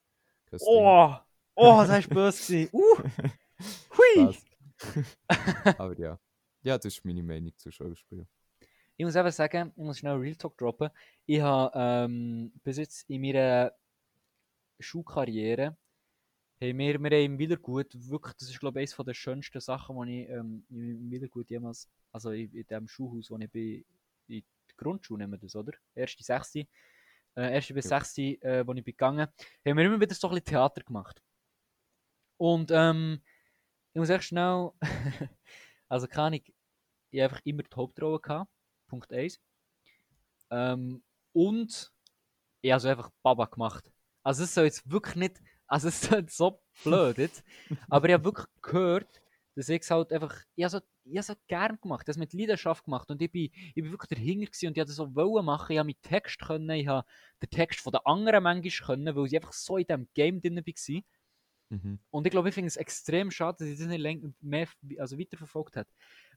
Ding. 0.51 0.59
Oh! 0.61 1.15
Oh, 1.55 1.83
das 1.87 2.09
war 2.09 2.15
böse. 2.15 2.69
Uh! 2.71 2.97
Hui! 3.97 4.37
Aber 5.77 5.97
ja. 5.97 6.19
Ja, 6.61 6.77
das 6.77 6.85
ist 6.85 7.05
meine 7.05 7.23
Meinung 7.23 7.57
zu 7.57 7.71
Schauspiel. 7.71 8.27
Ich 8.97 9.05
muss 9.05 9.15
eben 9.15 9.31
sagen, 9.31 9.71
ich 9.75 9.83
muss 9.83 9.99
schnell 9.99 10.13
Real 10.15 10.35
Talk 10.35 10.57
droppen. 10.57 10.89
Ich 11.25 11.41
habe 11.41 11.71
ähm, 11.75 12.51
bis 12.63 12.77
jetzt 12.77 13.09
in 13.09 13.21
meiner 13.21 13.73
Schulkarriere 14.79 15.77
haben 16.61 16.77
wir, 16.77 16.99
wir 16.99 17.09
haben 17.11 17.25
im 17.25 17.39
Wiedergut, 17.39 17.87
wirklich, 18.09 18.35
das 18.35 18.49
ist 18.49 18.59
glaube 18.59 18.81
ich 18.81 18.93
eines 18.93 19.05
der 19.05 19.13
schönsten 19.13 19.59
Sachen, 19.59 20.05
die 20.05 20.23
ich 20.23 20.29
ähm, 20.29 20.65
im 20.69 21.11
Wiedergut 21.11 21.49
jemals, 21.49 21.89
also 22.11 22.31
in, 22.31 22.51
in 22.53 22.65
dem 22.67 22.87
Schulhaus, 22.87 23.29
wo 23.31 23.37
ich 23.37 23.49
bin, 23.51 23.83
in 24.27 24.43
der 24.69 24.75
Grundschule 24.77 25.19
nehmen 25.23 25.33
wir 25.33 25.39
das, 25.39 25.55
oder? 25.55 25.73
Erste, 25.95 26.23
sechste, 26.23 26.67
äh, 27.35 27.53
erste 27.55 27.73
bis 27.73 27.89
Ja. 27.89 27.99
sechste, 27.99 28.21
äh, 28.41 28.65
wo 28.65 28.73
ich 28.73 28.83
bin 28.83 28.93
gegangen, 28.93 29.27
haben 29.27 29.77
wir 29.77 29.85
immer 29.85 29.99
wieder 29.99 30.15
so 30.15 30.27
ein 30.27 30.35
bisschen 30.35 30.45
Theater 30.45 30.81
gemacht. 30.83 31.21
Und 32.37 32.71
ähm, 32.71 33.21
ich 33.93 33.99
muss 33.99 34.09
echt 34.09 34.25
schnell, 34.25 34.71
also 35.89 36.07
kann 36.07 36.33
ich, 36.33 36.53
ich 37.11 37.21
habe 37.21 37.31
einfach 37.33 37.45
immer 37.45 37.63
die 37.63 37.75
Hauptrolle 37.75 38.19
gehabt. 38.19 38.52
Punkt 38.93 39.11
1. 39.11 39.41
Ähm, 40.51 41.01
und 41.33 41.91
ich 42.61 42.71
habe 42.71 42.79
so 42.79 42.87
einfach 42.87 43.09
Baba 43.23 43.45
gemacht. 43.45 43.91
Also 44.21 44.43
es 44.43 44.53
soll 44.53 44.65
jetzt 44.65 44.89
wirklich 44.89 45.15
nicht, 45.15 45.41
also 45.65 45.87
es 45.87 46.01
soll 46.01 46.29
so 46.29 46.61
blöd 46.83 47.17
jetzt, 47.17 47.43
aber 47.89 48.07
ich 48.07 48.13
habe 48.13 48.25
wirklich 48.25 48.45
gehört, 48.61 49.19
dass 49.55 49.69
ich 49.69 49.81
es 49.81 49.89
halt 49.89 50.13
einfach, 50.13 50.35
ich 50.55 50.63
habe 50.63 50.69
so, 50.69 50.79
ich 51.05 51.17
habe 51.17 51.23
so 51.23 51.33
gern 51.47 51.79
gemacht, 51.81 52.07
das 52.07 52.17
mit 52.17 52.33
Leidenschaft 52.33 52.85
gemacht 52.85 53.09
und 53.09 53.19
ich 53.19 53.31
bin, 53.31 53.49
ich 53.51 53.73
bin 53.73 53.91
wirklich 53.91 54.09
dahinter 54.09 54.45
gewesen 54.45 54.67
und 54.67 54.77
ich 54.77 54.83
das 54.83 54.95
so 54.95 55.15
wollen 55.15 55.45
machen, 55.45 55.71
ich 55.71 55.79
habe 55.79 55.87
meinen 55.87 56.01
Text 56.03 56.39
können, 56.39 56.69
ich 56.69 56.87
habe 56.87 57.07
den 57.41 57.49
Text 57.49 57.79
von 57.79 57.93
den 57.93 58.05
anderen 58.05 58.43
manchmal 58.43 58.85
können, 58.85 59.15
weil 59.15 59.25
ich 59.25 59.35
einfach 59.35 59.53
so 59.53 59.77
in 59.77 59.87
diesem 59.87 60.07
Game 60.13 60.39
drin 60.39 60.57
war. 60.57 61.01
Mhm. 61.69 61.99
Und 62.11 62.27
ich 62.27 62.31
glaube, 62.31 62.49
ich 62.49 62.55
finde 62.55 62.67
es 62.67 62.77
extrem 62.77 63.31
schade, 63.31 63.57
dass 63.59 63.67
ich 63.67 63.79
das 63.79 63.87
nicht 63.87 63.99
länger 63.99 64.31
mehr 64.39 64.67
also 64.99 65.17
weiterverfolgt 65.17 65.77
habe. 65.77 65.89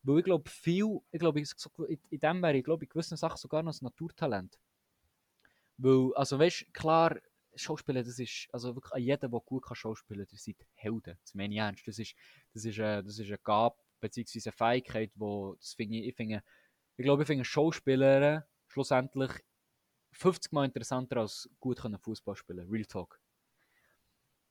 Weil 0.07 0.19
ich 0.19 0.25
glaube, 0.25 0.49
viel, 0.49 1.01
ich 1.11 1.19
glaube, 1.19 1.40
ich, 1.40 1.51
in, 2.11 2.21
dem 2.21 2.40
wäre 2.40 2.57
ich, 2.57 2.64
glaube 2.64 2.85
in 2.85 2.88
gewissen 2.88 3.16
Sachen 3.16 3.38
sogar 3.38 3.64
noch 3.64 3.75
ein 3.75 3.79
Naturtalent. 3.85 4.57
Weil, 5.79 6.15
also 6.15 6.38
weißt 6.38 6.63
du, 6.63 6.73
klar, 6.73 7.17
Schauspielen, 7.57 8.04
das 8.04 8.19
ist, 8.19 8.48
also 8.52 8.77
wirklich 8.77 8.92
an 8.92 9.02
jeden, 9.02 9.31
der 9.31 9.40
gut 9.40 9.65
kann 9.65 9.75
schauspielen, 9.75 10.27
das 10.31 10.44
sind 10.44 10.65
Helden. 10.75 11.19
Das 11.21 11.35
meine 11.35 11.52
ich 11.54 11.59
ernst. 11.59 11.88
Das 11.88 11.98
ist, 11.98 12.15
das 12.52 12.65
ist, 12.65 12.79
äh, 12.79 13.02
das 13.02 13.19
ist 13.19 13.27
eine 13.27 13.38
Gabe, 13.38 13.77
beziehungsweise 13.98 14.50
eine 14.50 14.57
Fähigkeit, 14.57 15.11
wo, 15.17 15.57
das 15.57 15.75
finde 15.75 15.96
ich, 15.96 16.09
ich 16.09 16.15
finde, 16.15 16.44
ich 16.96 17.04
glaube, 17.04 17.23
ich 17.23 17.27
finde 17.27 17.44
Schauspieler 17.44 18.46
schlussendlich 18.69 19.33
50 20.13 20.52
Mal 20.52 20.67
interessanter 20.67 21.17
als 21.17 21.50
gut 21.59 21.81
Fußball 21.81 22.37
spielen. 22.37 22.71
Real 22.71 22.85
Talk. 22.85 23.21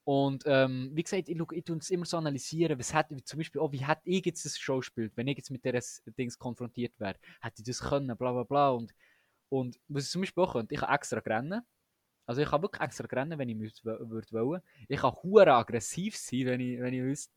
Und 0.06 0.44
ähm, 0.46 0.92
wie 0.94 1.02
gesagt, 1.02 1.30
ich, 1.30 1.40
ich 1.52 1.64
tue 1.64 1.78
es 1.78 1.90
immer 1.90 2.06
so 2.06 2.18
analysieren, 2.18 2.78
was 2.78 2.94
hat, 2.94 3.10
zum 3.26 3.40
Beispiel, 3.40 3.60
oh, 3.60 3.72
wie 3.72 3.86
hätte 3.86 4.04
ich 4.06 4.24
jetzt 4.24 4.46
das 4.46 4.58
Show 4.58 4.78
gespielt, 4.78 5.12
wenn 5.16 5.28
ich 5.28 5.38
jetzt 5.38 5.50
mit 5.50 5.66
dieser 5.66 5.82
Dings 6.12 6.38
konfrontiert 6.38 6.94
wäre, 7.00 7.18
hätte 7.42 7.62
ich 7.62 7.64
das 7.64 7.80
können, 7.80 8.16
bla 8.16 8.32
bla 8.32 8.44
bla. 8.44 8.70
Und, 8.70 8.94
und 9.50 9.80
was 9.88 10.06
ich 10.06 10.12
zum 10.12 10.22
Beispiel 10.22 10.44
auch 10.44 10.54
könnte, 10.54 10.76
ich 10.76 10.80
kann 10.80 10.94
extra 10.94 11.20
rennen. 11.20 11.62
Also 12.28 12.42
ich 12.42 12.50
kann 12.50 12.62
wirklich 12.62 12.84
extra 12.84 13.08
rennen, 13.08 13.40
wenn 13.40 13.50
ich 13.50 13.84
würde 13.84 14.32
wollen. 14.32 14.62
Ich 14.88 15.00
kann 15.00 15.16
hure 15.24 15.54
aggressiv 15.54 16.16
sein, 16.18 16.46
wenn 16.46 16.60
ich, 16.60 16.80
wenn 16.80 16.94
ich 16.94 17.02
wüsste, 17.02 17.34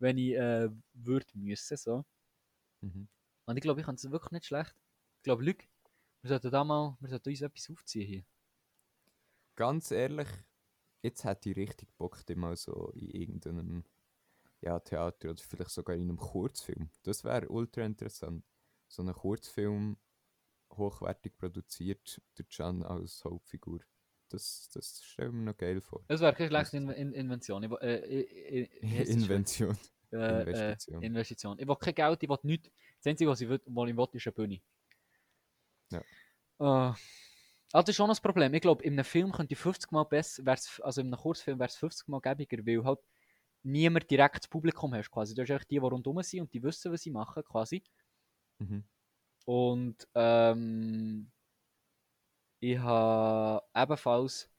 wenn 0.00 0.18
ich 0.18 0.34
äh, 0.34 0.68
würde 0.94 1.26
müssen, 1.34 1.76
so. 1.76 2.04
Mhm. 2.80 3.08
Und 3.46 3.56
ich 3.56 3.62
glaube, 3.62 3.80
ich 3.80 3.86
kann 3.86 3.94
es 3.94 4.10
wirklich 4.10 4.32
nicht 4.32 4.46
schlecht. 4.46 4.74
Ich 5.18 5.22
glaube, 5.22 5.44
Luc, 5.44 5.58
wir 6.22 6.28
sollten 6.28 6.50
da 6.50 6.64
mal, 6.64 6.96
wir 6.98 7.08
sollten 7.08 7.28
uns 7.28 7.42
etwas 7.42 7.70
aufziehen 7.70 8.06
hier. 8.06 8.24
Ganz 9.54 9.90
ehrlich, 9.92 10.28
jetzt 11.02 11.24
hätte 11.24 11.50
ich 11.50 11.56
richtig 11.56 11.88
Bock, 11.96 12.24
dich 12.26 12.36
mal 12.36 12.56
so 12.56 12.90
in 12.94 13.10
irgendeinem 13.10 13.84
ja, 14.60 14.78
Theater 14.80 15.30
oder 15.30 15.42
vielleicht 15.42 15.70
sogar 15.70 15.96
in 15.96 16.02
einem 16.02 16.16
Kurzfilm. 16.16 16.90
Das 17.02 17.24
wäre 17.24 17.48
ultra 17.48 17.82
interessant. 17.82 18.44
So 18.88 19.02
ein 19.02 19.12
Kurzfilm, 19.12 19.96
hochwertig 20.72 21.36
produziert, 21.36 22.20
der 22.36 22.44
Can 22.46 22.82
als 22.82 23.24
Hauptfigur. 23.24 23.80
Das, 24.30 24.68
das 24.74 25.02
stelle 25.02 25.28
ich 25.28 25.34
mir 25.34 25.42
noch 25.42 25.56
geil 25.56 25.80
vor. 25.80 26.04
Das 26.08 26.20
wäre 26.20 26.34
keine 26.34 26.48
schlechte 26.48 26.76
In 26.76 26.88
In 26.90 27.12
Invention. 27.12 27.62
Ich, 27.62 27.70
äh, 27.80 27.96
äh, 27.96 28.62
äh, 28.62 29.06
schon? 29.06 29.22
Invention. 29.22 29.78
Äh, 30.10 30.40
Investition. 30.40 31.02
Äh, 31.02 31.06
Investition. 31.06 31.58
Ich 31.58 31.68
will 31.68 31.76
kein 31.76 31.94
Geld, 31.94 32.22
ich 32.22 32.28
will 32.28 32.38
nichts. 32.42 32.70
Das 32.98 33.10
Einzige, 33.10 33.30
was 33.30 33.40
ich 33.40 33.48
will, 33.48 33.60
was 33.64 33.88
ich 33.88 33.96
will 33.96 34.08
ist 34.12 34.26
eine 34.26 34.32
Bühne. 34.32 34.60
Ja. 35.90 36.90
Äh, 36.90 36.94
also 37.72 37.84
das 37.84 37.88
ist 37.90 37.96
schon 37.96 38.10
ein 38.10 38.16
Problem. 38.16 38.54
Ich 38.54 38.62
glaube, 38.62 38.82
in 38.84 38.94
einem 38.94 39.04
Film 39.04 39.30
könnte 39.32 39.54
50 39.54 39.92
Mal 39.92 40.04
besser, 40.04 40.44
wär's, 40.46 40.80
also 40.80 41.00
in 41.00 41.08
einem 41.08 41.20
Kurzfilm 41.20 41.58
wäre 41.58 41.68
es 41.68 41.76
50 41.76 42.08
Mal 42.08 42.20
gäbiger, 42.20 42.64
weil 42.64 42.84
halt 42.84 43.00
niemand 43.62 44.10
direkt 44.10 44.36
das 44.36 44.48
Publikum 44.48 44.94
hast 44.94 45.10
quasi. 45.10 45.34
Du 45.34 45.42
hast 45.42 45.50
einfach 45.50 45.64
die, 45.64 45.74
die 45.74 45.78
rundherum 45.78 46.22
sind 46.22 46.40
und 46.40 46.54
die 46.54 46.62
wissen, 46.62 46.92
was 46.92 47.02
sie 47.02 47.10
machen 47.10 47.42
quasi. 47.44 47.82
Mhm. 48.58 48.84
Und 49.44 50.08
ähm, 50.14 51.30
ich 52.60 52.78
habe 52.78 53.64
ebenfalls 53.74 54.50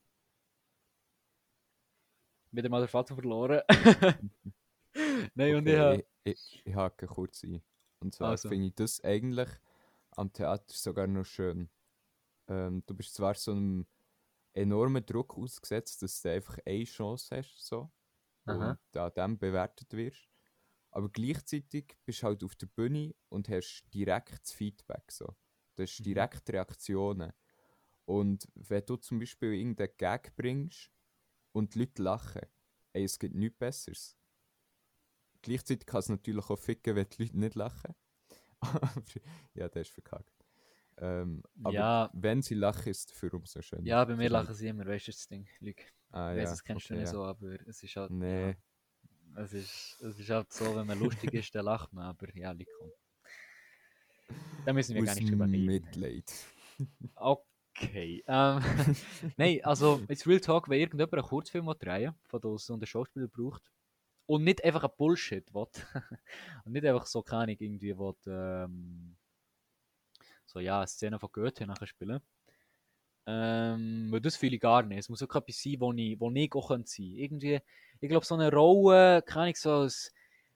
wieder 2.51 2.69
mal 2.69 2.81
den 2.81 2.87
Vater 2.87 3.15
verloren. 3.15 3.61
Nein, 5.35 5.55
und 5.55 5.67
ich 5.67 5.77
habe... 5.77 5.95
Okay, 5.95 6.05
ich, 6.23 6.33
ich, 6.33 6.61
ich 6.65 6.75
hake 6.75 7.07
kurz 7.07 7.43
ein. 7.43 7.61
Und 8.01 8.13
zwar 8.13 8.31
Also. 8.31 8.49
finde 8.49 8.67
ich 8.67 8.75
das 8.75 9.03
eigentlich 9.03 9.49
am 10.11 10.31
Theater 10.31 10.63
sogar 10.67 11.07
noch 11.07 11.25
schön. 11.25 11.69
Ähm, 12.49 12.83
du 12.87 12.95
bist 12.95 13.15
zwar 13.15 13.35
so 13.35 13.51
einem 13.51 13.87
enormen 14.53 15.05
Druck 15.05 15.37
ausgesetzt, 15.37 16.01
dass 16.03 16.21
du 16.21 16.31
einfach 16.31 16.57
eine 16.65 16.85
Chance 16.85 17.37
hast, 17.37 17.65
so, 17.65 17.91
Aha. 18.45 18.77
und 18.91 18.97
an 18.97 19.13
dem 19.15 19.37
bewertet 19.39 19.93
wirst. 19.93 20.29
Aber 20.91 21.09
gleichzeitig 21.09 21.97
bist 22.05 22.23
du 22.23 22.27
halt 22.27 22.43
auf 22.43 22.55
der 22.55 22.67
Bühne 22.67 23.15
und 23.29 23.49
hast 23.49 23.83
direkt 23.93 24.41
das 24.43 24.53
Feedback. 24.53 25.11
So. 25.11 25.35
Du 25.75 25.83
hast 25.83 25.99
Mhm. 25.99 26.03
direkt 26.05 26.49
Reaktionen. 26.51 27.33
Und 28.05 28.47
wenn 28.55 28.85
du 28.85 28.97
zum 28.97 29.19
Beispiel 29.19 29.53
irgendeinen 29.53 29.95
Gag 29.97 30.35
bringst 30.35 30.91
und 31.53 31.75
die 31.75 31.79
Leute 31.79 32.03
lachen, 32.03 32.41
ey, 32.93 33.03
es 33.03 33.19
gibt 33.19 33.35
nichts 33.35 33.59
Besseres. 33.59 34.17
Gleichzeitig 35.41 35.85
kann 35.85 35.99
es 35.99 36.09
natürlich 36.09 36.49
auch 36.49 36.57
ficken, 36.59 36.95
wenn 36.95 37.07
die 37.09 37.23
Leute 37.23 37.37
nicht 37.39 37.55
lachen. 37.55 37.93
Aber 38.61 38.91
ja, 39.53 39.69
der 39.69 39.81
ist 39.83 39.91
verkackt. 39.91 40.38
Ähm, 41.01 41.41
aber 41.63 41.73
Ja. 41.73 42.09
wenn 42.13 42.41
sie 42.41 42.55
lachen, 42.55 42.89
ist 42.89 43.09
es 43.11 43.17
für 43.17 43.31
umso 43.31 43.61
schöner. 43.61 43.83
Ja, 43.85 44.03
bei 44.03 44.11
mir 44.15 44.23
Vielleicht- 44.27 44.31
lachen 44.31 44.53
sie 44.55 44.67
immer, 44.67 44.85
weißt 44.85 45.07
du 45.07 45.11
das 45.11 45.27
Ding, 45.27 45.47
Luke. 45.59 45.83
Ah, 46.11 46.31
Ich 46.33 46.37
weiss, 46.39 46.43
ja, 46.45 46.49
das 46.51 46.63
kennst 46.63 46.85
okay, 46.85 46.93
du 46.95 46.99
nicht 46.99 47.07
ja. 47.07 47.13
so, 47.13 47.23
aber 47.23 47.67
es 47.67 47.81
ist 47.83 47.95
halt... 47.95 48.11
Nee, 48.11 48.55
Ja, 49.35 49.41
es, 49.43 49.53
ist, 49.53 50.01
es 50.01 50.19
ist 50.19 50.29
halt 50.29 50.51
so, 50.51 50.75
wenn 50.75 50.87
man 50.87 50.99
lustig 50.99 51.33
ist, 51.33 51.53
dann 51.55 51.65
lacht 51.65 51.93
man, 51.93 52.05
aber 52.05 52.35
ja, 52.35 52.53
komm. 52.53 52.91
Da 54.65 54.73
müssen 54.73 54.95
wir 54.95 55.03
gar 55.03 55.13
aus 55.13 55.19
nicht 55.19 55.31
drüber 55.31 55.45
reden. 55.45 55.65
Mitleid. 55.65 56.31
Okay. 57.15 58.23
Ähm, 58.27 58.61
Nein, 59.37 59.59
also 59.63 60.01
jetzt 60.09 60.27
Real 60.27 60.39
Talk, 60.41 60.67
wenn 60.69 60.79
irgendjemand 60.79 61.13
einen 61.13 61.23
Kurzfilm 61.23 61.73
drehen 61.79 62.13
von 62.25 62.41
uns 62.41 62.69
und 62.69 62.79
einen 62.79 62.87
Schauspieler 62.87 63.27
braucht 63.27 63.63
und 64.25 64.43
nicht 64.43 64.63
einfach 64.63 64.83
ein 64.83 64.89
Bullshit 64.97 65.53
will 65.53 65.67
und 66.65 66.73
nicht 66.73 66.85
einfach 66.85 67.05
so, 67.05 67.21
keine 67.21 67.53
irgendwie 67.53 67.97
will, 67.97 68.15
ähm, 68.27 69.15
so 70.49 70.59
ja, 70.59 70.77
eine 70.77 70.87
Szene 70.87 71.19
von 71.19 71.29
Goethe 71.31 71.67
nachher 71.67 71.87
spielen. 71.87 72.21
Ähm, 73.27 74.17
das 74.21 74.35
fühle 74.35 74.55
ich 74.55 74.61
gar 74.61 74.81
nicht. 74.83 74.97
Es 74.99 75.09
muss 75.09 75.21
auch 75.21 75.35
etwas 75.35 75.61
sein, 75.61 75.75
wo 75.79 75.93
ich, 75.93 76.19
wo 76.19 76.31
ich 76.31 76.53
auch 76.53 76.69
könnte 76.69 76.89
sein 76.89 77.13
Irgendwie, 77.15 77.59
ich 77.99 78.09
glaube, 78.09 78.25
so 78.25 78.35
eine 78.35 78.51
Rolle, 78.51 79.21
keine 79.21 79.41
Ahnung, 79.43 79.55
so 79.55 79.71
als 79.71 80.11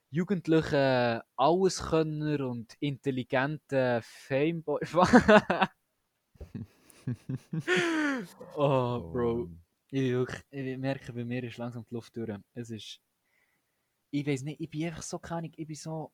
jugendlicher 0.10 1.24
Alleskönner 1.36 2.48
und 2.48 2.76
intelligenter 2.80 4.02
Fameboy. 4.02 4.80
oh, 8.56 9.00
Bro. 9.12 9.34
Und 9.44 9.64
Ich, 9.90 10.12
ich 10.50 10.78
merke, 10.78 11.14
bei 11.14 11.24
mir 11.24 11.44
ist 11.44 11.58
langsam 11.58 11.86
die 11.88 11.94
Luft 11.94 12.16
durch. 12.16 12.36
Es 12.56 12.72
ist. 12.72 13.00
Ich 14.10 14.26
weiß 14.26 14.44
nicht, 14.44 14.60
ich 14.62 14.70
bin 14.70 14.86
einfach 14.86 15.04
so 15.04 15.20
keine 15.20 15.52
ich 15.56 15.68
bin 15.68 15.76
so. 15.76 16.12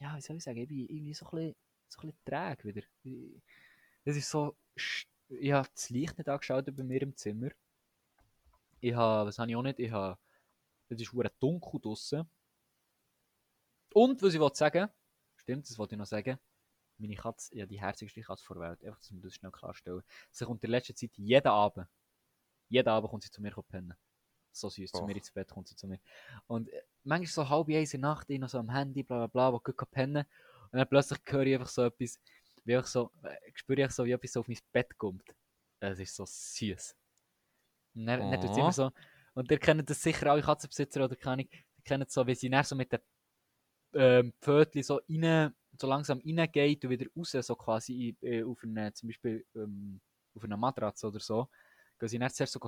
Ja, 0.00 0.16
wie 0.16 0.20
soll 0.20 0.36
ich 0.36 0.44
sagen, 0.44 0.58
ich 0.58 0.68
bin, 0.68 0.80
ich 0.80 1.02
bin 1.02 1.14
so 1.14 1.26
ein 1.26 1.30
bisschen, 1.30 1.56
so 1.88 2.00
ein 2.00 2.08
bisschen 2.08 2.24
träge 2.24 2.64
wieder. 2.64 2.86
Es 4.04 4.16
ist 4.16 4.30
so. 4.30 4.56
Ich 5.28 5.52
habe 5.52 5.68
das 5.74 5.90
Licht 5.90 6.16
nicht 6.16 6.28
angeschaut 6.28 6.64
bei 6.74 6.82
mir 6.82 7.02
im 7.02 7.16
Zimmer. 7.16 7.50
Ich 8.80 8.94
habe, 8.94 9.28
was 9.28 9.38
habe 9.38 9.50
ich 9.50 9.56
auch 9.56 9.62
nicht, 9.62 9.78
ich 9.78 9.90
habe. 9.90 10.18
Es 10.88 11.00
ist 11.00 11.10
verdammt 11.10 11.42
dunkel 11.42 11.80
draußen. 11.80 12.28
Und, 13.92 14.22
was 14.22 14.34
ich 14.34 14.40
wollte 14.40 14.56
sagen, 14.56 14.88
stimmt, 15.36 15.68
das 15.68 15.76
wollte 15.78 15.94
ich 15.94 15.98
noch 15.98 16.06
sagen. 16.06 16.38
Meine 16.96 17.14
Katze, 17.14 17.56
ja, 17.56 17.66
die 17.66 17.80
herzigste 17.80 18.22
Katze 18.22 18.44
vor 18.44 18.56
der 18.56 18.70
Welt. 18.70 18.84
Einfach, 18.84 18.98
dass 18.98 19.12
wir 19.12 19.20
das 19.20 19.34
schnell 19.34 19.52
klarstellen. 19.52 20.02
Sie 20.30 20.44
kommt 20.44 20.64
in 20.64 20.70
letzter 20.70 20.94
Zeit 20.94 21.16
jeden 21.16 21.46
Abend 21.46 21.86
jeden 22.68 22.88
Abend 22.88 23.10
kommt 23.10 23.22
sie 23.22 23.30
zu 23.30 23.42
mir 23.42 23.50
pennen. 23.68 23.94
So 24.52 24.68
süß, 24.68 24.92
zu 24.92 25.04
mir 25.04 25.16
ins 25.16 25.30
Bett 25.30 25.50
kommt 25.50 25.68
sie 25.68 25.76
zu 25.76 25.86
mir. 25.86 26.00
Und 26.46 26.68
äh, 26.68 26.82
manchmal 27.04 27.26
so 27.26 27.48
halb 27.48 27.68
eins 27.68 27.94
in 27.94 28.02
der 28.02 28.10
Nacht, 28.10 28.30
ich 28.30 28.38
noch 28.38 28.48
so 28.48 28.58
am 28.58 28.70
Handy, 28.70 29.02
bla 29.02 29.18
bla 29.18 29.26
bla, 29.26 29.52
wo 29.52 29.60
gut 29.60 29.90
pennen. 29.90 30.24
Und 30.70 30.78
dann 30.78 30.88
plötzlich 30.88 31.18
höre 31.26 31.46
ich 31.46 31.54
einfach 31.54 31.68
so 31.68 31.84
etwas, 31.84 32.18
wie 32.64 32.74
ich 32.74 32.86
so, 32.86 33.10
äh, 33.22 33.36
spüre 33.54 33.82
ich 33.84 33.90
so, 33.92 34.04
wie 34.04 34.12
etwas 34.12 34.32
so 34.32 34.40
auf 34.40 34.48
mein 34.48 34.58
Bett 34.72 34.96
kommt. 34.98 35.24
Es 35.80 35.98
ist 36.00 36.14
so 36.16 36.24
süß. 36.26 36.96
Und 37.94 38.06
dann, 38.06 38.30
dann 38.30 38.40
tut 38.40 38.56
Oh. 38.56 38.60
immer 38.60 38.72
so, 38.72 38.90
und 39.34 39.50
ihr 39.50 39.58
kennt 39.58 39.88
das 39.88 40.02
sicher 40.02 40.30
alle 40.32 40.42
Katzenbesitzer 40.42 41.04
oder 41.04 41.16
keine, 41.16 41.46
kennen 41.84 42.04
es 42.06 42.12
so, 42.14 42.26
wie 42.26 42.34
sie 42.34 42.50
dann 42.50 42.64
so 42.64 42.74
mit 42.76 42.92
den 42.92 43.00
ähm, 43.94 44.32
Pfötchen 44.40 44.82
so 44.82 45.00
rein, 45.08 45.54
so 45.80 45.86
langsam 45.86 46.20
reingeht 46.24 46.84
und 46.84 46.90
wieder 46.90 47.06
raus, 47.16 47.32
so 47.32 47.56
quasi 47.56 48.16
äh, 48.22 48.42
auf 48.42 48.62
eine, 48.62 48.92
zum 48.92 49.08
Beispiel 49.08 49.46
ähm, 49.54 50.00
auf 50.34 50.44
einer 50.44 50.56
Matratze 50.56 51.06
oder 51.08 51.20
so, 51.20 51.48
gehen 51.98 52.08
sie 52.08 52.18
dann 52.18 52.30
zuerst 52.30 52.52
so 52.52 52.60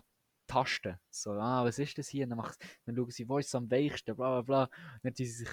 tasten. 0.47 0.99
So, 1.11 1.33
ah, 1.33 1.65
was 1.65 1.79
ist 1.79 1.99
das 1.99 2.09
hier? 2.09 2.25
Und 2.25 2.31
dann, 2.31 2.39
macht, 2.39 2.59
dann 2.85 2.97
schauen 2.97 3.11
sie, 3.11 3.29
wo 3.29 3.39
ist 3.39 3.49
es 3.49 3.55
am 3.55 3.71
weichsten, 3.71 4.17
bla 4.17 4.41
bla 4.41 4.43
bla. 4.43 4.63
Und 4.65 5.05
dann 5.05 5.15
tun 5.15 5.27
sie 5.27 5.33
sich 5.33 5.51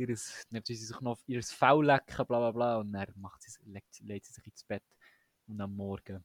ihres, 0.00 0.46
tun 0.50 0.62
sie 0.64 0.74
sich 0.76 1.00
noch 1.00 1.12
auf 1.12 1.22
ihr 1.26 1.42
Fell 1.42 1.84
lecken, 1.84 2.26
bla 2.26 2.38
bla 2.38 2.50
bla. 2.50 2.76
Und 2.78 2.92
dann 2.92 3.06
macht 3.16 3.42
sie, 3.42 3.50
legt, 3.66 3.94
sie- 3.94 4.04
legt 4.04 4.24
sie 4.26 4.32
sich 4.32 4.46
ins 4.46 4.64
Bett. 4.64 4.82
Und 5.46 5.60
am 5.60 5.74
Morgen 5.76 6.24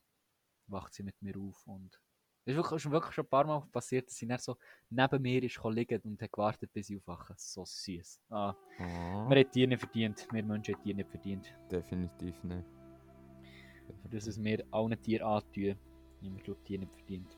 wacht 0.67 0.93
sie 0.93 1.03
mit 1.03 1.19
mir 1.21 1.37
auf. 1.37 1.65
Und 1.67 1.99
es 2.45 2.51
ist 2.51 2.57
wirklich, 2.57 2.77
ist 2.77 2.85
mir 2.85 2.91
wirklich 2.91 3.13
schon 3.13 3.25
ein 3.25 3.29
paar 3.29 3.45
Mal 3.45 3.61
passiert, 3.71 4.07
dass 4.07 4.15
sie 4.15 4.27
dann 4.27 4.39
so 4.39 4.57
neben 4.89 5.21
mir 5.21 5.43
ist 5.43 5.59
liegen 5.63 6.01
und 6.03 6.21
hat 6.21 6.31
gewartet, 6.31 6.71
bis 6.73 6.89
ich 6.89 6.97
aufwache. 6.97 7.33
So 7.37 7.65
süß. 7.65 8.19
Ah, 8.29 8.53
Oh, 8.79 9.29
wir 9.29 9.37
haben 9.43 9.51
die 9.53 9.67
nicht 9.67 9.79
verdient. 9.79 10.27
Wir 10.31 10.43
Menschen 10.43 10.75
haben 10.75 10.83
die 10.83 10.93
nicht 10.93 11.09
verdient. 11.09 11.53
definitiv 11.71 12.43
nicht. 12.43 12.65
Für 14.01 14.09
das 14.09 14.27
es 14.27 14.43
wir 14.43 14.65
allen 14.71 14.99
Tieren 15.01 15.27
antun, 15.27 15.75
wir 16.21 16.43
glaube 16.43 16.61
die 16.67 16.77
nicht 16.77 16.93
verdient. 16.93 17.37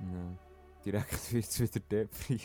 Ja. 0.00 0.38
Direkt 0.84 1.32
wird 1.32 1.44
es 1.44 1.60
wieder 1.60 1.80
Depri. 1.80 2.40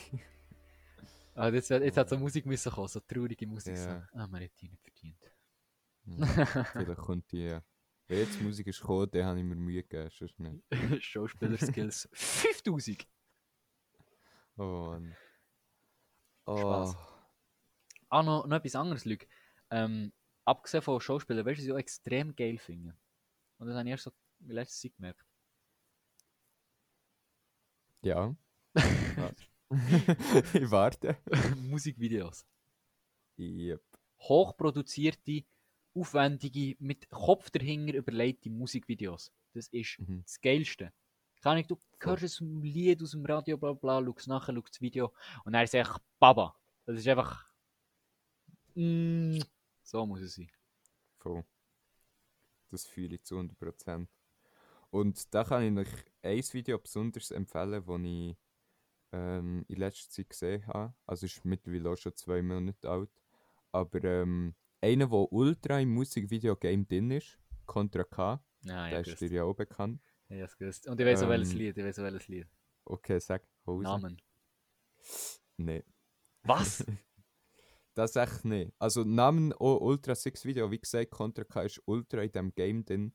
Ah, 1.36 1.50
jetzt, 1.50 1.70
jetzt 1.70 1.98
hat 1.98 2.10
so 2.10 2.18
Musik 2.18 2.46
müssen 2.46 2.72
kommen, 2.72 2.88
so 2.88 3.00
traurige 3.02 3.46
Musik. 3.48 3.78
So. 3.78 3.90
Ja. 3.90 4.08
Ah, 4.14 4.28
wir 4.28 4.40
haben 4.40 4.50
die 4.62 4.70
nicht 4.70 4.82
verdient. 4.82 5.32
Ja, 6.06 6.46
Vielleicht 6.46 7.02
kommt 7.02 7.32
die 7.32 7.44
ja. 7.44 7.64
Wenn 8.08 8.20
jetzt 8.20 8.40
Musik 8.42 8.68
ist 8.68 8.80
gekommen, 8.80 9.10
dann 9.12 9.26
habe 9.26 9.40
ich 9.40 9.46
mir 9.46 9.56
Mühe 9.56 9.82
gegeben, 9.82 10.10
sonst 10.12 10.40
nicht. 10.40 10.64
Schauspieler-Skills 11.04 12.08
5000! 12.14 13.08
Oh 14.58 14.64
Mann. 14.64 15.16
Oh, 16.46 16.58
Spaß. 16.58 16.96
Ah, 18.10 18.24
noch, 18.24 18.46
noch 18.46 18.58
etwas 18.58 18.76
anderes, 18.76 19.06
Luke. 19.06 19.26
Ähm, 19.72 20.14
abgesehen 20.46 20.84
von 20.84 21.02
Schauspielern, 21.02 21.46
weißt 21.46 21.58
du, 21.58 21.62
was 21.62 21.66
ich 21.66 21.74
auch 21.74 21.80
extrem 21.80 22.36
geil 22.36 22.60
finde? 22.60 22.96
Und 23.58 23.68
das 23.68 23.76
habe 23.76 23.88
ich 23.88 23.92
erst 23.92 24.04
so 24.04 24.12
in 24.42 24.52
letzter 24.52 24.88
Zeit 24.88 24.96
gemerkt. 24.96 25.26
Ja. 28.06 28.36
ich 30.54 30.72
warte. 30.72 31.18
Musikvideos. 31.58 32.46
Yep. 33.38 33.84
Hochproduzierte, 34.20 35.44
aufwendige, 35.94 36.76
mit 36.80 37.10
Kopf 37.10 37.50
dahinter 37.50 37.96
überlegte 37.96 38.50
Musikvideos. 38.50 39.32
Das 39.54 39.68
ist 39.70 40.00
Mhm. 40.00 40.22
das 40.24 40.40
Geilste. 40.40 40.94
Kann 41.42 41.58
ich, 41.58 41.68
du 41.68 41.78
hörst 42.00 42.42
ein 42.42 42.62
Lied 42.64 43.02
aus 43.04 43.12
dem 43.12 43.26
Radio, 43.26 43.58
bla 43.58 43.74
bla, 43.74 44.04
schaust 44.04 44.28
nachher, 44.28 44.54
schaust 44.54 44.70
das 44.76 44.82
Video 44.82 45.14
und 45.44 45.54
dann 45.54 45.64
ist 45.64 45.74
es 45.74 45.80
einfach 45.80 46.00
Baba. 46.20 46.56
Das 46.86 46.98
ist 47.00 47.08
einfach. 47.08 47.46
Mm, 48.76 49.40
so 49.84 50.06
muss 50.06 50.22
es 50.22 50.36
sein. 50.36 50.52
Voll. 51.20 51.44
Das 52.72 52.86
fühle 52.86 53.16
ich 53.16 53.24
zu 53.24 53.38
100%. 53.38 54.08
Und 54.96 55.34
da 55.34 55.44
kann 55.44 55.78
ich 55.78 55.78
euch 55.78 56.06
ein 56.22 56.54
Video 56.54 56.80
besonders 56.80 57.30
empfehlen, 57.32 57.84
das 57.86 58.00
ich 58.02 58.38
ähm, 59.12 59.66
in 59.68 59.76
letzter 59.76 60.10
Zeit 60.10 60.30
gesehen 60.30 60.66
habe. 60.68 60.94
Also 61.06 61.26
ist 61.26 61.44
mittlerweile 61.44 61.90
auch 61.90 61.98
schon 61.98 62.16
zwei 62.16 62.42
Monate 62.42 62.90
alt. 62.90 63.10
Aber 63.74 64.02
ähm, 64.06 64.56
einer, 64.80 65.08
der 65.08 65.34
ultra 65.34 65.82
im 65.82 65.94
Musikvideo-Game 65.96 66.88
drin 66.88 67.12
ist, 67.12 67.38
Contra 67.66 68.06
K, 68.06 68.42
Nein, 68.62 68.92
der 68.92 69.02
ist 69.02 69.20
dir 69.20 69.30
ja 69.30 69.44
auch 69.44 69.54
bekannt. 69.54 70.02
Ja, 70.30 70.46
ich 70.46 70.58
gewusst. 70.58 70.88
Und 70.88 70.98
ich 70.98 71.06
weiß 71.06 71.24
auch 71.24 71.30
welches 71.30 71.52
Ähm, 71.52 71.58
Lied, 71.58 71.78
ich 71.78 71.84
weiß 71.84 72.00
auch 72.00 72.04
welches 72.04 72.28
Lied. 72.30 72.48
Okay, 72.86 73.20
sag, 73.20 73.46
raus. 73.68 73.84
Namen. 73.84 74.22
Nee, 75.58 75.84
Was? 76.44 76.86
das 77.96 78.16
echt 78.16 78.46
nicht. 78.46 78.72
Also 78.80 79.04
Namen 79.04 79.52
auch 79.52 79.82
Ultra 79.82 80.16
Six 80.16 80.46
Video, 80.46 80.72
wie 80.72 80.80
gesagt, 80.80 81.12
Contra 81.12 81.44
K 81.44 81.64
ist 81.64 81.82
ultra 81.86 82.22
in 82.22 82.32
dem 82.32 82.56
Game 82.56 82.86
drin. 82.86 83.12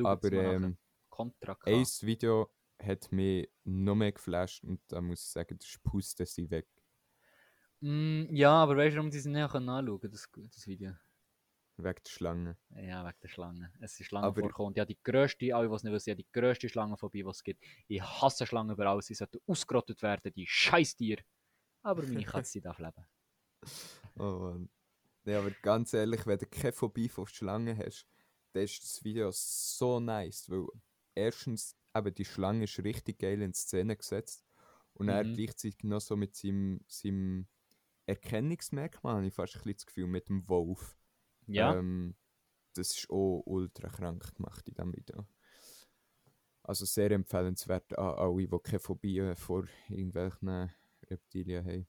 Aber 0.00 0.32
ähm, 0.32 0.76
Contra 1.14 1.54
K. 1.54 1.70
ein 1.70 1.84
Video 2.02 2.50
hat 2.82 3.12
mich 3.12 3.48
noch 3.62 3.94
mehr 3.94 4.10
geflasht 4.10 4.64
und 4.64 4.80
da 4.88 5.00
muss 5.00 5.22
ich 5.22 5.28
sagen, 5.28 5.56
das 5.56 5.78
pusten 5.82 6.26
sie 6.26 6.50
weg. 6.50 6.66
Mm, 7.80 8.34
ja, 8.34 8.50
aber 8.50 8.76
weißt 8.76 8.94
du, 8.94 8.98
warum 8.98 9.12
sie 9.12 9.28
nicht 9.28 9.40
anschauen 9.54 10.00
das, 10.10 10.28
das 10.34 10.66
Video? 10.66 10.92
Weg 11.76 12.02
der 12.02 12.10
Schlange. 12.10 12.56
Ja, 12.70 13.04
wegen 13.04 13.16
der 13.22 13.28
Schlange. 13.28 13.72
Es 13.80 13.96
sind 13.96 14.06
Schlangen 14.06 14.24
Aber- 14.26 14.40
vorgekommen. 14.40 14.68
Und 14.68 14.76
ja, 14.76 14.84
die 14.84 14.98
grösste, 15.02 15.54
alle, 15.54 15.68
die 15.68 15.74
es 15.74 15.82
nicht 15.84 15.92
wissen, 15.92 16.08
ja, 16.10 16.14
die 16.16 16.26
grösste 16.32 16.68
Schlangenphobie, 16.68 17.22
die 17.22 17.28
es 17.28 17.44
gibt. 17.44 17.62
Ich 17.86 18.02
hasse 18.02 18.44
Schlangen 18.46 18.72
überall. 18.72 19.00
Sie 19.02 19.14
sollten 19.14 19.38
ausgerottet 19.46 20.02
werden, 20.02 20.32
die 20.34 20.46
Scheißtier. 20.46 21.18
Aber 21.82 22.02
meine 22.02 22.24
Katze 22.24 22.60
darf 22.60 22.78
leben. 22.78 23.06
Oh 24.16 24.38
Mann. 24.38 24.68
Nee, 25.24 25.34
aber 25.34 25.50
ganz 25.62 25.92
ehrlich, 25.94 26.24
wenn 26.26 26.38
du 26.38 26.46
keine 26.46 26.72
Phobie 26.72 27.08
von 27.08 27.26
Schlangen 27.26 27.76
hast, 27.78 28.06
dann 28.52 28.62
ist 28.62 28.82
das 28.82 29.02
Video 29.02 29.30
so 29.32 29.98
nice, 29.98 30.48
weil 30.50 30.66
erstens, 31.14 31.76
eben 31.94 32.14
die 32.14 32.24
Schlange 32.24 32.64
ist 32.64 32.78
richtig 32.84 33.18
geil 33.20 33.42
in 33.42 33.54
Szene 33.54 33.96
gesetzt 33.96 34.44
und 34.94 35.08
er 35.08 35.24
Mhm. 35.24 35.34
gleichzeitig 35.34 35.82
noch 35.84 36.00
so 36.00 36.16
mit 36.16 36.36
seinem, 36.36 36.80
seinem 36.88 37.46
Erkennungsmerkmal, 38.06 39.16
habe 39.16 39.26
ich 39.26 39.34
fast 39.34 39.54
ein 39.56 39.60
bisschen 39.62 39.76
das 39.76 39.86
Gefühl, 39.86 40.06
mit 40.08 40.28
dem 40.28 40.48
Wolf. 40.48 40.96
Ja, 41.46 41.72
Ähm, 41.78 42.16
das 42.74 42.96
ist 42.98 43.10
auch 43.10 43.42
ultra 43.46 43.88
krank 43.88 44.34
gemacht 44.36 44.68
in 44.68 44.74
diesem 44.74 44.94
Video. 44.94 45.26
Also 46.62 46.84
sehr 46.86 47.10
empfehlenswert 47.12 47.96
an 47.98 48.14
alle, 48.16 48.46
die 48.48 48.58
keine 48.62 48.78
Phobie 48.80 49.32
vor 49.36 49.66
irgendwelchen 49.88 50.70
Reptilien 51.10 51.64
haben. 51.64 51.86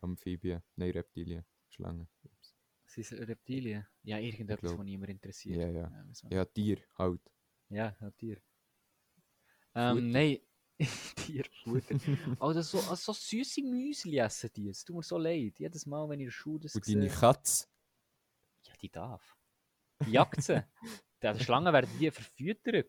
Amphibien, 0.00 0.62
nein, 0.76 0.92
Reptilien, 0.92 1.44
Schlangen. 1.68 2.08
Sie 2.86 3.02
sind 3.02 3.20
Reptilien. 3.28 3.86
Ja, 4.02 4.18
irgendetwas, 4.18 4.78
was 4.78 4.84
niemand 4.84 5.10
interessiert. 5.10 5.60
Ja, 5.60 5.68
ja. 5.68 5.92
Ja, 6.30 6.44
Tier 6.44 6.78
halt. 6.98 7.20
ja, 7.68 7.94
ja 8.00 8.10
Tier. 8.12 8.40
Ähm, 9.76 10.10
nein, 10.10 10.38
Tier, 11.16 11.44
Futter. 11.62 11.96
Aber 12.38 12.54
das 12.54 12.70
so, 12.70 12.78
also 12.78 12.94
so 12.96 13.12
süße 13.12 13.62
Müsli 13.62 14.18
essen 14.18 14.50
die. 14.54 14.68
Es 14.68 14.84
tut 14.84 14.96
mir 14.96 15.02
so 15.02 15.16
leid. 15.16 15.58
Jedes 15.58 15.86
Mal, 15.86 16.08
wenn 16.08 16.20
ich 16.20 16.24
in 16.24 16.26
der 16.28 16.32
Schule 16.32 16.60
das 16.60 16.74
Und 16.74 16.86
deine. 16.86 17.08
Katze. 17.08 17.66
Ja, 18.64 18.74
die 18.80 18.90
darf. 18.90 19.36
Die 20.04 20.10
jagt 20.10 20.42
sie. 20.42 20.62
Die 21.22 21.42
Schlangen 21.42 21.72
werden 21.72 21.90
die 21.98 22.10
verfüttert. 22.10 22.88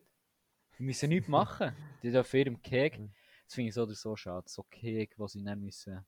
Die 0.78 0.82
müssen 0.82 1.08
nichts 1.08 1.28
machen. 1.28 1.74
Die 2.02 2.10
dürfen 2.12 2.36
ihrem 2.36 2.62
Keg. 2.62 3.00
Das 3.46 3.54
finde 3.54 3.68
ich 3.70 3.74
so 3.74 3.82
oder 3.82 3.94
so 3.94 4.14
schade. 4.14 4.46
So 4.48 4.62
Keg, 4.64 5.18
wo 5.18 5.26
sie 5.26 5.40
nicht 5.40 5.56
müssen. 5.56 6.06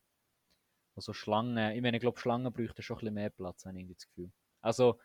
Wo 0.95 1.01
so 1.01 1.13
Schlangen. 1.13 1.75
Ich 1.75 1.81
meine, 1.81 1.97
ich 1.97 2.03
glaube, 2.03 2.21
Schlangen 2.21 2.53
bräuchten 2.53 2.83
schon 2.83 2.97
ein 2.97 3.01
bisschen 3.01 3.15
mehr 3.15 3.31
Platz, 3.31 3.65
habe 3.65 3.81
ich 3.81 3.89
das 3.89 4.07
Gefühl. 4.07 4.31
Also, 4.61 5.01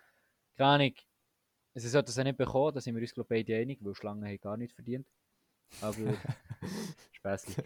keine 0.56 0.70
Ahnung. 0.70 0.96
Sie 1.74 1.88
sollten 1.88 2.10
es 2.10 2.16
ja 2.16 2.24
nicht 2.26 2.38
bekommen, 2.38 2.76
da 2.76 2.82
sind 2.82 2.96
wir 2.96 3.02
uns, 3.02 3.14
glaube 3.14 3.36
ich, 3.36 3.46
beide 3.46 3.60
einig, 3.60 3.80
weil 3.82 3.96
Schlangen 3.96 4.26
haben 4.26 4.40
gar 4.40 4.58
nichts 4.58 4.76
verdient. 4.76 5.08
Aber. 5.82 5.96
Späßlich. 7.12 7.58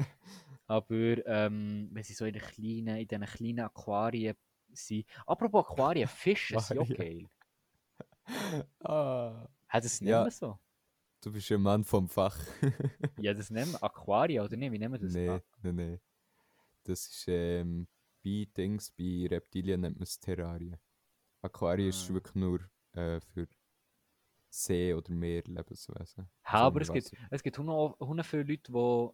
Aber 0.67 1.25
ähm, 1.27 1.89
wenn 1.91 2.03
sie 2.03 2.13
so 2.13 2.25
in 2.25 2.33
den 2.33 2.41
kleinen, 2.41 2.97
in 2.97 3.07
diesen 3.07 3.25
kleinen 3.25 3.59
Aquarien 3.61 4.35
sind. 4.71 5.05
Apropos 5.25 5.65
Aquarien, 5.67 6.07
Fische 6.07 6.59
sind 6.59 6.79
Aquarien. 6.79 6.97
geil. 6.97 7.29
ah, 8.83 9.47
Hat 9.67 9.85
es 9.85 10.01
nicht 10.01 10.09
Ja. 10.11 10.21
mehr 10.23 10.31
so? 10.31 10.59
du 11.21 11.31
bist 11.33 11.51
ein 11.51 11.61
Mann 11.61 11.83
vom 11.83 12.07
Fach. 12.07 12.37
Ja, 13.19 13.33
das 13.33 13.49
nennen 13.49 13.71
wir 13.73 13.83
Aquarien, 13.83 14.43
oder 14.43 14.55
nicht? 14.55 14.71
Wie 14.71 14.79
nennen 14.79 14.93
wir 14.93 14.99
das? 14.99 15.13
nee, 15.13 15.29
Ah, 15.29 15.41
nee, 15.63 15.71
nee. 15.73 15.99
Das 16.83 17.05
ist 17.07 17.25
ähm, 17.27 17.87
bei 18.23 18.47
Dings, 18.55 18.91
bei 18.91 19.27
Reptilien 19.29 19.81
nennt 19.81 19.97
man 19.97 20.03
es 20.03 20.19
Terrarien. 20.19 20.77
Aquarien 21.41 21.89
ist 21.89 22.09
Ah. 22.09 22.13
wirklich 22.13 22.35
nur 22.35 22.59
äh, 22.93 23.19
für 23.19 23.47
See- 24.49 24.93
oder 24.93 25.11
Meerlebenswesen. 25.11 26.29
Ha, 26.45 26.59
aber 26.61 26.81
es 26.81 26.91
gibt, 26.91 27.11
es 27.29 27.43
gibt 27.43 27.57
hundert 27.57 28.25
viele 28.25 28.43
Leute, 28.43 28.71
die 28.71 29.09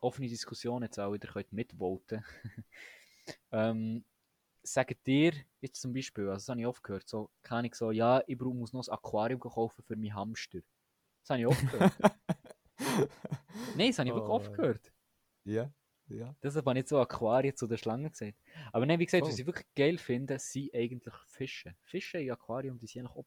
offene 0.00 0.28
Diskussionen 0.28 0.84
jetzt 0.84 0.98
auch 0.98 1.12
wieder 1.12 1.28
können 1.32 1.46
mitvoten 1.50 2.24
ähm, 3.52 4.04
Sagen 4.62 4.94
dir 5.06 5.32
jetzt 5.62 5.80
zum 5.80 5.94
Beispiel, 5.94 6.24
also 6.28 6.34
das 6.34 6.48
habe 6.50 6.60
ich 6.60 6.66
oft 6.66 6.82
gehört, 6.82 7.08
so, 7.08 7.30
kann 7.42 7.64
ich 7.64 7.74
so, 7.74 7.90
ja, 7.92 8.22
ich 8.26 8.38
muss 8.38 8.74
noch 8.74 8.86
ein 8.86 8.92
Aquarium 8.92 9.40
kaufen 9.40 9.82
für 9.82 9.96
meinen 9.96 10.14
Hamster. 10.14 10.58
Das 11.22 11.30
habe 11.30 11.40
ich 11.40 11.46
oft 11.46 11.70
gehört. 11.70 11.92
Nein, 13.76 13.88
das 13.88 13.98
habe 13.98 14.08
ich 14.08 14.14
wirklich 14.14 14.30
Oh. 14.30 14.34
oft 14.34 14.52
gehört. 14.52 14.92
ja, 15.44 15.72
ja. 16.08 16.34
Deshalb 16.42 16.66
habe 16.66 16.78
ich 16.78 16.82
jetzt 16.82 16.90
so 16.90 16.98
Aquarien 17.00 17.56
zu 17.56 17.66
den 17.66 17.78
Schlangen 17.78 18.10
gesagt. 18.10 18.36
Aber 18.72 18.84
nein, 18.84 18.98
wie 18.98 19.06
gesagt, 19.06 19.22
Voll. 19.22 19.30
was 19.30 19.38
ich 19.38 19.46
wirklich 19.46 19.66
geil 19.76 19.96
finde, 19.96 20.38
sind 20.40 20.74
eigentlich 20.74 21.14
Fische. 21.26 21.74
Fische 21.84 22.18
im 22.18 22.32
Aquarium, 22.32 22.78
die 22.78 22.86
sind 22.86 23.06
eigentlich 23.06 23.16
auch 23.16 23.24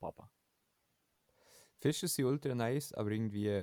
Fische 1.84 2.08
sind 2.08 2.24
ultra 2.24 2.56
nice, 2.56 2.94
aber 2.94 3.12
irgendwie, 3.12 3.62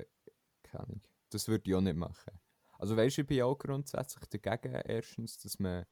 keine 0.62 0.84
Ahnung, 0.84 1.00
das 1.30 1.48
würde 1.48 1.70
ich 1.70 1.74
auch 1.74 1.80
nicht 1.80 1.96
machen. 1.96 2.38
Also 2.78 2.94
weißt 2.94 3.16
du, 3.16 3.22
ich 3.22 3.26
bin 3.26 3.42
auch 3.42 3.56
grundsätzlich 3.56 4.26
dagegen, 4.26 4.74
erstens, 4.74 5.38
dass 5.38 5.58
man 5.58 5.86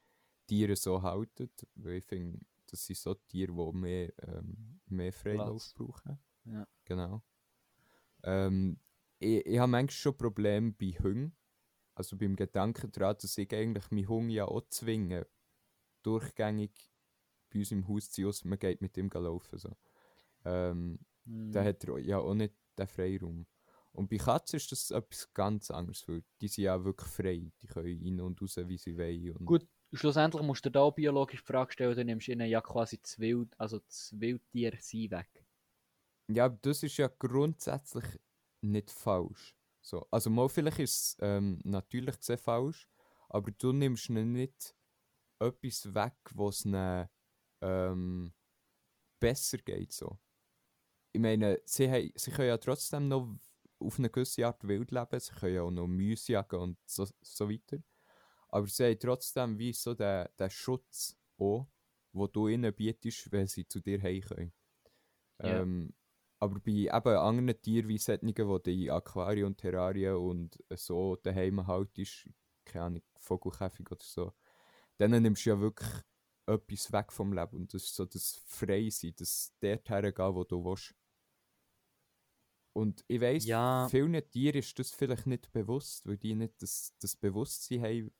Tiere 0.45 0.75
so 0.75 1.01
haltet, 1.01 1.67
weil 1.73 1.95
ich 1.95 2.05
finde, 2.05 2.39
das 2.67 2.85
sind 2.85 2.97
so 2.97 3.15
Tiere, 3.15 3.51
die 3.51 3.77
mehr, 3.77 4.13
ähm, 4.19 4.79
mehr 4.85 5.11
Freilauf 5.11 5.73
Platz. 5.73 5.73
brauchen. 5.73 6.19
Ja. 6.45 6.67
Genau. 6.85 7.23
Ähm, 8.21 8.79
ich 9.17 9.45
ich 9.47 9.57
habe 9.57 9.71
manchmal 9.71 9.91
schon 9.91 10.17
Probleme 10.17 10.71
bei 10.71 10.91
Hunden, 11.01 11.35
also 11.95 12.15
beim 12.15 12.35
Gedanken 12.35 12.91
daran, 12.91 13.17
dass 13.19 13.37
ich 13.39 13.51
eigentlich 13.55 13.89
meinen 13.89 14.07
Hund 14.07 14.31
ja 14.31 14.45
auch 14.45 14.67
zwinge, 14.69 15.25
durchgängig 16.03 16.91
bei 17.51 17.59
uns 17.59 17.71
im 17.71 17.87
Haus 17.87 18.11
zu 18.11 18.31
sein, 18.31 18.49
man 18.49 18.59
geht 18.59 18.81
mit 18.81 18.95
ihm 18.97 19.09
laufen. 19.11 19.57
So. 19.57 19.75
Ähm, 20.45 20.99
da 21.51 21.63
Mhm. 21.63 21.63
hat 21.63 21.83
er 21.85 21.97
ja 21.99 22.19
auch 22.19 22.33
nicht 22.33 22.55
den 22.77 22.87
Freiraum. 22.87 23.47
Und 23.91 24.09
bei 24.09 24.17
Katzen 24.17 24.57
ist 24.57 24.71
das 24.71 24.91
etwas 24.91 25.33
ganz 25.33 25.71
anderes, 25.71 26.07
weil 26.07 26.23
die 26.41 26.47
sind 26.47 26.65
ja 26.65 26.83
wirklich 26.83 27.09
frei. 27.09 27.51
Die 27.61 27.67
können 27.67 28.01
rein 28.03 28.21
und 28.21 28.41
raus, 28.41 28.57
wie 28.57 28.77
sie 28.77 28.97
wollen. 28.97 29.45
Gut, 29.45 29.67
schlussendlich 29.91 30.41
musst 30.43 30.65
du 30.65 30.69
da 30.71 30.79
auch 30.79 30.93
biologisch 30.95 31.41
die 31.41 31.45
Frage 31.45 31.73
stellen, 31.73 31.95
dann 31.97 32.05
nimmst 32.05 32.27
du 32.27 32.31
ihnen 32.31 32.47
ja 32.47 32.61
quasi 32.61 32.99
das, 33.01 33.19
Wild, 33.19 33.53
also 33.59 33.79
das 33.79 34.13
Wildtier 34.17 34.77
sie 34.79 35.11
weg. 35.11 35.45
Ja, 36.31 36.45
aber 36.45 36.57
das 36.61 36.83
ist 36.83 36.97
ja 36.97 37.07
grundsätzlich 37.07 38.05
nicht 38.61 38.91
falsch. 38.91 39.55
So, 39.81 40.05
also 40.11 40.29
mal 40.29 40.49
vielleicht 40.49 40.79
ist 40.79 40.95
es 40.95 41.17
ähm, 41.21 41.59
natürlich 41.63 42.17
gesehen 42.17 42.37
falsch, 42.37 42.87
aber 43.29 43.51
du 43.51 43.71
nimmst 43.71 44.09
ihnen 44.09 44.33
nicht 44.33 44.75
etwas 45.39 45.93
weg, 45.93 46.17
was 46.33 46.65
ihnen 46.65 47.09
ähm, 47.61 48.33
besser 49.19 49.57
geht. 49.59 49.93
So. 49.93 50.19
Ich 51.11 51.19
meine, 51.19 51.59
sie, 51.65 51.89
haben, 51.89 52.11
sie 52.15 52.31
können 52.31 52.49
ja 52.49 52.57
trotzdem 52.57 53.07
noch 53.07 53.35
auf 53.79 53.97
eine 53.97 54.09
gewisse 54.09 54.45
Art 54.45 54.67
wild 54.67 54.91
leben, 54.91 55.19
sie 55.19 55.33
können 55.33 55.55
ja 55.55 55.61
auch 55.63 55.71
noch 55.71 55.87
Müsse 55.87 56.33
jagen 56.33 56.59
und 56.59 56.77
so, 56.85 57.07
so 57.21 57.49
weiter. 57.49 57.77
Aber 58.49 58.67
sie 58.67 58.85
haben 58.85 58.99
trotzdem 58.99 59.57
wie 59.57 59.73
so 59.73 59.93
den, 59.93 60.27
den 60.37 60.49
Schutz 60.49 61.17
auch, 61.37 61.67
wo 62.11 62.27
du 62.27 62.47
ihnen 62.47 62.73
bietest, 62.73 63.31
wenn 63.31 63.47
sie 63.47 63.67
zu 63.67 63.79
dir 63.79 64.01
heim 64.01 64.21
können. 64.21 64.53
Ja. 65.41 65.61
Ähm, 65.61 65.93
aber 66.39 66.59
bei 66.59 66.71
eben 66.71 66.91
anderen 66.91 67.61
Tieren 67.61 67.89
wie 67.89 67.97
solchen, 67.97 68.33
die 68.33 68.85
in 68.85 68.91
Aquarien 68.91 69.45
und 69.45 69.57
Terrarien 69.57 70.15
und 70.15 70.57
so 70.75 71.15
daheim 71.17 71.67
haltest, 71.67 72.29
keine 72.65 72.85
Ahnung, 72.85 73.03
Vogelkäfig 73.17 73.91
oder 73.91 74.03
so, 74.03 74.33
denen 74.99 75.23
nimmst 75.23 75.45
du 75.45 75.49
ja 75.51 75.59
wirklich 75.59 75.89
etwas 76.49 76.91
weg 76.91 77.11
vom 77.11 77.33
Leben. 77.33 77.55
Und 77.57 77.73
das 77.73 77.83
ist 77.85 77.95
so 77.95 78.05
das 78.05 78.41
Freisein, 78.45 79.13
das 79.17 79.53
dort 79.59 79.89
hergehen, 79.89 80.35
wo 80.35 80.43
du 80.43 80.63
willst. 80.63 80.95
Und 82.73 83.03
ich 83.07 83.19
weiss, 83.19 83.45
Ja. 83.45 83.87
vielen 83.89 84.29
Tieren 84.29 84.59
ist 84.59 84.77
das 84.79 84.91
vielleicht 84.91 85.27
nicht 85.27 85.51
bewusst, 85.51 86.05
weil 86.05 86.17
die 86.17 86.35
nicht 86.35 86.61
das, 86.61 86.93
das 86.99 87.15
Bewusstsein 87.15 87.81
haben, 87.83 88.11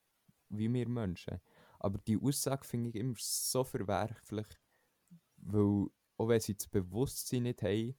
wie 0.49 0.73
wir 0.73 0.89
Menschen. 0.89 1.39
Aber 1.79 1.97
die 1.99 2.17
Aussage 2.19 2.65
finde 2.65 2.89
ich 2.89 2.95
immer 2.95 3.15
so 3.17 3.63
verwerflich, 3.63 4.47
weil 5.37 5.87
auch 6.17 6.27
wenn 6.27 6.41
sie 6.41 6.55
das 6.57 6.67
Bewusstsein 6.67 7.43
nicht 7.43 7.61
haben, 7.61 7.95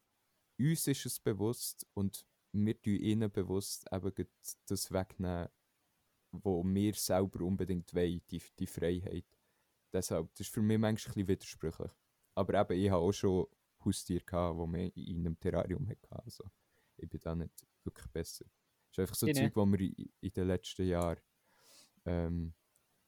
uns 0.58 0.86
ist 0.86 1.06
es 1.06 1.18
bewusst 1.20 1.86
und 1.94 2.26
wir 2.52 2.78
tun 2.82 2.96
ihnen 2.96 3.30
bewusst 3.30 3.86
eben 3.90 4.12
das 4.66 4.92
wegnehmen, 4.92 5.48
wo 6.32 6.62
wir 6.64 6.94
selber 6.94 7.44
unbedingt 7.44 7.94
wollen, 7.94 8.20
die, 8.30 8.42
die 8.58 8.66
Freiheit. 8.66 9.24
Deshalb, 9.92 10.30
das 10.32 10.40
ist 10.40 10.54
für 10.54 10.62
mich 10.62 10.78
manchmal 10.78 11.12
ein 11.12 11.26
bisschen 11.26 11.28
widersprüchlich. 11.28 11.92
Aber 12.34 12.60
eben, 12.60 12.80
ich 12.80 12.90
habe 12.90 13.02
auch 13.02 13.12
schon 13.12 13.46
Haustiere 13.84 14.24
gehabt, 14.24 14.58
die 14.60 14.66
man 14.66 14.80
in 14.90 15.20
einem 15.26 15.40
Terrarium 15.40 15.88
hatte. 15.88 16.08
Also, 16.10 16.44
ich 16.96 17.08
bin 17.08 17.20
da 17.20 17.34
nicht 17.34 17.52
wirklich 17.84 18.06
besser. 18.08 18.44
Das 18.90 18.98
ist 18.98 19.00
einfach 19.00 19.14
so 19.16 19.26
Genau. 19.26 19.50
Zeug, 19.50 19.56
wo 19.56 19.66
mir 19.66 19.80
in, 19.80 20.12
in 20.20 20.30
den 20.32 20.46
letzten 20.48 20.86
Jahren 20.86 21.20
ähm, 22.06 22.54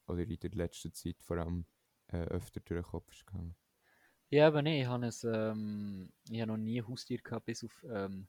oder 0.06 0.20
in 0.22 0.38
der 0.38 0.50
letzten 0.52 0.92
Zeit 0.94 1.22
vor 1.22 1.38
allem 1.38 1.66
äh, 2.08 2.18
öfter 2.24 2.60
durch 2.60 2.82
den 2.82 2.90
Kopf 2.90 3.12
ist 3.12 3.26
gegangen. 3.26 3.56
Ja, 4.30 4.46
aber 4.48 4.62
nee, 4.62 4.80
ich 4.82 4.86
habe 4.86 5.06
ähm, 5.24 6.12
ich 6.30 6.40
habe 6.40 6.52
noch 6.52 6.56
nie 6.56 6.80
ein 6.80 6.88
Haustier 6.88 7.18
gehabt, 7.18 7.46
bis 7.46 7.64
auf 7.64 7.84
ähm, 7.88 8.28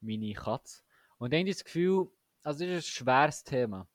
meine 0.00 0.34
Katze. 0.34 0.82
Und 1.18 1.34
irgendwie 1.34 1.52
das 1.52 1.64
Gefühl, 1.64 2.10
also 2.42 2.66
das 2.66 2.86
ist 2.86 2.88
ein 2.88 3.04
schweres 3.04 3.44
Thema. 3.44 3.88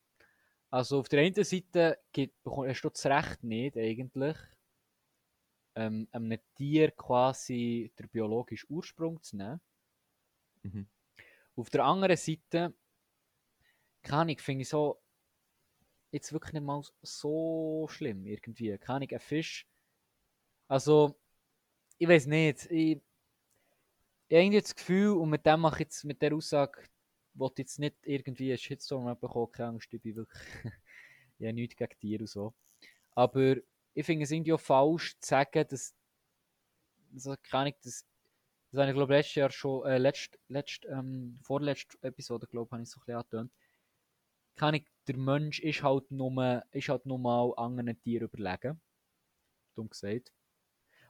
Also 0.69 0.99
auf 0.99 1.07
der 1.07 1.21
einen 1.21 1.43
Seite 1.43 1.99
gibt, 2.11 2.35
hast 2.45 2.81
du 2.81 2.89
das 2.89 3.05
Recht 3.05 3.43
nicht 3.43 3.77
eigentlich, 3.77 4.37
ähm, 5.75 6.07
einem 6.11 6.39
Tier 6.55 6.91
quasi 6.91 7.91
den 7.97 8.09
biologischen 8.09 8.71
Ursprung 8.71 9.21
zu 9.21 9.37
nehmen. 9.37 9.61
Mhm. 10.63 10.87
Auf 11.55 11.69
der 11.69 11.85
anderen 11.85 12.17
Seite, 12.17 12.73
kann 14.03 14.29
ich, 14.29 14.41
finde 14.41 14.63
ich 14.63 14.69
so, 14.69 15.01
jetzt 16.11 16.31
wirklich 16.33 16.53
nicht 16.53 16.63
mal 16.63 16.81
so 17.01 17.87
schlimm 17.89 18.25
irgendwie. 18.25 18.77
Kann 18.77 19.01
ich, 19.01 19.13
ein 19.13 19.19
Fisch, 19.19 19.67
also, 20.67 21.17
ich 21.97 22.07
weiß 22.07 22.25
nicht, 22.27 22.65
ich, 22.65 23.01
ich 24.29 24.35
habe 24.35 24.43
irgendwie 24.43 24.61
das 24.61 24.75
Gefühl, 24.75 25.17
und 25.17 25.29
mit 25.29 25.45
dem 25.45 25.61
mache 25.61 25.75
ich 25.75 25.79
jetzt, 25.87 26.03
mit 26.03 26.21
der 26.21 26.35
Aussage, 26.35 26.83
wollte 27.37 27.61
jetzt 27.61 27.79
nicht 27.79 27.95
irgendwie 28.03 28.49
einen 28.49 28.57
Shitstorm 28.57 29.05
bekommen, 29.19 29.51
keine 29.51 29.69
Angst, 29.69 29.93
ich 29.93 30.01
bin 30.01 30.15
wirklich, 30.15 30.41
ich 31.39 31.45
habe 31.45 31.53
nichts 31.53 31.75
gegen 31.75 31.99
Tiere 31.99 32.23
und 32.23 32.29
so. 32.29 32.53
Aber 33.15 33.55
ich 33.93 34.05
finde 34.05 34.23
es 34.23 34.31
irgendwie 34.31 34.53
auch 34.53 34.59
falsch 34.59 35.17
zu 35.19 35.29
sagen, 35.29 35.65
dass, 35.67 35.95
also 37.13 37.35
kann 37.43 37.67
ich 37.67 37.75
das, 37.83 38.05
das 38.71 38.81
habe 38.81 38.89
ich 38.91 38.95
glaube 38.95 39.13
letztes 39.13 39.35
Jahr 39.35 39.51
schon, 39.51 39.85
äh, 39.87 39.97
letzt, 39.97 40.37
letzt, 40.47 40.85
ähm, 40.85 41.39
vorletzte 41.41 41.97
Episode, 42.01 42.47
glaube 42.47 42.67
ich, 42.67 42.71
habe 42.73 42.83
ich 42.83 42.89
so 42.89 42.99
ein 42.99 43.05
bisschen 43.05 43.15
angetönt. 43.15 43.51
Kann 44.55 44.73
ich, 44.73 44.85
der 45.07 45.17
Mensch 45.17 45.59
ist 45.59 45.83
halt 45.83 46.11
nur, 46.11 46.63
ist 46.71 46.89
halt 46.89 47.05
nur 47.05 47.19
mal 47.19 47.53
anderen 47.57 47.99
Tieren 48.01 48.27
überlegen. 48.27 48.81
Dumm 49.75 49.89
gesagt. 49.89 50.33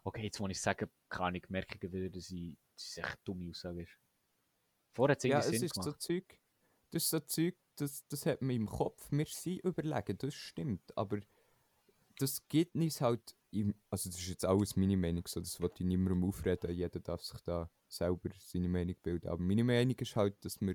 Okay, 0.03 0.23
jetzt 0.23 0.39
muss 0.39 0.51
ich 0.51 0.61
sagen, 0.61 0.89
kann 1.09 1.35
ich 1.35 1.49
merken 1.49 1.79
dass 2.11 2.31
ich, 2.31 2.57
das 2.73 2.83
ist 2.87 2.97
echt 2.97 3.19
dumme 3.25 3.49
Aussage 3.49 3.83
ist. 3.83 4.06
Vorher 4.97 5.11
hat 5.11 5.23
es 5.23 5.29
Ja, 5.29 5.39
es 5.39 5.49
Sinn 5.49 5.63
ist 5.63 5.75
so. 5.75 5.91
Zeug, 5.91 6.39
das 6.89 7.03
ist 7.03 7.09
so 7.11 7.19
Zeug, 7.19 7.55
das, 7.75 8.03
das 8.07 8.25
hat 8.25 8.41
man 8.41 8.55
im 8.55 8.65
Kopf. 8.65 9.07
Wir 9.11 9.27
sind 9.27 9.63
überlegen, 9.63 10.17
das 10.17 10.33
stimmt. 10.33 10.97
Aber 10.97 11.19
das 12.17 12.47
geht 12.49 12.73
nicht 12.73 12.99
halt, 12.99 13.35
im, 13.51 13.75
also 13.91 14.09
das 14.09 14.19
ist 14.19 14.27
jetzt 14.27 14.45
alles 14.45 14.75
meine 14.75 14.97
Meinung, 14.97 15.23
so, 15.27 15.39
das 15.39 15.61
wollte 15.61 15.83
ich 15.83 15.87
niemandem 15.87 16.23
aufreden, 16.23 16.71
jeder 16.73 16.99
darf 16.99 17.23
sich 17.23 17.39
da 17.41 17.69
selber 17.87 18.31
seine 18.39 18.69
Meinung 18.69 18.95
bilden. 19.03 19.27
Aber 19.29 19.39
meine 19.41 19.63
Meinung 19.63 19.95
ist 19.99 20.15
halt, 20.15 20.43
dass 20.43 20.59
wir 20.61 20.73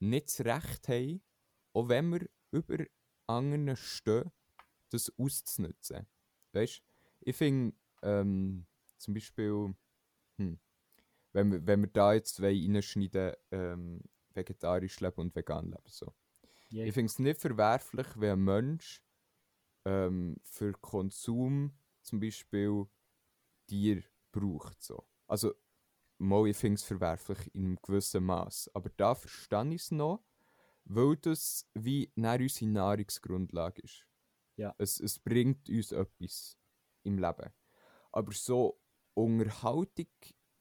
nicht 0.00 0.26
das 0.26 0.40
Recht 0.44 0.88
haben, 0.88 1.22
auch 1.72 1.88
wenn 1.88 2.10
wir 2.10 2.28
über 2.50 2.84
anderen 3.26 3.74
stehen, 3.74 4.30
das 4.90 5.10
auszunutzen. 5.18 6.06
Weißt 6.52 6.78
du, 6.78 6.82
ich 7.22 7.36
finde, 7.36 7.74
ähm, 8.02 8.66
zum 8.98 9.14
Beispiel, 9.14 9.74
hm, 10.38 10.60
wenn 11.36 11.52
wir, 11.52 11.66
wenn 11.66 11.82
wir 11.82 11.90
da 11.90 12.14
jetzt 12.14 12.40
reinschneiden 12.40 13.34
ähm, 13.50 14.00
vegetarisch 14.32 15.00
leben 15.00 15.20
und 15.20 15.36
vegan 15.36 15.66
leben. 15.66 15.82
So. 15.86 16.14
Ja, 16.70 16.84
Ich 16.84 16.94
finde 16.94 17.10
es 17.10 17.18
nicht 17.18 17.40
verwerflich, 17.40 18.06
wenn 18.16 18.30
ein 18.30 18.44
Mensch 18.44 19.02
ähm, 19.84 20.36
für 20.42 20.72
Konsum 20.72 21.78
zum 22.00 22.20
Beispiel 22.20 22.86
Tier 23.66 24.02
braucht. 24.32 24.82
So. 24.82 25.06
Also, 25.26 25.52
mal, 26.16 26.48
ich 26.48 26.56
finde 26.56 26.76
es 26.76 26.84
verwerflich 26.84 27.54
in 27.54 27.66
einem 27.66 27.78
gewissen 27.82 28.24
Maß. 28.24 28.70
Aber 28.72 28.88
da 28.96 29.14
verstehe 29.14 29.74
ich 29.74 29.82
es 29.82 29.90
noch, 29.90 30.24
weil 30.84 31.16
das 31.16 31.68
wie 31.74 32.10
nach 32.14 32.38
unsere 32.38 32.70
Nahrungsgrundlage 32.70 33.82
ist. 33.82 34.06
Ja. 34.56 34.74
Es, 34.78 35.00
es 35.00 35.18
bringt 35.18 35.68
uns 35.68 35.92
etwas 35.92 36.56
im 37.02 37.18
Leben. 37.18 37.52
Aber 38.10 38.32
so 38.32 38.80
Unterhaltung 39.12 40.08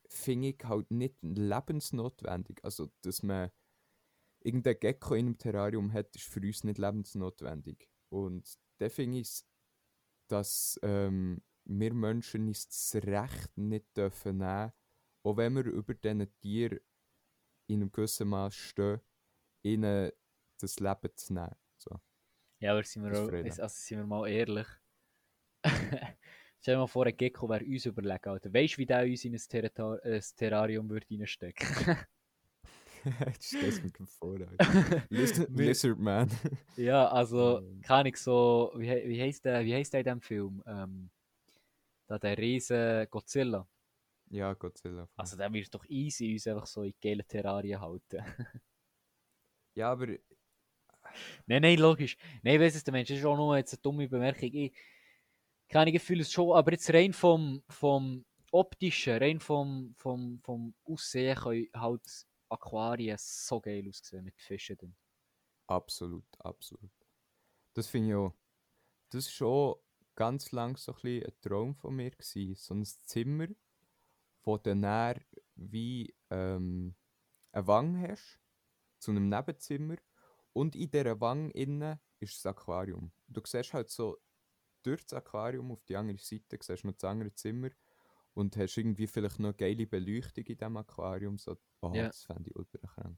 finde 0.10 0.50
ich 0.50 0.64
halt 0.64 0.92
nicht 0.92 1.16
lebensnotwendig. 1.22 2.64
Also, 2.64 2.92
dass 3.02 3.24
man 3.24 3.52
irgendein 4.40 4.80
Gecko 4.80 5.16
in 5.16 5.28
einem 5.28 5.38
Terrarium 5.38 5.92
hat, 5.94 6.16
ist 6.16 6.26
für 6.26 6.42
uns 6.42 6.64
nicht 6.64 6.78
lebensnotwendig. 6.78 7.90
Und 8.10 8.58
da 8.78 8.90
finde 8.90 9.20
ich 9.20 9.28
es, 9.28 9.46
dass 10.28 10.80
ähm, 10.84 11.42
wir 11.66 11.94
Menschen 11.94 12.48
uns 12.48 12.68
das 12.68 13.04
Recht 13.04 13.58
nicht 13.58 13.96
dürfen 13.98 14.38
nehmen, 14.38 14.72
auch 15.24 15.38
wenn 15.38 15.56
wir 15.56 15.66
über 15.66 15.94
diesen 15.94 16.40
Tieren 16.40 16.80
in 17.68 17.82
einem 17.82 17.92
gewissen 17.92 18.28
Maß 18.28 18.54
stehen, 18.54 19.02
ihnen 19.64 20.12
das 20.60 20.80
Leben 20.80 21.10
zu 21.16 21.34
nehmen. 21.34 21.56
So. 21.78 22.00
Ja, 22.60 22.72
aber 22.74 22.84
sind 22.84 23.04
wir, 23.04 23.12
auch, 23.20 23.32
also 23.32 23.68
sind 23.68 23.98
wir 24.00 24.06
mal 24.06 24.28
ehrlich. 24.28 24.68
Stell 26.66 26.78
dir 26.78 26.80
mal 26.80 26.88
vor, 26.88 27.06
ein 27.06 27.16
Gecko 27.16 27.48
wäre 27.48 27.64
uns 27.64 27.86
überlegen, 27.86 28.28
Alter. 28.28 28.52
Weißt 28.52 28.74
du, 28.74 28.78
wie 28.80 28.88
der 28.88 29.04
uns 29.04 29.24
in 29.24 29.36
ein, 29.36 29.38
Terrata- 29.38 29.98
äh, 29.98 30.16
ein 30.16 30.24
Terrarium 30.36 30.90
würde 30.90 31.06
reinstecken? 31.12 31.68
das 33.06 33.36
stellst 33.40 33.84
mir 33.84 34.08
vor. 34.08 34.36
Lizard, 35.12 35.50
Lizard 35.52 36.00
Man. 36.00 36.28
ja, 36.76 37.08
also, 37.08 37.62
kann 37.84 38.08
ich 38.08 38.18
so, 38.18 38.72
wie, 38.78 38.88
wie 38.88 39.22
heisst 39.22 39.46
der, 39.46 39.64
wie 39.64 39.76
heisst 39.76 39.94
der 39.94 40.00
in 40.00 40.06
dem 40.06 40.22
Film? 40.22 40.64
Ähm, 40.66 41.12
da 42.08 42.18
der 42.18 42.36
riesen 42.36 43.06
Godzilla. 43.12 43.68
ja, 44.32 44.52
Godzilla. 44.56 45.08
Also, 45.18 45.38
der 45.38 45.54
wird 45.54 45.72
doch 45.72 45.86
easy 45.88 46.34
uns 46.34 46.48
einfach 46.48 46.66
so 46.66 46.82
in 46.82 46.96
gelben 47.00 47.28
Terrarien 47.28 47.80
halten. 47.80 48.24
ja, 49.76 49.92
aber 49.92 50.08
Nein, 51.46 51.62
nein, 51.62 51.78
logisch. 51.78 52.18
Nein, 52.42 52.60
weiss 52.60 52.74
es 52.74 52.84
der 52.84 52.92
Mensch, 52.92 53.10
das 53.10 53.20
ist 53.20 53.26
auch 53.26 53.38
nur 53.38 53.56
jetzt 53.56 53.74
eine 53.74 53.82
dumme 53.84 54.08
Bemerkung. 54.08 54.50
Ich, 54.52 54.74
keine 55.70 55.92
Gefühle 55.92 56.26
schon, 56.26 56.56
aber 56.56 56.72
jetzt 56.72 56.94
rein 56.94 57.14
vom, 57.14 57.64
vom 57.70 58.26
optischen, 58.52 59.18
rein 59.18 59.40
vom, 59.40 59.94
vom, 59.98 60.40
vom 60.44 60.74
Aussehen 60.86 61.36
können 61.36 61.68
halt 61.76 62.26
Aquarien 62.50 63.18
so 63.20 63.60
geil 63.60 63.88
aussehen 63.90 64.24
mit 64.24 64.40
Fischen 64.40 64.78
drin. 64.78 64.96
Absolut, 65.68 66.26
absolut. 66.40 66.92
Das 67.74 67.88
finde 67.88 68.10
ich 68.10 68.16
auch. 68.16 68.34
Das 69.10 69.26
war 69.26 69.32
schon 69.32 69.76
ganz 70.16 70.52
lang 70.52 70.78
so 70.78 70.94
ein, 71.04 71.24
ein 71.24 71.34
Traum 71.42 71.76
von 71.76 71.96
mir. 71.96 72.12
Gewesen. 72.12 72.56
So 72.56 72.74
ein 72.74 72.86
Zimmer, 72.86 73.48
wo 74.44 74.58
du 74.58 74.76
dann 74.76 75.20
wie 75.56 76.16
ähm, 76.30 76.96
eine 77.52 77.68
Wange 77.68 78.10
hast, 78.10 78.40
zu 79.00 79.12
einem 79.12 79.30
Nebenzimmer. 79.30 79.96
Und 80.54 80.76
in 80.76 80.90
dieser 80.90 81.20
Wange 81.20 81.52
innen 81.52 82.00
ist 82.20 82.38
das 82.38 82.46
Aquarium. 82.46 83.12
Du 83.28 83.42
siehst 83.44 83.74
halt 83.74 83.90
so 83.90 84.18
durch 84.86 85.04
das 85.04 85.14
Aquarium 85.14 85.72
auf 85.72 85.84
die 85.86 85.96
andere 85.96 86.18
Seite, 86.18 86.58
siehst 86.62 86.86
noch 86.86 86.94
das 86.94 87.04
andere 87.04 87.34
Zimmer 87.34 87.70
und 88.34 88.56
hast 88.58 88.78
irgendwie 88.78 89.08
vielleicht 89.08 89.40
noch 89.40 89.56
geile 89.56 89.88
Beleuchtung 89.88 90.44
in 90.46 90.58
diesem 90.58 90.78
Aquarium. 90.78 91.38
So, 91.38 91.58
oh, 91.82 91.92
Ja. 91.94 92.08
das 92.08 92.24
fände 92.24 92.50
ich 92.50 92.56
ultra 92.56 92.80
krank. 92.88 93.18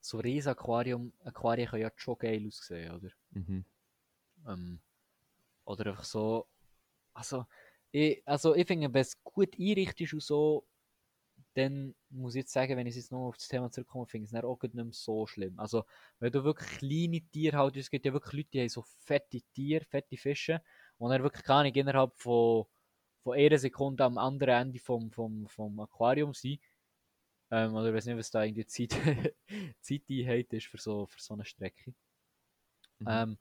So 0.00 0.18
riesen 0.18 0.50
Aquarium, 0.50 1.12
Aquarien 1.20 1.68
können 1.68 1.82
ja 1.82 1.92
schon 1.96 2.18
geil 2.18 2.46
aussehen, 2.46 2.94
oder? 2.94 3.10
Mhm. 3.30 3.64
Ähm, 4.46 4.80
oder 5.64 5.86
einfach 5.90 6.04
so. 6.04 6.48
Also, 7.12 7.46
ich, 7.90 8.22
also 8.26 8.54
ich 8.54 8.66
finde, 8.66 8.92
wenn 8.92 9.00
es 9.02 9.22
gut 9.22 9.54
einrichtet 9.58 10.00
ist 10.02 10.12
und 10.14 10.22
so, 10.22 10.66
dann 11.58 11.94
muss 12.10 12.34
ich 12.34 12.40
jetzt 12.40 12.52
sagen, 12.52 12.76
wenn 12.76 12.86
ich 12.86 12.94
jetzt 12.94 13.10
noch 13.10 13.28
auf 13.28 13.36
das 13.36 13.48
Thema 13.48 13.70
zurückkomme, 13.70 14.06
finde 14.06 14.24
ich 14.24 14.28
es 14.28 14.32
dann 14.32 14.44
auch 14.44 14.62
nicht 14.62 14.74
mehr 14.74 14.86
so 14.90 15.26
schlimm. 15.26 15.58
Also, 15.58 15.84
wenn 16.20 16.32
du 16.32 16.44
wirklich 16.44 16.78
kleine 16.78 17.20
Tiere 17.20 17.58
halt, 17.58 17.76
es 17.76 17.90
gibt 17.90 18.06
ja 18.06 18.12
wirklich 18.12 18.32
Leute, 18.32 18.48
die 18.50 18.60
haben 18.60 18.68
so 18.68 18.82
fette 18.82 19.40
Tiere, 19.52 19.84
fette 19.84 20.16
Fische, 20.16 20.62
und 20.98 21.10
dann 21.10 21.22
wirklich 21.22 21.44
gar 21.44 21.62
nicht 21.62 21.76
innerhalb 21.76 22.14
von, 22.16 22.66
von 23.22 23.36
einer 23.36 23.58
Sekunde 23.58 24.04
am 24.04 24.18
anderen 24.18 24.68
Ende 24.68 24.78
vom, 24.78 25.10
vom, 25.10 25.48
vom 25.48 25.80
Aquarium 25.80 26.32
sind. 26.34 26.60
Ähm, 27.50 27.74
oder 27.74 27.88
ich 27.88 27.94
weiß 27.94 28.06
nicht, 28.06 28.18
was 28.18 28.30
da 28.30 28.44
irgendwie 28.44 28.66
Zeit, 28.66 28.90
Zeiteinheit 29.80 30.52
ist 30.52 30.66
für 30.66 30.78
so, 30.78 31.06
für 31.06 31.20
so 31.20 31.34
eine 31.34 31.44
Strecke. 31.44 31.94
Mhm. 32.98 33.06
Ähm, 33.08 33.38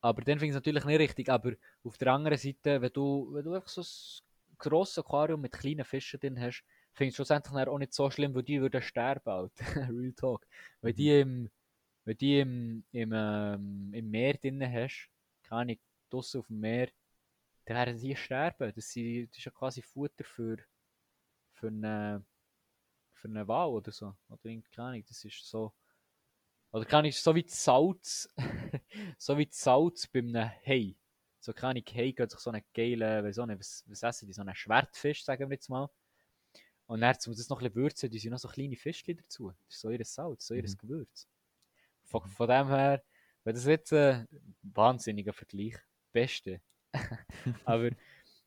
aber 0.00 0.22
dann 0.22 0.38
finde 0.38 0.46
ich 0.46 0.50
es 0.50 0.54
natürlich 0.54 0.84
nicht 0.84 1.00
richtig. 1.00 1.28
Aber 1.28 1.52
auf 1.84 1.98
der 1.98 2.12
anderen 2.12 2.38
Seite, 2.38 2.80
wenn 2.80 2.92
du, 2.92 3.30
wenn 3.32 3.44
du 3.44 3.54
einfach 3.54 3.68
so 3.68 3.82
ein 3.82 4.56
grosses 4.58 4.98
Aquarium 4.98 5.40
mit 5.40 5.52
kleinen 5.52 5.84
Fischen 5.84 6.20
drin 6.20 6.40
hast, 6.40 6.64
finde 6.94 7.08
ich 7.10 7.14
schlussendlich 7.14 7.68
auch 7.68 7.78
nicht 7.78 7.94
so 7.94 8.10
schlimm, 8.10 8.34
weil 8.34 8.42
die 8.42 8.60
würden 8.60 8.82
sterben. 8.82 9.24
Halt. 9.32 9.52
Real 9.90 10.12
Talk. 10.14 10.46
Wenn 10.82 10.94
Mhm. 10.94 10.96
die 10.96 11.20
im, 11.20 11.50
wenn 12.04 12.16
die 12.18 12.40
im, 12.40 12.84
im, 12.92 13.12
ähm, 13.14 13.90
im 13.94 14.10
Meer 14.10 14.34
drin 14.34 14.62
hast, 14.62 15.08
keine 15.44 15.60
Ahnung, 15.62 15.76
draussen 16.10 16.40
auf 16.40 16.46
dem 16.48 16.60
Meer, 16.60 16.88
dann 17.66 17.76
werden 17.76 17.98
die 18.00 18.16
sterben. 18.16 18.72
Das, 18.74 18.90
sind, 18.90 19.30
das 19.30 19.38
ist 19.38 19.44
ja 19.44 19.52
quasi 19.52 19.82
Futter 19.82 20.24
für, 20.24 20.58
für 21.54 21.68
eine, 21.68 22.24
für 23.14 23.28
eine 23.28 23.46
Wal 23.48 23.68
oder 23.70 23.92
so. 23.92 24.14
Oder 24.28 24.44
irgendwie, 24.46 24.70
keine 24.70 24.88
Ahnung, 24.90 25.04
das 25.08 25.24
ist 25.24 25.46
so. 25.48 25.72
Oder 26.72 26.84
kann 26.84 27.04
ich 27.04 27.20
so 27.20 27.34
wie 27.34 27.42
das 27.42 27.64
Salz, 27.64 28.28
so 29.18 29.36
wie 29.36 29.46
das 29.46 29.60
Salz 29.60 30.06
bei 30.06 30.20
einem 30.20 30.50
Hai. 30.66 30.94
So 31.40 31.52
kann 31.52 31.76
ich 31.76 31.86
Hai 31.94 32.12
geht 32.12 32.30
sich 32.30 32.40
so 32.40 32.50
einen 32.50 32.62
geilen, 32.74 33.26
auch 33.26 33.46
nicht, 33.46 33.58
was, 33.58 33.84
was 33.88 34.02
essen 34.02 34.26
die, 34.26 34.32
so 34.32 34.42
einen 34.42 34.54
Schwertfisch, 34.54 35.24
sagen 35.24 35.48
wir 35.50 35.54
jetzt 35.54 35.68
mal. 35.68 35.88
Und 36.90 37.00
dann, 37.02 37.16
um 37.26 37.32
das 37.34 37.48
noch 37.48 37.58
ein 37.60 37.64
bisschen 37.68 37.74
würzen, 37.76 38.10
die 38.10 38.18
sind 38.18 38.32
noch 38.32 38.38
so 38.40 38.48
kleine 38.48 38.76
Fischchen 38.76 39.16
dazu. 39.16 39.50
Das 39.66 39.76
ist 39.76 39.80
so 39.80 39.90
ihr 39.90 40.04
Salz, 40.04 40.46
so 40.46 40.54
ihr 40.54 40.64
Mhm. 40.64 40.76
Gewürz. 40.78 41.28
Von, 42.04 42.26
von 42.28 42.48
dem 42.48 42.68
her, 42.68 43.04
wenn 43.44 43.54
das 43.54 43.64
jetzt 43.66 43.92
ein 43.92 44.26
wahnsinniger 44.62 45.32
Vergleich, 45.32 45.76
beste. 46.12 46.60
Aber 47.64 47.90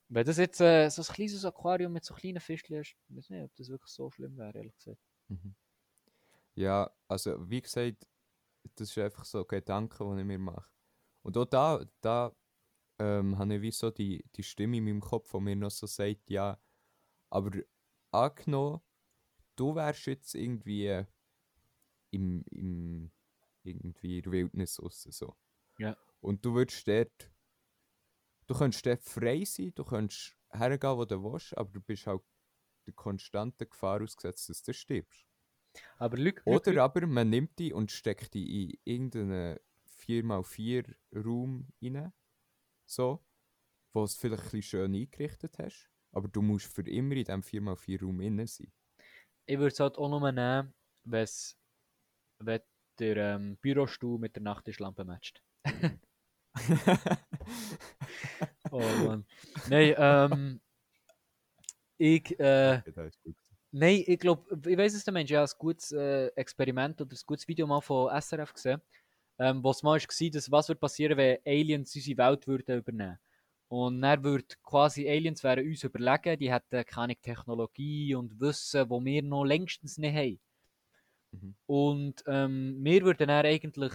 Wenn 0.10 0.26
das 0.26 0.38
jetzt 0.38 0.62
äh, 0.62 0.90
so 0.90 1.02
ein 1.04 1.16
kleines 1.16 1.46
Aquarium 1.46 1.94
mit 1.94 2.06
so 2.06 2.14
kleinen 2.16 2.42
Fischchen 2.42 2.78
ist, 2.78 2.96
ich 3.10 3.16
weiß 3.18 3.30
nicht, 3.32 3.44
ob 3.44 3.56
das 3.56 3.70
wirklich 3.70 3.92
so 3.92 4.12
schlimm 4.12 4.38
wäre, 4.38 4.58
ehrlich 4.58 4.76
gesagt. 4.78 5.00
Mhm. 5.30 5.56
Ja, 6.56 6.92
also 7.08 7.50
wie 7.50 7.62
gesagt, 7.62 8.08
das 8.76 8.90
ist 8.90 8.98
einfach 8.98 9.26
so 9.26 9.40
ein 9.42 9.48
Gedanke, 9.48 10.04
den 10.04 10.20
ich 10.20 10.26
mir 10.26 10.40
mache. 10.40 10.70
Und 11.24 11.38
auch 11.38 11.46
da, 11.46 11.86
da 12.02 12.36
ähm, 13.00 13.38
habe 13.38 13.56
ich 13.56 13.62
wie 13.62 13.72
so 13.72 13.92
die, 13.92 14.26
die 14.36 14.44
Stimme 14.44 14.78
in 14.78 14.86
meinem 14.86 15.02
Kopf, 15.02 15.32
die 15.32 15.40
mir 15.40 15.56
noch 15.56 15.72
so 15.72 15.88
sagt, 15.88 16.30
ja, 16.30 16.60
aber 17.30 17.52
angenommen, 18.14 18.82
du 19.56 19.76
wärst 19.76 20.06
jetzt 20.06 20.36
irgendwie 20.36 21.06
im, 22.12 22.44
im 22.52 23.12
irgendwie 23.64 24.18
in 24.18 24.24
der 24.24 24.32
Wildnis 24.32 24.82
raus, 24.82 25.08
so. 25.10 25.36
Ja. 25.78 25.98
Und 26.20 26.44
du 26.46 26.54
würdest 26.54 26.88
dort, 26.88 27.32
du 28.48 28.54
könntest 28.56 28.86
dort 28.86 29.04
frei 29.04 29.44
sein, 29.46 29.72
du 29.76 29.84
könntest 29.84 30.36
hergehen, 30.52 30.98
wo 30.98 31.06
du 31.06 31.24
willst, 31.24 31.58
aber 31.58 31.72
du 31.72 31.82
bist 31.82 32.08
halt 32.08 32.22
der 32.86 32.94
konstanten 32.94 33.70
Gefahr 33.70 34.02
ausgesetzt, 34.02 34.50
dass 34.50 34.62
du 34.62 34.74
stirbst. 34.74 35.26
Aber 35.98 36.18
Lüg, 36.18 36.42
Oder 36.46 36.84
aber 36.84 37.08
man 37.08 37.30
nimmt 37.30 37.58
die 37.58 37.74
und 37.74 37.92
steckt 37.92 38.34
die 38.34 38.72
in 38.72 38.80
irgendeinen 38.84 39.60
4x4 40.06 40.96
Raum 41.16 41.68
rein, 41.82 42.14
so, 42.86 43.26
wo 43.94 44.04
es 44.04 44.16
vielleicht 44.16 44.44
ein 44.44 44.52
bisschen 44.52 44.62
schön 44.62 44.94
eingerichtet 44.94 45.58
hast, 45.58 45.90
aber 46.14 46.28
du 46.30 46.42
musst 46.42 46.74
für 46.74 46.88
immer 46.90 47.16
in 47.16 47.26
diesem 47.26 47.42
4x4 47.42 48.02
Raum 48.02 48.22
innen 48.22 48.48
sein. 48.48 48.72
ich 49.46 49.58
würde 49.58 49.74
es 49.74 49.80
halt 49.80 49.98
auch 49.98 50.10
nur 50.10 50.32
nehmen, 50.32 50.74
wenn's, 51.04 51.58
wenn 52.40 52.62
der 53.00 53.18
ähm, 53.18 53.58
Bürostuhl 53.58 54.20
mit 54.20 54.36
der 54.36 54.44
Nachttischlampe 54.44 55.04
matcht. 55.04 55.44
Oh 58.72 58.80
Mann. 58.80 59.26
Nein, 59.70 59.94
ähm, 59.98 60.62
ich, 61.98 62.40
äh, 62.40 62.82
nein, 63.72 64.04
ich 64.06 64.20
glaube, 64.20 64.70
ich 64.70 64.78
weiß 64.78 64.94
es 64.96 65.04
der 65.04 65.14
Mensch, 65.14 65.30
ich 65.30 65.38
habe 65.38 65.50
ein 65.50 65.58
gutes 65.58 65.92
äh, 65.92 66.28
Experiment 66.36 67.00
oder 67.02 67.12
ein 67.12 67.20
gutes 67.26 67.48
Video 67.48 67.68
mal 67.68 67.82
von 67.82 68.10
SRF 68.20 68.54
gesehen, 68.54 68.82
ähm, 69.40 69.64
wo 69.64 69.72
es 69.72 69.84
mal 69.84 70.00
war, 70.00 70.30
dass 70.32 70.52
was 70.52 70.70
würde 70.70 70.80
passieren, 70.80 71.18
wenn 71.18 71.38
Aliens 71.46 71.96
unsere 71.96 72.18
Welt 72.18 72.48
würden 72.48 72.80
übernehmen. 72.80 73.20
Und 73.74 74.04
dann 74.04 74.24
würde 74.24 74.46
quasi 74.62 75.10
Aliens 75.10 75.44
wären 75.44 75.66
uns 75.66 75.84
überlegen, 75.84 76.38
die 76.38 76.54
hätten 76.54 76.86
keine 76.86 77.16
Technologie 77.16 78.14
und 78.14 78.40
Wissen, 78.40 78.88
wo 78.88 79.04
wir 79.04 79.24
noch 79.24 79.46
längstens 79.46 79.98
nicht 79.98 80.14
haben. 80.14 80.40
Mhm. 81.32 81.56
Und 81.66 82.24
ähm, 82.28 82.78
wir 82.84 83.02
würden 83.02 83.30
dann 83.30 83.48
eigentlich 83.48 83.94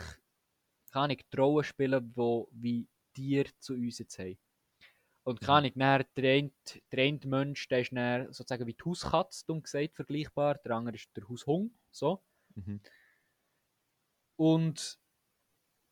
keine 0.90 1.16
Rolle 1.36 1.62
spielen, 1.62 2.12
wo, 2.16 2.48
wie 2.50 2.88
Tiere 3.14 3.50
zu 3.60 3.74
uns 3.74 4.00
jetzt 4.00 4.18
haben. 4.18 4.36
Und 5.22 5.40
keine 5.40 5.68
Ahnung, 5.68 5.72
dann 5.76 6.04
der 6.16 6.32
eine, 6.32 6.50
der 6.90 7.04
eine 7.04 7.20
Mensch, 7.26 7.68
der 7.68 7.78
ist 7.78 7.92
dann 7.92 8.32
sozusagen 8.32 8.66
wie 8.66 8.74
die 8.74 8.84
Hauskatze, 8.84 9.46
dumm 9.46 9.62
gesagt, 9.62 9.94
vergleichbar. 9.94 10.56
Der 10.56 10.72
andere 10.72 10.96
ist 10.96 11.16
der 11.16 11.28
Haushung, 11.28 11.70
so. 11.92 12.20
Mhm. 12.56 12.80
Und 14.34 14.98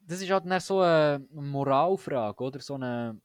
das 0.01 0.21
ist 0.21 0.31
halt 0.31 0.45
dann 0.45 0.59
so 0.59 0.81
eine 0.81 1.25
Moralfrage, 1.31 2.43
oder? 2.43 2.59
So 2.59 2.75
eine. 2.75 3.21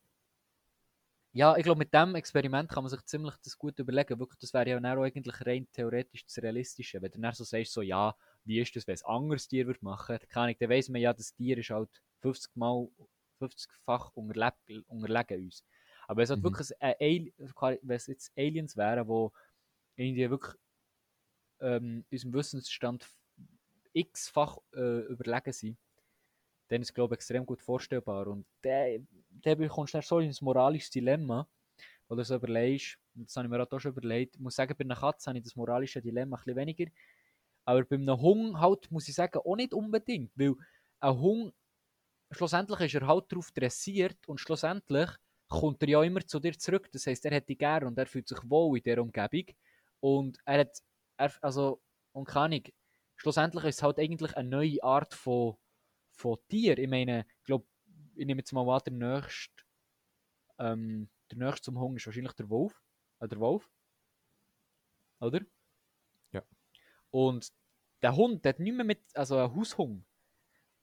Ja, 1.34 1.56
ich 1.56 1.64
glaube, 1.64 1.80
mit 1.80 1.94
dem 1.94 2.16
Experiment 2.16 2.70
kann 2.70 2.84
man 2.84 2.90
sich 2.90 3.06
ziemlich 3.06 3.36
das 3.44 3.58
gut 3.58 3.80
überlegen. 3.80 4.20
Wirklich, 4.20 4.40
das 4.40 4.54
wäre 4.54 4.70
ja 4.70 4.80
dann 4.80 4.98
auch 4.98 5.04
eigentlich 5.04 5.46
rein 5.46 5.68
theoretisch 5.72 6.26
das 6.26 6.38
Realistische. 6.44 7.02
Wenn 7.02 7.12
du 7.12 7.22
dann 7.22 7.34
so 7.34 7.44
sagst, 7.46 7.72
so, 7.74 7.82
ja, 7.82 8.16
wie 8.44 8.60
ist 8.60 8.76
das, 8.76 8.86
wenn 8.88 8.96
es 8.96 9.04
ein 9.06 9.16
anderes 9.16 9.48
Tier 9.48 9.66
würde 9.66 9.80
machen 9.82 10.10
würde, 10.16 10.28
dann 10.60 10.70
weiss 10.70 10.90
man 10.90 11.00
ja, 11.02 11.14
das 11.14 11.34
Tier 11.34 11.58
ist 11.58 11.70
halt 11.70 11.90
50 12.20 12.56
Mal, 12.56 12.88
50-fach 13.40 14.12
unterle 14.14 14.52
unterlegen 14.88 15.46
uns. 15.46 15.64
Aber 16.08 16.18
wenn 16.18 16.24
es 16.26 16.30
halt 16.32 16.44
Mhm. 16.44 16.44
wirklich 16.44 16.72
ein 16.82 17.32
wenn 17.82 17.96
es 17.96 18.08
jetzt 18.08 18.32
Aliens 18.38 18.76
wären, 18.76 19.08
die 19.08 19.30
irgendwie 20.04 20.30
wirklich 20.30 20.56
ähm, 21.60 22.06
unserem 22.12 22.34
Wissensstand 22.34 23.08
x-fach 23.94 24.58
äh, 24.74 25.02
überlegen 25.08 25.54
sind, 25.54 25.78
dann 26.72 26.82
ist 26.82 26.94
glaube 26.94 27.16
ich, 27.16 27.18
extrem 27.18 27.46
gut 27.46 27.62
vorstellbar. 27.62 28.28
Und 28.28 28.46
der, 28.64 29.00
der 29.30 29.56
bekommst 29.58 29.94
du 29.94 29.98
dann 29.98 30.04
so 30.04 30.20
in 30.20 30.30
ein 30.30 30.36
moralisches 30.40 30.90
Dilemma, 30.90 31.46
wo 32.08 32.16
du 32.16 32.24
so 32.24 32.36
überlegst, 32.36 32.98
und 33.14 33.28
das 33.28 33.36
habe 33.36 33.48
ich 33.48 33.52
mir 33.52 33.62
auch 33.62 33.80
schon 33.80 33.92
überlegt, 33.92 34.36
ich 34.36 34.42
muss 34.42 34.56
sagen, 34.56 34.74
bei 34.78 34.86
einer 34.86 34.96
Katze 34.96 35.30
habe 35.30 35.40
ich 35.40 35.44
das 35.44 35.56
moralische 35.58 36.02
Dilemma 36.02 36.38
ein 36.38 36.44
bisschen 36.44 36.56
weniger, 36.56 36.86
aber 37.66 37.84
bei 37.84 37.98
einem 37.98 38.18
Hund 38.22 38.58
halt, 38.58 38.90
muss 38.90 39.10
ich 39.10 39.16
sagen, 39.16 39.40
auch 39.40 39.56
nicht 39.58 39.74
unbedingt, 39.74 40.32
weil 40.36 40.56
ein 41.02 41.20
Hund, 41.20 41.54
schlussendlich 42.32 42.80
ist 42.80 43.02
er 43.02 43.06
halt 43.08 43.30
darauf 43.30 43.52
dressiert 43.52 44.26
und 44.28 44.40
schlussendlich 44.40 45.10
kommt 45.50 45.84
er 45.84 45.90
ja 45.90 46.04
immer 46.04 46.26
zu 46.26 46.40
dir 46.40 46.58
zurück, 46.58 46.90
das 46.94 47.06
heisst, 47.06 47.26
er 47.26 47.36
hat 47.36 47.50
dich 47.50 47.58
gern 47.58 47.84
und 47.84 47.98
er 47.98 48.06
fühlt 48.06 48.30
sich 48.30 48.40
wohl 48.50 48.78
in 48.78 48.84
dieser 48.84 49.02
Umgebung. 49.02 49.54
Und 50.00 50.38
er 50.46 50.60
hat, 50.62 50.78
er, 51.18 51.34
also, 51.42 51.82
und 52.14 52.30
keine 52.30 52.46
Ahnung, 52.46 52.64
schlussendlich 53.18 53.66
ist 53.66 53.76
es 53.76 53.84
halt 53.84 54.00
eigentlich 54.00 54.38
eine 54.38 54.48
neue 54.48 54.82
Art 54.82 55.14
von, 55.14 55.58
von 56.12 56.38
Tier. 56.50 56.78
Ich 56.78 56.90
meine, 56.90 57.26
ich 57.40 57.44
glaube, 57.46 57.66
ich 58.16 58.26
nehme 58.26 58.40
jetzt 58.40 58.52
mal 58.52 58.68
an, 58.70 58.82
der 58.86 58.94
nächste, 58.94 59.64
ähm, 60.60 61.10
der 61.32 61.38
nächste 61.38 61.62
zum 61.66 61.80
Hund 61.80 61.98
ist 61.98 62.06
wahrscheinlich 62.06 62.34
der 62.34 62.50
Wolf. 62.50 62.82
Äh, 63.20 63.28
der 63.28 63.40
Wolf. 63.40 63.70
Oder? 65.20 65.42
Ja. 66.32 66.44
Und 67.12 67.52
der 68.02 68.16
Hund, 68.16 68.44
der 68.44 68.54
hat 68.54 68.60
nicht 68.60 68.76
mehr 68.76 68.86
mit, 68.86 69.00
also 69.14 69.38
ein 69.38 69.56
Haushund. 69.56 70.04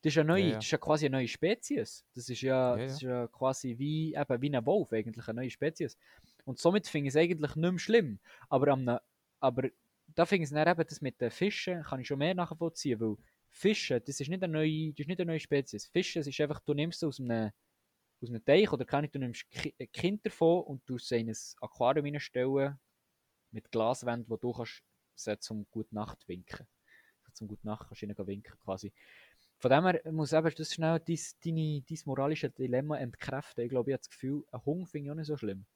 Das 0.03 0.13
ist, 0.13 0.19
eine 0.19 0.29
neue, 0.29 0.43
Ja, 0.43 0.49
ja. 0.51 0.55
das 0.57 0.65
ist 0.65 0.71
ja 0.71 0.79
quasi 0.79 1.07
eine 1.07 1.17
neue 1.17 1.29
Spezies. 1.29 2.05
Das 2.15 2.29
ist 2.29 2.41
ja, 2.41 2.77
Ja, 2.77 2.83
das 2.85 2.93
ist 2.93 3.03
ja 3.03 3.27
quasi 3.27 3.77
wie, 3.79 4.15
eben, 4.15 4.43
wie 4.43 4.57
ein 4.57 4.65
Wolf, 4.65 4.93
eigentlich 4.93 5.27
eine 5.27 5.41
neue 5.41 5.51
Spezies. 5.51 5.99
Und 6.45 6.59
somit 6.59 6.87
finde 6.87 7.09
ich 7.09 7.15
es 7.15 7.17
eigentlich 7.17 7.57
nicht 7.57 7.71
mehr 7.71 7.79
schlimm. 7.79 8.21
Aber, 8.49 8.69
am, 8.69 8.85
ne- 8.85 9.03
aber 9.41 9.71
da 10.15 10.25
finde 10.25 10.45
ich 10.45 10.51
es 10.51 10.55
dann 10.55 10.69
eben, 10.69 10.89
das 10.89 11.01
mit 11.01 11.21
den 11.21 11.33
Fischen 11.33 11.83
kann 11.83 12.01
ich 12.01 12.07
schon 12.07 12.19
mehr 12.19 12.35
nachvollziehen, 12.35 13.01
weil 13.01 13.17
Fische, 13.51 14.01
das 14.01 14.21
ist 14.21 14.29
nicht 14.29 14.43
eine 14.43 14.53
neue, 14.53 14.91
das 14.93 15.01
ist 15.01 15.09
nicht 15.09 15.21
eine 15.21 15.33
neue 15.33 15.41
Spezies. 15.41 15.87
Fische, 15.87 16.21
ist 16.21 16.41
einfach, 16.41 16.61
du 16.61 16.75
nimmst 16.75 17.01
sie 17.01 17.07
aus 17.07 17.19
einem, 17.21 17.51
aus 18.23 18.29
einem 18.29 18.45
Teich 18.45 18.71
oder 18.73 18.85
kann 18.85 19.05
ich, 19.05 19.11
du 19.11 19.19
nimmst 19.19 19.49
Ki- 19.51 19.75
ein 19.79 19.91
Kind 19.93 20.25
davon 20.27 20.65
und 20.65 20.83
du 20.89 20.99
sie 20.99 21.21
in 21.21 21.31
ein 21.31 21.37
Aquarium 21.61 22.05
hineinstellen 22.07 22.79
mit 23.51 23.71
Glaswänden, 23.71 24.29
wo 24.29 24.37
du 24.37 24.53
kannst 24.53 24.83
sie 25.15 25.39
zum 25.39 25.67
Gute 25.71 25.95
Nacht 25.95 26.27
winken. 26.29 26.67
Zum 27.33 27.49
Gute 27.49 27.67
Nacht 27.67 27.87
kannst 27.89 28.03
du 28.03 28.07
ihnen 28.07 28.27
winken 28.27 28.59
quasi. 28.61 28.93
Von 29.59 29.71
dem 29.71 29.85
her 29.87 30.13
muss 30.13 30.33
eben 30.33 30.53
das 30.55 30.75
schnell 30.75 31.01
dein, 31.01 31.19
deine, 31.45 31.83
dein 31.83 31.99
moralische 32.05 32.51
Dilemma 32.51 32.97
entkräften. 32.99 33.65
Ich 33.65 33.71
glaube, 33.71 33.91
ich 33.91 33.95
habe 33.95 34.01
das 34.01 34.11
Gefühl, 34.11 34.45
ein 34.53 34.65
Hund 34.65 34.89
finde 34.89 35.07
ich 35.07 35.11
auch 35.11 35.15
nicht 35.17 35.27
so 35.27 35.37
schlimm. 35.37 35.67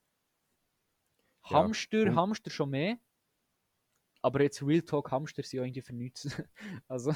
Ja, 1.44 1.50
Hamster, 1.58 1.98
Hund- 2.06 2.16
Hamster 2.16 2.50
schon 2.50 2.70
mehr. 2.70 2.98
Aber 4.22 4.40
jetzt 4.42 4.62
Real 4.62 4.82
Talk, 4.82 5.10
Hamster 5.10 5.42
sind 5.42 5.58
ja 5.58 5.64
irgendwie 5.64 5.82
für 5.82 5.92
nichts. 5.94 6.28
also, 6.88 7.12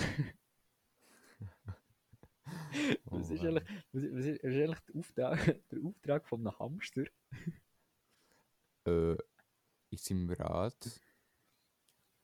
Oh 3.11 3.21
was, 3.21 3.31
ist 3.31 3.43
Mann. 3.43 3.49
eigentlich, 3.57 3.65
was, 3.93 4.03
ist, 4.03 4.15
was 4.45 4.55
eigentlich 4.55 4.81
der 4.81 4.97
Auftrag, 4.97 5.63
der 5.71 5.85
Auftrag 5.85 6.27
von 6.27 6.41
einem 6.47 6.59
Hamster? 6.59 7.05
Äh, 8.87 9.17
in 9.91 9.99
seinem 9.99 10.31
Rad 10.31 11.03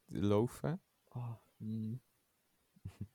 laufen. 0.08 0.80
Hm. 1.60 2.00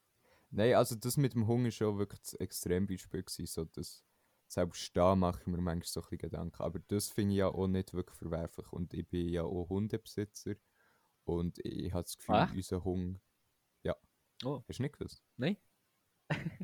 Nein, 0.51 0.75
also 0.75 0.95
das 0.95 1.17
mit 1.17 1.33
dem 1.33 1.47
Hunger 1.47 1.71
schon 1.71 1.97
wirklich 1.97 2.21
das 2.21 2.33
Extrembeispiel 2.35 3.23
gewesen, 3.23 3.45
so 3.47 3.65
dass 3.65 4.03
selbst 4.47 4.95
da 4.95 5.15
mache 5.15 5.41
ich 5.41 5.47
mir 5.47 5.57
manchmal 5.57 5.85
so 5.88 5.99
ein 6.01 6.03
bisschen 6.03 6.17
Gedanken, 6.19 6.61
aber 6.63 6.79
das 6.88 7.09
finde 7.09 7.33
ich 7.33 7.39
ja 7.39 7.47
auch 7.49 7.67
nicht 7.67 7.93
wirklich 7.93 8.17
verwerflich 8.17 8.71
und 8.71 8.93
ich 8.93 9.07
bin 9.09 9.27
ja 9.29 9.43
auch 9.43 9.67
Hundebesitzer 9.69 10.55
und 11.25 11.59
ich 11.65 11.93
habe 11.93 12.03
das 12.03 12.17
Gefühl, 12.17 12.43
echt? 12.43 12.53
unser 12.53 12.83
Hund, 12.83 13.19
ja, 13.83 13.95
Oh. 14.45 14.63
hast 14.67 14.79
du 14.79 14.83
nicht 14.83 14.97
gewusst? 14.97 15.23
Nein. 15.38 15.57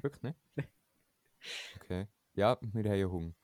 Wirklich 0.02 0.24
nicht? 0.24 0.40
Okay, 1.82 2.08
ja, 2.36 2.58
wir 2.62 2.84
haben 2.84 2.92
einen 2.92 3.12
Hund. 3.12 3.36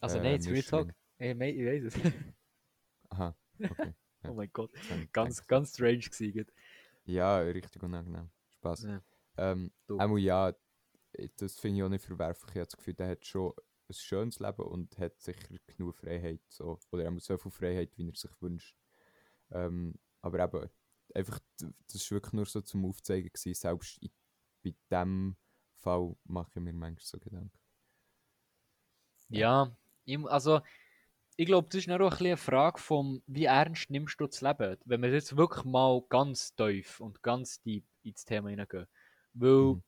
Also, 0.00 0.16
Äh, 0.18 0.22
nein, 0.22 0.32
jetzt 0.32 0.48
Real. 0.48 0.62
Talk. 0.62 0.94
Hey, 1.18 1.34
mate, 1.34 1.50
ich 1.52 1.66
weiß 1.66 1.84
es. 1.84 1.94
Aha, 3.10 3.36
okay. 3.62 3.94
Ja. 4.22 4.30
oh 4.30 4.34
mein 4.34 4.50
Gott. 4.52 4.70
Ganz, 5.12 5.46
ganz 5.46 5.74
strange 5.74 5.98
gewesen. 5.98 6.46
Ja, 7.04 7.38
richtig 7.40 7.82
unangenehm. 7.82 8.30
Spaß. 8.54 8.84
Ja. 8.84 9.02
Ähm. 9.36 9.70
Einmal 9.98 10.18
ja, 10.18 10.54
äh, 11.12 11.28
das 11.36 11.58
finde 11.58 11.78
ich 11.78 11.82
auch 11.84 11.88
nicht 11.88 12.04
verwerflich. 12.04 12.50
Ich 12.50 12.56
habe 12.56 12.66
das 12.66 12.76
Gefühl, 12.76 12.94
der 12.94 13.08
hat 13.08 13.26
schon 13.26 13.52
ein 13.88 13.94
schönes 13.94 14.38
Leben 14.40 14.62
und 14.62 14.96
hat 14.98 15.20
sicher 15.20 15.46
genug 15.66 15.94
Freiheit. 15.96 16.40
So. 16.48 16.78
Oder 16.90 17.04
er 17.04 17.10
muss 17.10 17.26
so 17.26 17.36
viel 17.36 17.50
Freiheit, 17.50 17.96
wie 17.96 18.08
er 18.08 18.14
sich 18.14 18.30
wünscht. 18.40 18.76
Ähm, 19.50 19.94
aber 20.22 20.42
eben, 20.42 20.70
einfach, 21.14 21.38
das 21.58 22.10
war 22.10 22.16
wirklich 22.16 22.32
nur 22.32 22.46
so 22.46 22.60
zum 22.62 22.86
Aufzeigen. 22.86 23.30
Gewesen. 23.30 23.54
Selbst 23.54 23.98
in, 23.98 24.10
bei 24.62 24.74
diesem 24.90 25.36
Fall 25.82 26.16
mache 26.24 26.50
ich 26.56 26.62
mir 26.62 26.72
manchmal 26.72 27.04
so 27.04 27.18
Gedanken. 27.18 27.58
Ja, 29.28 29.74
also 30.26 30.60
ich 31.36 31.46
glaube, 31.46 31.68
das 31.70 31.80
ist 31.80 31.90
auch 31.90 31.94
ein 31.94 32.10
bisschen 32.10 32.26
eine 32.26 32.36
Frage 32.36 32.78
von, 32.80 33.22
wie 33.26 33.46
ernst 33.46 33.90
nimmst 33.90 34.20
du 34.20 34.26
das 34.26 34.42
Leben? 34.42 34.76
Wenn 34.84 35.02
wir 35.02 35.10
jetzt 35.12 35.36
wirklich 35.36 35.64
mal 35.64 36.02
ganz 36.08 36.54
tief 36.54 37.00
und 37.00 37.22
ganz 37.22 37.62
deep 37.62 37.84
ins 38.02 38.24
Thema 38.24 38.50
hineingehen. 38.50 38.86
Weil, 39.34 39.76
Mhm. 39.76 39.82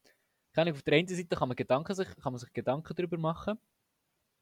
kann 0.55 0.69
ich, 0.69 0.75
auf 0.75 0.83
der 0.83 0.95
einen 0.99 1.09
Seite 1.09 1.37
kann 1.37 1.49
man, 1.49 1.57
Gedanken 1.57 1.95
sich, 1.95 2.09
kann 2.17 2.33
man 2.33 2.39
sich 2.41 2.53
Gedanken 2.53 2.95
darüber 2.97 3.19
machen, 3.19 3.59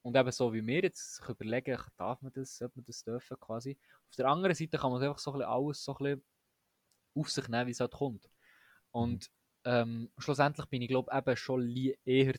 und 0.02 0.16
eben 0.16 0.32
so 0.32 0.52
wie 0.52 0.66
wir 0.66 0.82
jetzt 0.82 1.16
sich 1.16 1.28
überlegen, 1.28 1.78
darf 1.96 2.22
man 2.22 2.32
das, 2.32 2.56
sollte 2.58 2.78
man 2.78 2.84
das 2.86 3.04
dürfen 3.04 3.38
quasi. 3.40 3.78
Auf 4.10 4.16
der 4.16 4.26
anderen 4.28 4.54
Seite 4.54 4.78
kann 4.78 4.92
man 4.92 5.02
einfach 5.02 5.18
so 5.18 5.32
ein 5.32 5.38
bisschen 5.38 5.50
alles 5.52 5.84
so 5.84 5.92
ein 5.96 5.98
bisschen 5.98 6.24
auf 7.14 7.30
sich 7.30 7.48
nehmen, 7.48 7.66
wie 7.68 7.72
es 7.72 7.80
halt 7.80 7.92
kommt. 7.92 8.28
Und 8.92 9.30
ähm, 9.64 10.10
schlussendlich 10.18 10.66
bin 10.66 10.82
ich 10.82 10.88
glaube 10.88 11.12
eben 11.16 11.36
schon 11.36 11.68
eher 12.04 12.34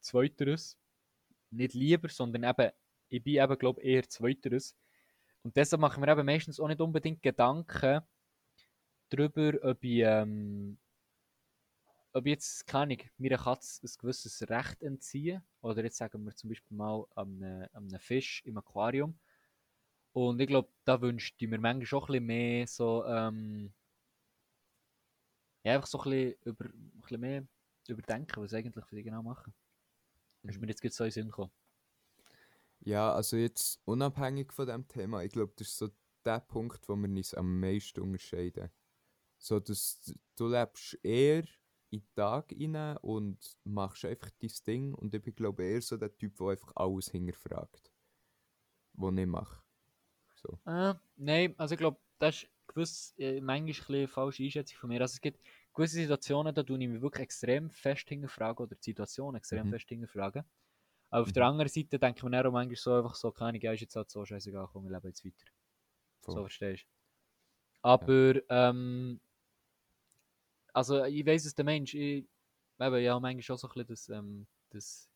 Zweiteres. 0.00 0.78
Nicht 1.50 1.74
lieber, 1.74 2.08
sondern 2.08 2.44
eben, 2.44 2.72
ich 3.08 3.22
bin 3.22 3.34
eben 3.34 3.58
glaube 3.58 3.82
eher 3.82 4.08
Zweiteres. 4.08 4.76
Und 5.42 5.56
deshalb 5.56 5.80
machen 5.80 6.02
wir 6.02 6.12
eben 6.12 6.26
meistens 6.26 6.58
auch 6.58 6.68
nicht 6.68 6.80
unbedingt 6.80 7.22
Gedanken 7.22 8.00
darüber, 9.10 9.52
ob 9.62 9.84
ich, 9.84 10.00
ähm, 10.00 10.78
ob 12.12 12.26
ich 12.26 12.32
jetzt, 12.32 12.66
keine 12.66 12.94
Ahnung, 12.94 13.06
meiner 13.18 13.38
Katze 13.38 13.86
ein 13.86 13.90
gewisses 13.98 14.48
Recht 14.48 14.82
entziehe. 14.82 15.42
Oder 15.60 15.84
jetzt 15.84 15.98
sagen 15.98 16.24
wir 16.24 16.34
zum 16.34 16.50
Beispiel 16.50 16.76
mal 16.76 17.04
an 17.14 17.42
einem, 17.42 17.68
einem 17.72 18.00
Fisch 18.00 18.42
im 18.44 18.58
Aquarium. 18.58 19.18
Und 20.12 20.40
ich 20.40 20.46
glaube, 20.46 20.68
da 20.84 21.00
wünschte 21.00 21.44
ich 21.44 21.50
mir 21.50 21.58
manchmal 21.58 22.00
auch 22.00 22.08
ein 22.08 22.12
bisschen 22.12 22.26
mehr 22.26 22.66
so, 22.66 23.04
ähm, 23.04 23.74
ja, 25.64 25.74
einfach 25.74 25.88
so 25.88 25.98
ein 25.98 26.10
bisschen, 26.10 26.34
über, 26.44 26.64
ein 26.66 27.00
bisschen 27.00 27.20
mehr 27.20 27.46
überdenken, 27.88 28.42
was 28.42 28.54
eigentlich 28.54 28.84
für 28.84 28.96
die 28.96 29.02
genau 29.02 29.22
machen. 29.22 29.52
Das 30.42 30.54
ist 30.54 30.60
mir 30.60 30.68
jetzt 30.68 30.82
gerade 30.82 30.94
so 30.94 31.04
in 31.04 31.10
Sinn 31.10 31.26
gekommen. 31.26 31.50
Ja, 32.80 33.14
also 33.14 33.36
jetzt 33.36 33.80
unabhängig 33.86 34.52
von 34.52 34.66
dem 34.66 34.86
Thema, 34.86 35.22
ich 35.22 35.32
glaube, 35.32 35.54
das 35.56 35.68
ist 35.68 35.78
so 35.78 35.88
der 36.24 36.40
Punkt, 36.40 36.86
wo 36.88 36.96
wir 36.96 37.08
uns 37.08 37.34
am 37.34 37.58
meisten 37.60 38.00
unterscheiden. 38.00 38.70
So, 39.38 39.58
dass 39.58 40.14
du 40.36 40.48
lebst 40.48 40.98
eher 41.02 41.44
in 41.90 42.00
den 42.00 42.14
Tag 42.14 42.52
rein 42.52 42.96
und 42.98 43.38
machst 43.64 44.04
einfach 44.04 44.30
dein 44.40 44.52
Ding 44.66 44.94
und 44.94 45.14
ich 45.14 45.22
bin, 45.22 45.34
glaube 45.34 45.64
eher 45.64 45.80
so 45.80 45.96
der 45.96 46.14
Typ, 46.16 46.36
der 46.36 46.48
einfach 46.48 46.72
alles 46.76 47.10
hinterfragt. 47.10 47.90
Was 48.94 49.16
ich 49.16 49.26
mache. 49.26 49.62
So. 50.34 50.58
Äh, 50.66 50.94
nein, 51.16 51.54
also 51.56 51.74
ich 51.74 51.78
glaube, 51.78 51.98
das 52.18 52.42
ist 52.42 52.50
gewiss, 52.74 53.14
äh, 53.18 53.40
manchmal 53.40 53.98
eine 53.98 54.08
falsche 54.08 54.42
Einschätzung 54.42 54.78
von 54.78 54.88
mir. 54.88 55.00
Also 55.00 55.14
es 55.14 55.20
gibt 55.20 55.40
gewisse 55.72 55.96
Situationen, 55.96 56.54
da 56.54 56.62
tue 56.62 56.78
ich 56.80 56.88
mich 56.88 57.00
wirklich 57.00 57.22
extrem 57.22 57.70
fest 57.70 58.08
hinterfragen 58.08 58.66
oder 58.66 58.76
die 58.76 58.82
Situation 58.82 59.34
extrem 59.34 59.66
mhm. 59.66 59.70
fest 59.70 59.88
hinterfragen. 59.88 60.44
Aber 61.10 61.22
auf 61.22 61.28
mhm. 61.28 61.32
der 61.32 61.46
anderen 61.46 61.68
Seite 61.68 61.98
denke 61.98 62.18
ich 62.18 62.22
mir 62.24 62.30
dann 62.30 62.46
auch 62.46 62.52
manchmal 62.52 62.76
so 62.76 62.94
einfach 62.94 63.14
so, 63.14 63.30
keine 63.30 63.58
Ahnung, 63.58 63.74
ist 63.74 63.80
jetzt 63.80 63.96
halt 63.96 64.10
so 64.10 64.24
scheißegal, 64.24 64.68
komm, 64.72 64.84
wir 64.84 64.92
leben 64.92 65.06
jetzt 65.08 65.24
weiter. 65.24 65.46
Voll. 66.20 66.34
So 66.34 66.40
verstehst 66.42 66.84
du. 66.84 66.88
Aber, 67.82 68.36
ja. 68.36 68.70
ähm, 68.70 69.20
also 70.72 71.04
ich 71.04 71.24
weiß 71.24 71.44
es, 71.44 71.54
der 71.54 71.64
Mensch, 71.64 71.94
ich, 71.94 72.26
eben, 72.80 72.98
ja, 72.98 73.20
manchmal 73.20 73.42
schon 73.42 73.58
so 73.58 73.68
ein 73.68 73.86
bisschen 73.86 73.86
das, 73.86 74.08
ähm, 74.08 74.46
das 74.70 75.10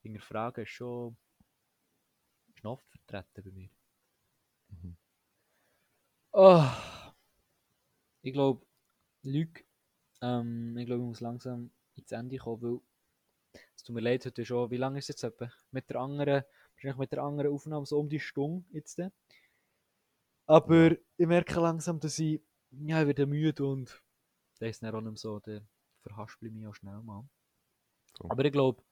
Hinterfragen 0.00 0.64
ist 0.64 0.70
schon, 0.70 1.16
ist 2.54 2.64
oft 2.64 2.86
vertreten 2.88 3.42
bei 3.42 3.50
mir. 3.50 3.68
Mhm. 4.68 4.96
Oh, 6.36 6.66
ich 8.22 8.32
glaube, 8.32 8.66
Lüge, 9.22 9.62
ähm, 10.20 10.76
ich 10.76 10.86
glaube, 10.86 11.02
ich 11.02 11.06
muss 11.06 11.20
langsam 11.20 11.70
ins 11.94 12.10
Ende 12.10 12.38
kommen, 12.38 12.62
weil 12.62 12.80
es 13.76 13.84
tut 13.84 13.94
mir 13.94 14.00
leid, 14.00 14.26
heute 14.26 14.44
schon, 14.44 14.68
wie 14.72 14.76
lange 14.76 14.98
ist 14.98 15.04
es 15.10 15.22
jetzt 15.22 15.24
etwa? 15.24 15.52
Mit 15.70 15.88
der 15.90 16.00
anderen, 16.00 16.42
wahrscheinlich 16.74 16.98
mit 16.98 17.12
der 17.12 17.22
anderen 17.22 17.52
Aufnahme 17.52 17.86
so 17.86 18.00
um 18.00 18.08
die 18.08 18.18
Stunde 18.18 18.66
jetzt. 18.72 19.00
Aber 20.46 20.90
ich 21.16 21.26
merke 21.26 21.60
langsam, 21.60 22.00
dass 22.00 22.18
ich, 22.18 22.42
ja, 22.70 23.00
ich 23.00 23.06
werde 23.06 23.26
müde 23.26 23.64
und 23.64 24.02
der 24.60 24.70
ist 24.70 24.82
dann 24.82 24.92
auch 24.92 25.00
nicht 25.00 25.10
mehr 25.10 25.16
so, 25.16 25.38
der 25.38 25.62
verhaspel 26.02 26.48
ich 26.48 26.54
mich 26.54 26.66
auch 26.66 26.74
schnell 26.74 27.00
mal. 27.02 27.28
Cool. 28.20 28.30
Aber 28.32 28.44
ich 28.44 28.52
glaube, 28.52 28.82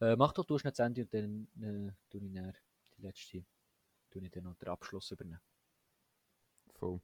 äh, 0.00 0.16
mach 0.16 0.32
doch 0.32 0.44
du 0.44 0.58
schnell 0.58 0.72
das 0.72 0.80
Ende 0.80 1.02
und 1.02 1.14
dann 1.14 1.48
äh, 1.62 1.92
tue 2.10 2.20
ich 2.26 2.34
dann 2.34 2.52
die 2.98 3.02
letzte, 3.02 3.44
tue 4.10 4.22
ich 4.22 4.30
dann 4.30 4.44
noch 4.44 4.56
den 4.56 4.68
Abschluss 4.68 5.10
übernehmen. 5.10 5.40
Voll. 6.74 7.00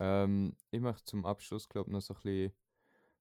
Ähm, 0.00 0.56
ich 0.70 0.80
möchte 0.80 1.04
zum 1.04 1.26
Abschluss, 1.26 1.68
glaube 1.68 1.90
ich, 1.90 1.92
noch 1.92 2.02
so 2.02 2.14
ein 2.14 2.20
bisschen 2.22 2.52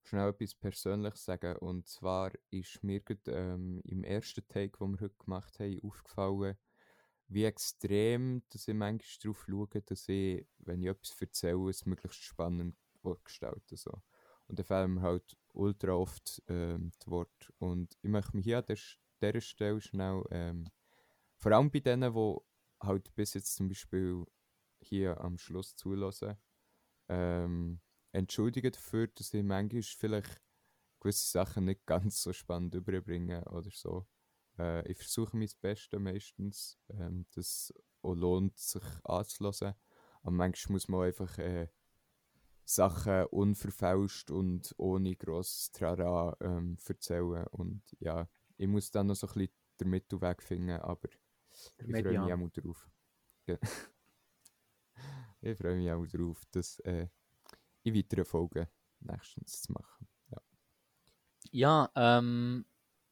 schnell 0.03 0.29
etwas 0.29 0.55
Persönliches 0.55 1.25
sagen. 1.25 1.57
Und 1.57 1.87
zwar 1.87 2.31
ist 2.49 2.83
mir 2.83 3.01
gerade, 3.01 3.31
ähm, 3.31 3.81
im 3.85 4.03
ersten 4.03 4.47
Take, 4.47 4.77
den 4.79 4.93
wir 4.93 5.01
heute 5.01 5.15
gemacht 5.17 5.59
haben, 5.59 5.79
aufgefallen, 5.83 6.57
wie 7.27 7.45
extrem 7.45 8.43
dass 8.49 8.67
ich 8.67 8.73
manchmal 8.73 9.17
darauf 9.23 9.45
schaue, 9.45 9.81
dass 9.81 10.09
ich, 10.09 10.45
wenn 10.59 10.81
ich 10.83 10.89
etwas 10.89 11.21
erzähle, 11.21 11.69
es 11.69 11.85
möglichst 11.85 12.23
spannend 12.23 12.75
gestalten 13.23 13.77
so. 13.77 14.01
Und 14.47 14.59
dann 14.59 14.65
fehlen 14.65 14.95
mir 14.95 15.01
halt 15.01 15.37
ultra 15.53 15.93
oft 15.93 16.41
ähm, 16.47 16.91
die 17.03 17.09
Worte. 17.09 17.53
Und 17.57 17.97
ich 18.01 18.09
möchte 18.09 18.35
mich 18.35 18.43
hier 18.43 18.59
an 18.59 18.65
dieser 18.67 19.41
Stelle 19.41 19.81
schnell, 19.81 20.23
ähm, 20.29 20.65
vor 21.37 21.53
allem 21.53 21.71
bei 21.71 21.79
denen, 21.79 22.13
die 22.13 22.35
halt 22.81 23.15
bis 23.15 23.33
jetzt 23.33 23.55
zum 23.55 23.69
Beispiel 23.69 24.25
hier 24.81 25.19
am 25.21 25.37
Schluss 25.37 25.75
zulassen, 25.75 26.37
ähm, 27.09 27.81
entschuldigen 28.11 28.71
dafür, 28.71 29.07
dass 29.07 29.33
ich 29.33 29.43
manchmal 29.43 29.83
vielleicht 29.83 30.41
gewisse 30.99 31.29
Sachen 31.31 31.65
nicht 31.65 31.85
ganz 31.85 32.21
so 32.21 32.33
spannend 32.33 32.75
überbringe 32.75 33.43
oder 33.45 33.69
so. 33.71 34.07
Äh, 34.57 34.89
ich 34.89 34.97
versuche 34.97 35.35
mein 35.35 35.49
Bestes 35.61 35.99
meistens. 35.99 36.77
Ähm, 36.89 37.25
das 37.33 37.73
auch 38.01 38.15
lohnt 38.15 38.57
sich 38.57 38.83
anzulassen. 39.03 39.73
Aber 40.21 40.31
manchmal 40.31 40.73
muss 40.73 40.87
man 40.87 41.07
einfach 41.07 41.37
äh, 41.39 41.67
Sachen 42.63 43.25
unverfälscht 43.25 44.31
und 44.31 44.73
ohne 44.77 45.15
grosses 45.15 45.71
Trara 45.71 46.37
ähm, 46.39 46.77
erzählen. 46.87 47.47
Und 47.47 47.83
ja, 47.99 48.29
ich 48.57 48.67
muss 48.67 48.91
dann 48.91 49.07
noch 49.07 49.15
so 49.15 49.27
ein 49.27 49.33
bisschen 49.33 49.55
den 49.79 49.89
Mittelweg 49.89 50.43
finden, 50.43 50.79
aber 50.79 51.09
ich 51.85 51.97
freue 51.97 52.17
mich 52.19 52.33
auch 52.33 52.49
drauf. 52.49 52.89
ich 55.41 55.57
freue 55.57 55.75
mich 55.75 55.91
auch 55.91 56.05
darauf, 56.05 56.41
das 56.51 56.79
äh, 56.79 57.07
in 57.83 57.95
weiteren 57.95 58.25
Folgen 58.25 58.67
nächstens 58.99 59.63
zu 59.63 59.73
machen. 59.73 60.07
Ja, 60.29 60.41
ja 61.51 61.91
ähm, 61.95 62.65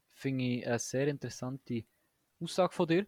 finde 0.07 0.43
ich 0.43 0.67
eine 0.67 0.79
sehr 0.79 1.07
interessante 1.07 1.83
Aussage 2.39 2.73
von 2.73 2.87
dir. 2.87 3.07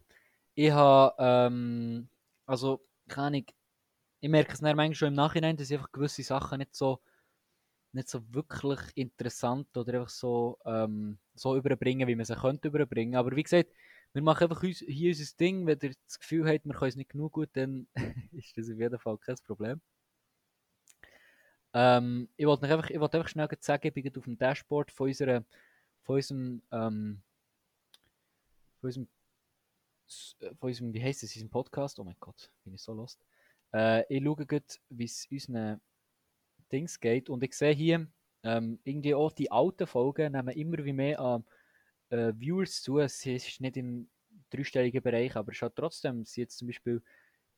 Ich 0.54 0.70
habe, 0.70 1.14
ähm, 1.18 2.08
also, 2.46 2.84
keine 3.08 3.26
Ahnung, 3.28 3.46
ich 4.20 4.28
merke 4.28 4.52
es 4.52 4.60
manchmal 4.60 4.94
schon 4.94 5.08
im 5.08 5.14
Nachhinein, 5.14 5.56
dass 5.56 5.70
ich 5.70 5.76
einfach 5.76 5.92
gewisse 5.92 6.22
Sachen 6.22 6.58
nicht 6.58 6.74
so, 6.74 7.00
nicht 7.92 8.08
so 8.08 8.22
wirklich 8.32 8.80
interessant 8.94 9.76
oder 9.76 9.94
einfach 9.94 10.08
so, 10.08 10.58
ähm, 10.64 11.18
so 11.34 11.56
überbringen, 11.56 12.06
wie 12.08 12.14
man 12.14 12.24
sie 12.24 12.36
könnte 12.36 12.68
überbringen. 12.68 13.16
Aber 13.16 13.34
wie 13.34 13.42
gesagt, 13.42 13.70
wir 14.12 14.22
machen 14.22 14.44
einfach 14.44 14.62
uns, 14.62 14.78
hier 14.78 15.10
unser 15.10 15.36
Ding. 15.36 15.66
Wenn 15.66 15.78
ihr 15.82 15.94
das 16.04 16.18
Gefühl 16.18 16.46
habt, 16.46 16.64
wir 16.64 16.74
können 16.74 16.88
es 16.88 16.96
nicht 16.96 17.10
genug 17.10 17.32
gut, 17.32 17.50
dann 17.54 17.86
ist 18.32 18.56
das 18.56 18.70
auf 18.70 18.78
jeden 18.78 18.98
Fall 18.98 19.18
kein 19.18 19.36
Problem. 19.46 19.80
Ähm, 21.74 22.28
ich 22.36 22.46
wollte 22.46 22.68
einfach, 22.68 22.90
ich 22.90 23.00
wollte 23.00 23.16
einfach 23.16 23.30
schnell 23.30 23.48
sagen, 23.60 23.88
ich 23.88 23.94
bin 23.94 24.16
auf 24.16 24.24
dem 24.24 24.36
Dashboard 24.36 24.90
von, 24.90 25.08
unserer, 25.08 25.44
von 26.02 26.16
unserem, 26.16 26.62
ähm, 26.70 27.22
von 28.80 28.88
unserem, 28.88 29.08
von 30.58 30.68
unserem, 30.68 30.92
wie 30.92 31.02
heißt 31.02 31.22
es, 31.22 31.34
unserem 31.34 31.50
Podcast? 31.50 31.98
Oh 31.98 32.04
mein 32.04 32.16
Gott, 32.20 32.50
bin 32.64 32.74
ich 32.74 32.82
so 32.82 32.92
lost. 32.92 33.24
Äh, 33.72 34.04
ich 34.14 34.22
schaue 34.22 34.44
gerade, 34.44 34.66
wie 34.90 35.04
es 35.04 35.26
unseren 35.30 35.80
Dings 36.70 37.00
geht 37.00 37.30
und 37.30 37.42
ich 37.42 37.54
sehe 37.54 37.72
hier, 37.72 38.06
ähm, 38.44 38.78
irgendwie 38.84 39.14
auch 39.14 39.32
die 39.32 39.50
alten 39.50 39.86
Folgen 39.86 40.32
nehmen 40.32 40.48
immer 40.48 40.84
wie 40.84 40.92
mehr 40.92 41.20
an 41.20 41.44
äh, 42.12 42.32
Viewers 42.38 42.82
zu. 42.82 42.98
Es 42.98 43.24
ist 43.26 43.60
nicht 43.60 43.76
im 43.76 44.08
dreistelligen 44.50 45.02
Bereich, 45.02 45.34
aber 45.36 45.52
hat 45.52 45.76
trotzdem, 45.76 46.24
sie 46.24 46.42
jetzt 46.42 46.58
zum 46.58 46.68
Beispiel 46.68 47.02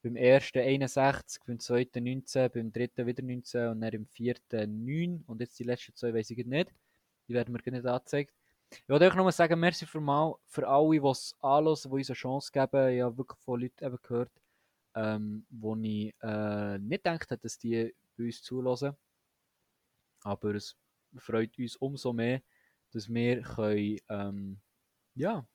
beim 0.02 0.16
ersten 0.16 0.58
61, 0.58 1.42
beim 1.46 1.58
zweiten 1.58 2.04
19, 2.04 2.50
beim 2.52 2.72
dritten 2.72 3.06
wieder 3.06 3.22
19 3.22 3.68
und 3.68 3.80
dann 3.80 3.92
im 3.92 4.06
vierten 4.06 4.84
9 4.84 5.24
und 5.26 5.40
jetzt 5.40 5.58
die 5.58 5.64
letzten 5.64 5.94
zwei 5.96 6.14
weiß 6.14 6.30
ich 6.30 6.46
nicht. 6.46 6.70
Die 7.26 7.34
werden 7.34 7.52
mir 7.52 7.72
nicht 7.72 7.86
angezeigt. 7.86 8.34
Ich 8.70 8.88
wollte 8.88 9.06
euch 9.06 9.14
nur 9.14 9.32
sagen, 9.32 9.58
merci 9.58 9.86
für, 9.86 10.00
mal, 10.00 10.34
für 10.46 10.68
alle, 10.68 11.00
die 11.00 11.06
es 11.06 11.34
anhören, 11.40 11.78
die 11.84 11.88
uns 11.88 12.10
eine 12.10 12.16
Chance 12.16 12.50
geben. 12.52 12.94
Ich 12.94 13.02
habe 13.02 13.16
wirklich 13.16 13.40
von 13.40 13.60
Leuten 13.60 13.84
eben 13.84 13.98
gehört, 14.02 14.30
ähm, 14.94 15.46
wo 15.48 15.74
ich 15.76 16.14
äh, 16.22 16.78
nicht 16.78 17.04
gedacht 17.04 17.30
hätte, 17.30 17.42
dass 17.42 17.58
die 17.58 17.94
bei 18.16 18.24
uns 18.24 18.42
zulassen. 18.42 18.96
Aber 20.22 20.54
es 20.54 20.76
freut 21.16 21.58
uns 21.58 21.76
umso 21.76 22.12
mehr, 22.12 22.42
dass 22.94 23.12
wir 23.12 23.42
ähm, 24.08 24.60
ja, 25.14 25.46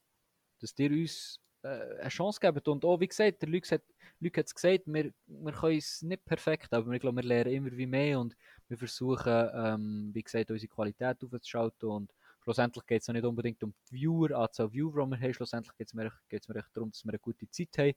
dass 0.60 0.78
ihr 0.78 0.92
uns 0.92 1.40
äh, 1.64 2.00
eine 2.00 2.10
Chance 2.10 2.40
geben. 2.40 2.62
Und 2.66 2.86
auch, 2.86 3.00
wie 3.00 3.08
gesagt, 3.08 3.42
der 3.42 3.50
Luc 3.50 3.70
hat, 3.72 3.82
es 4.22 4.54
gesagt, 4.54 4.84
wir, 4.86 5.12
wir 5.28 5.52
können 5.54 5.78
es 5.78 6.02
nicht 6.02 6.26
perfekt, 6.26 6.74
aber 6.74 6.92
ich 6.92 7.02
glaube, 7.02 7.18
wir 7.18 7.24
lernen 7.24 7.54
immer 7.54 7.72
wie 7.72 7.88
mehr 7.88 8.20
und 8.20 8.36
wir 8.68 8.78
versuchen, 8.78 9.50
ähm, 9.54 10.12
wie 10.14 10.24
gesagt, 10.24 10.52
unsere 10.52 10.70
Qualität 10.70 11.24
aufzuschalten 11.24 11.90
und 11.90 12.14
schlussendlich 12.44 12.86
geht 12.86 13.02
es 13.02 13.08
nicht 13.08 13.26
unbedingt 13.26 13.64
um 13.64 13.74
die 13.90 13.96
Viewer, 13.96 14.38
Anzahl 14.38 14.72
Viewer, 14.72 15.06
die 15.06 15.12
wir 15.12 15.20
haben, 15.20 15.34
schlussendlich 15.34 15.76
geht 15.78 15.88
es 15.88 15.94
mir, 15.94 16.12
mir 16.48 16.66
darum, 16.74 16.92
dass 16.92 17.06
wir 17.06 17.12
eine 17.12 17.20
gute 17.20 17.50
Zeit 17.50 17.78
haben 17.78 17.94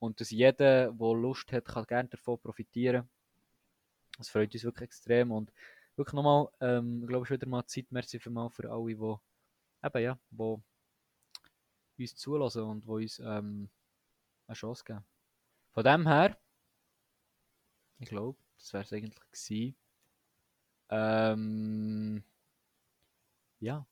und 0.00 0.20
dass 0.20 0.30
jeder, 0.30 0.90
der 0.90 1.14
Lust 1.14 1.52
hat, 1.52 1.66
kann 1.66 1.84
gerne 1.86 2.08
davon 2.08 2.38
profitieren. 2.40 3.08
Das 4.18 4.28
freut 4.28 4.52
uns 4.52 4.64
wirklich 4.64 4.88
extrem 4.88 5.30
und 5.30 5.52
wirklich 6.00 6.14
nochmal, 6.14 6.48
ähm, 6.60 7.06
glaube 7.06 7.26
ich, 7.26 7.30
wieder 7.30 7.46
mal 7.46 7.66
Zeit, 7.66 7.92
merci 7.92 8.18
mal 8.30 8.48
für 8.50 8.70
alle, 8.70 8.86
die 8.86 8.92
eben, 9.86 10.02
ja, 10.02 10.18
wo 10.30 10.62
uns 11.98 12.16
zulassen 12.16 12.62
und 12.62 12.84
die 12.84 12.88
uns 12.90 13.18
ähm, 13.18 13.70
eine 14.46 14.54
Chance 14.54 14.82
geben. 14.84 15.04
Von 15.72 15.84
dem 15.84 16.06
her, 16.06 16.36
ich 17.98 18.08
glaube, 18.08 18.38
das 18.58 18.72
wäre 18.72 18.84
es 18.84 18.92
eigentlich 18.92 19.20
gewesen. 19.30 19.76
Ähm, 20.88 22.24
ja, 23.60 23.86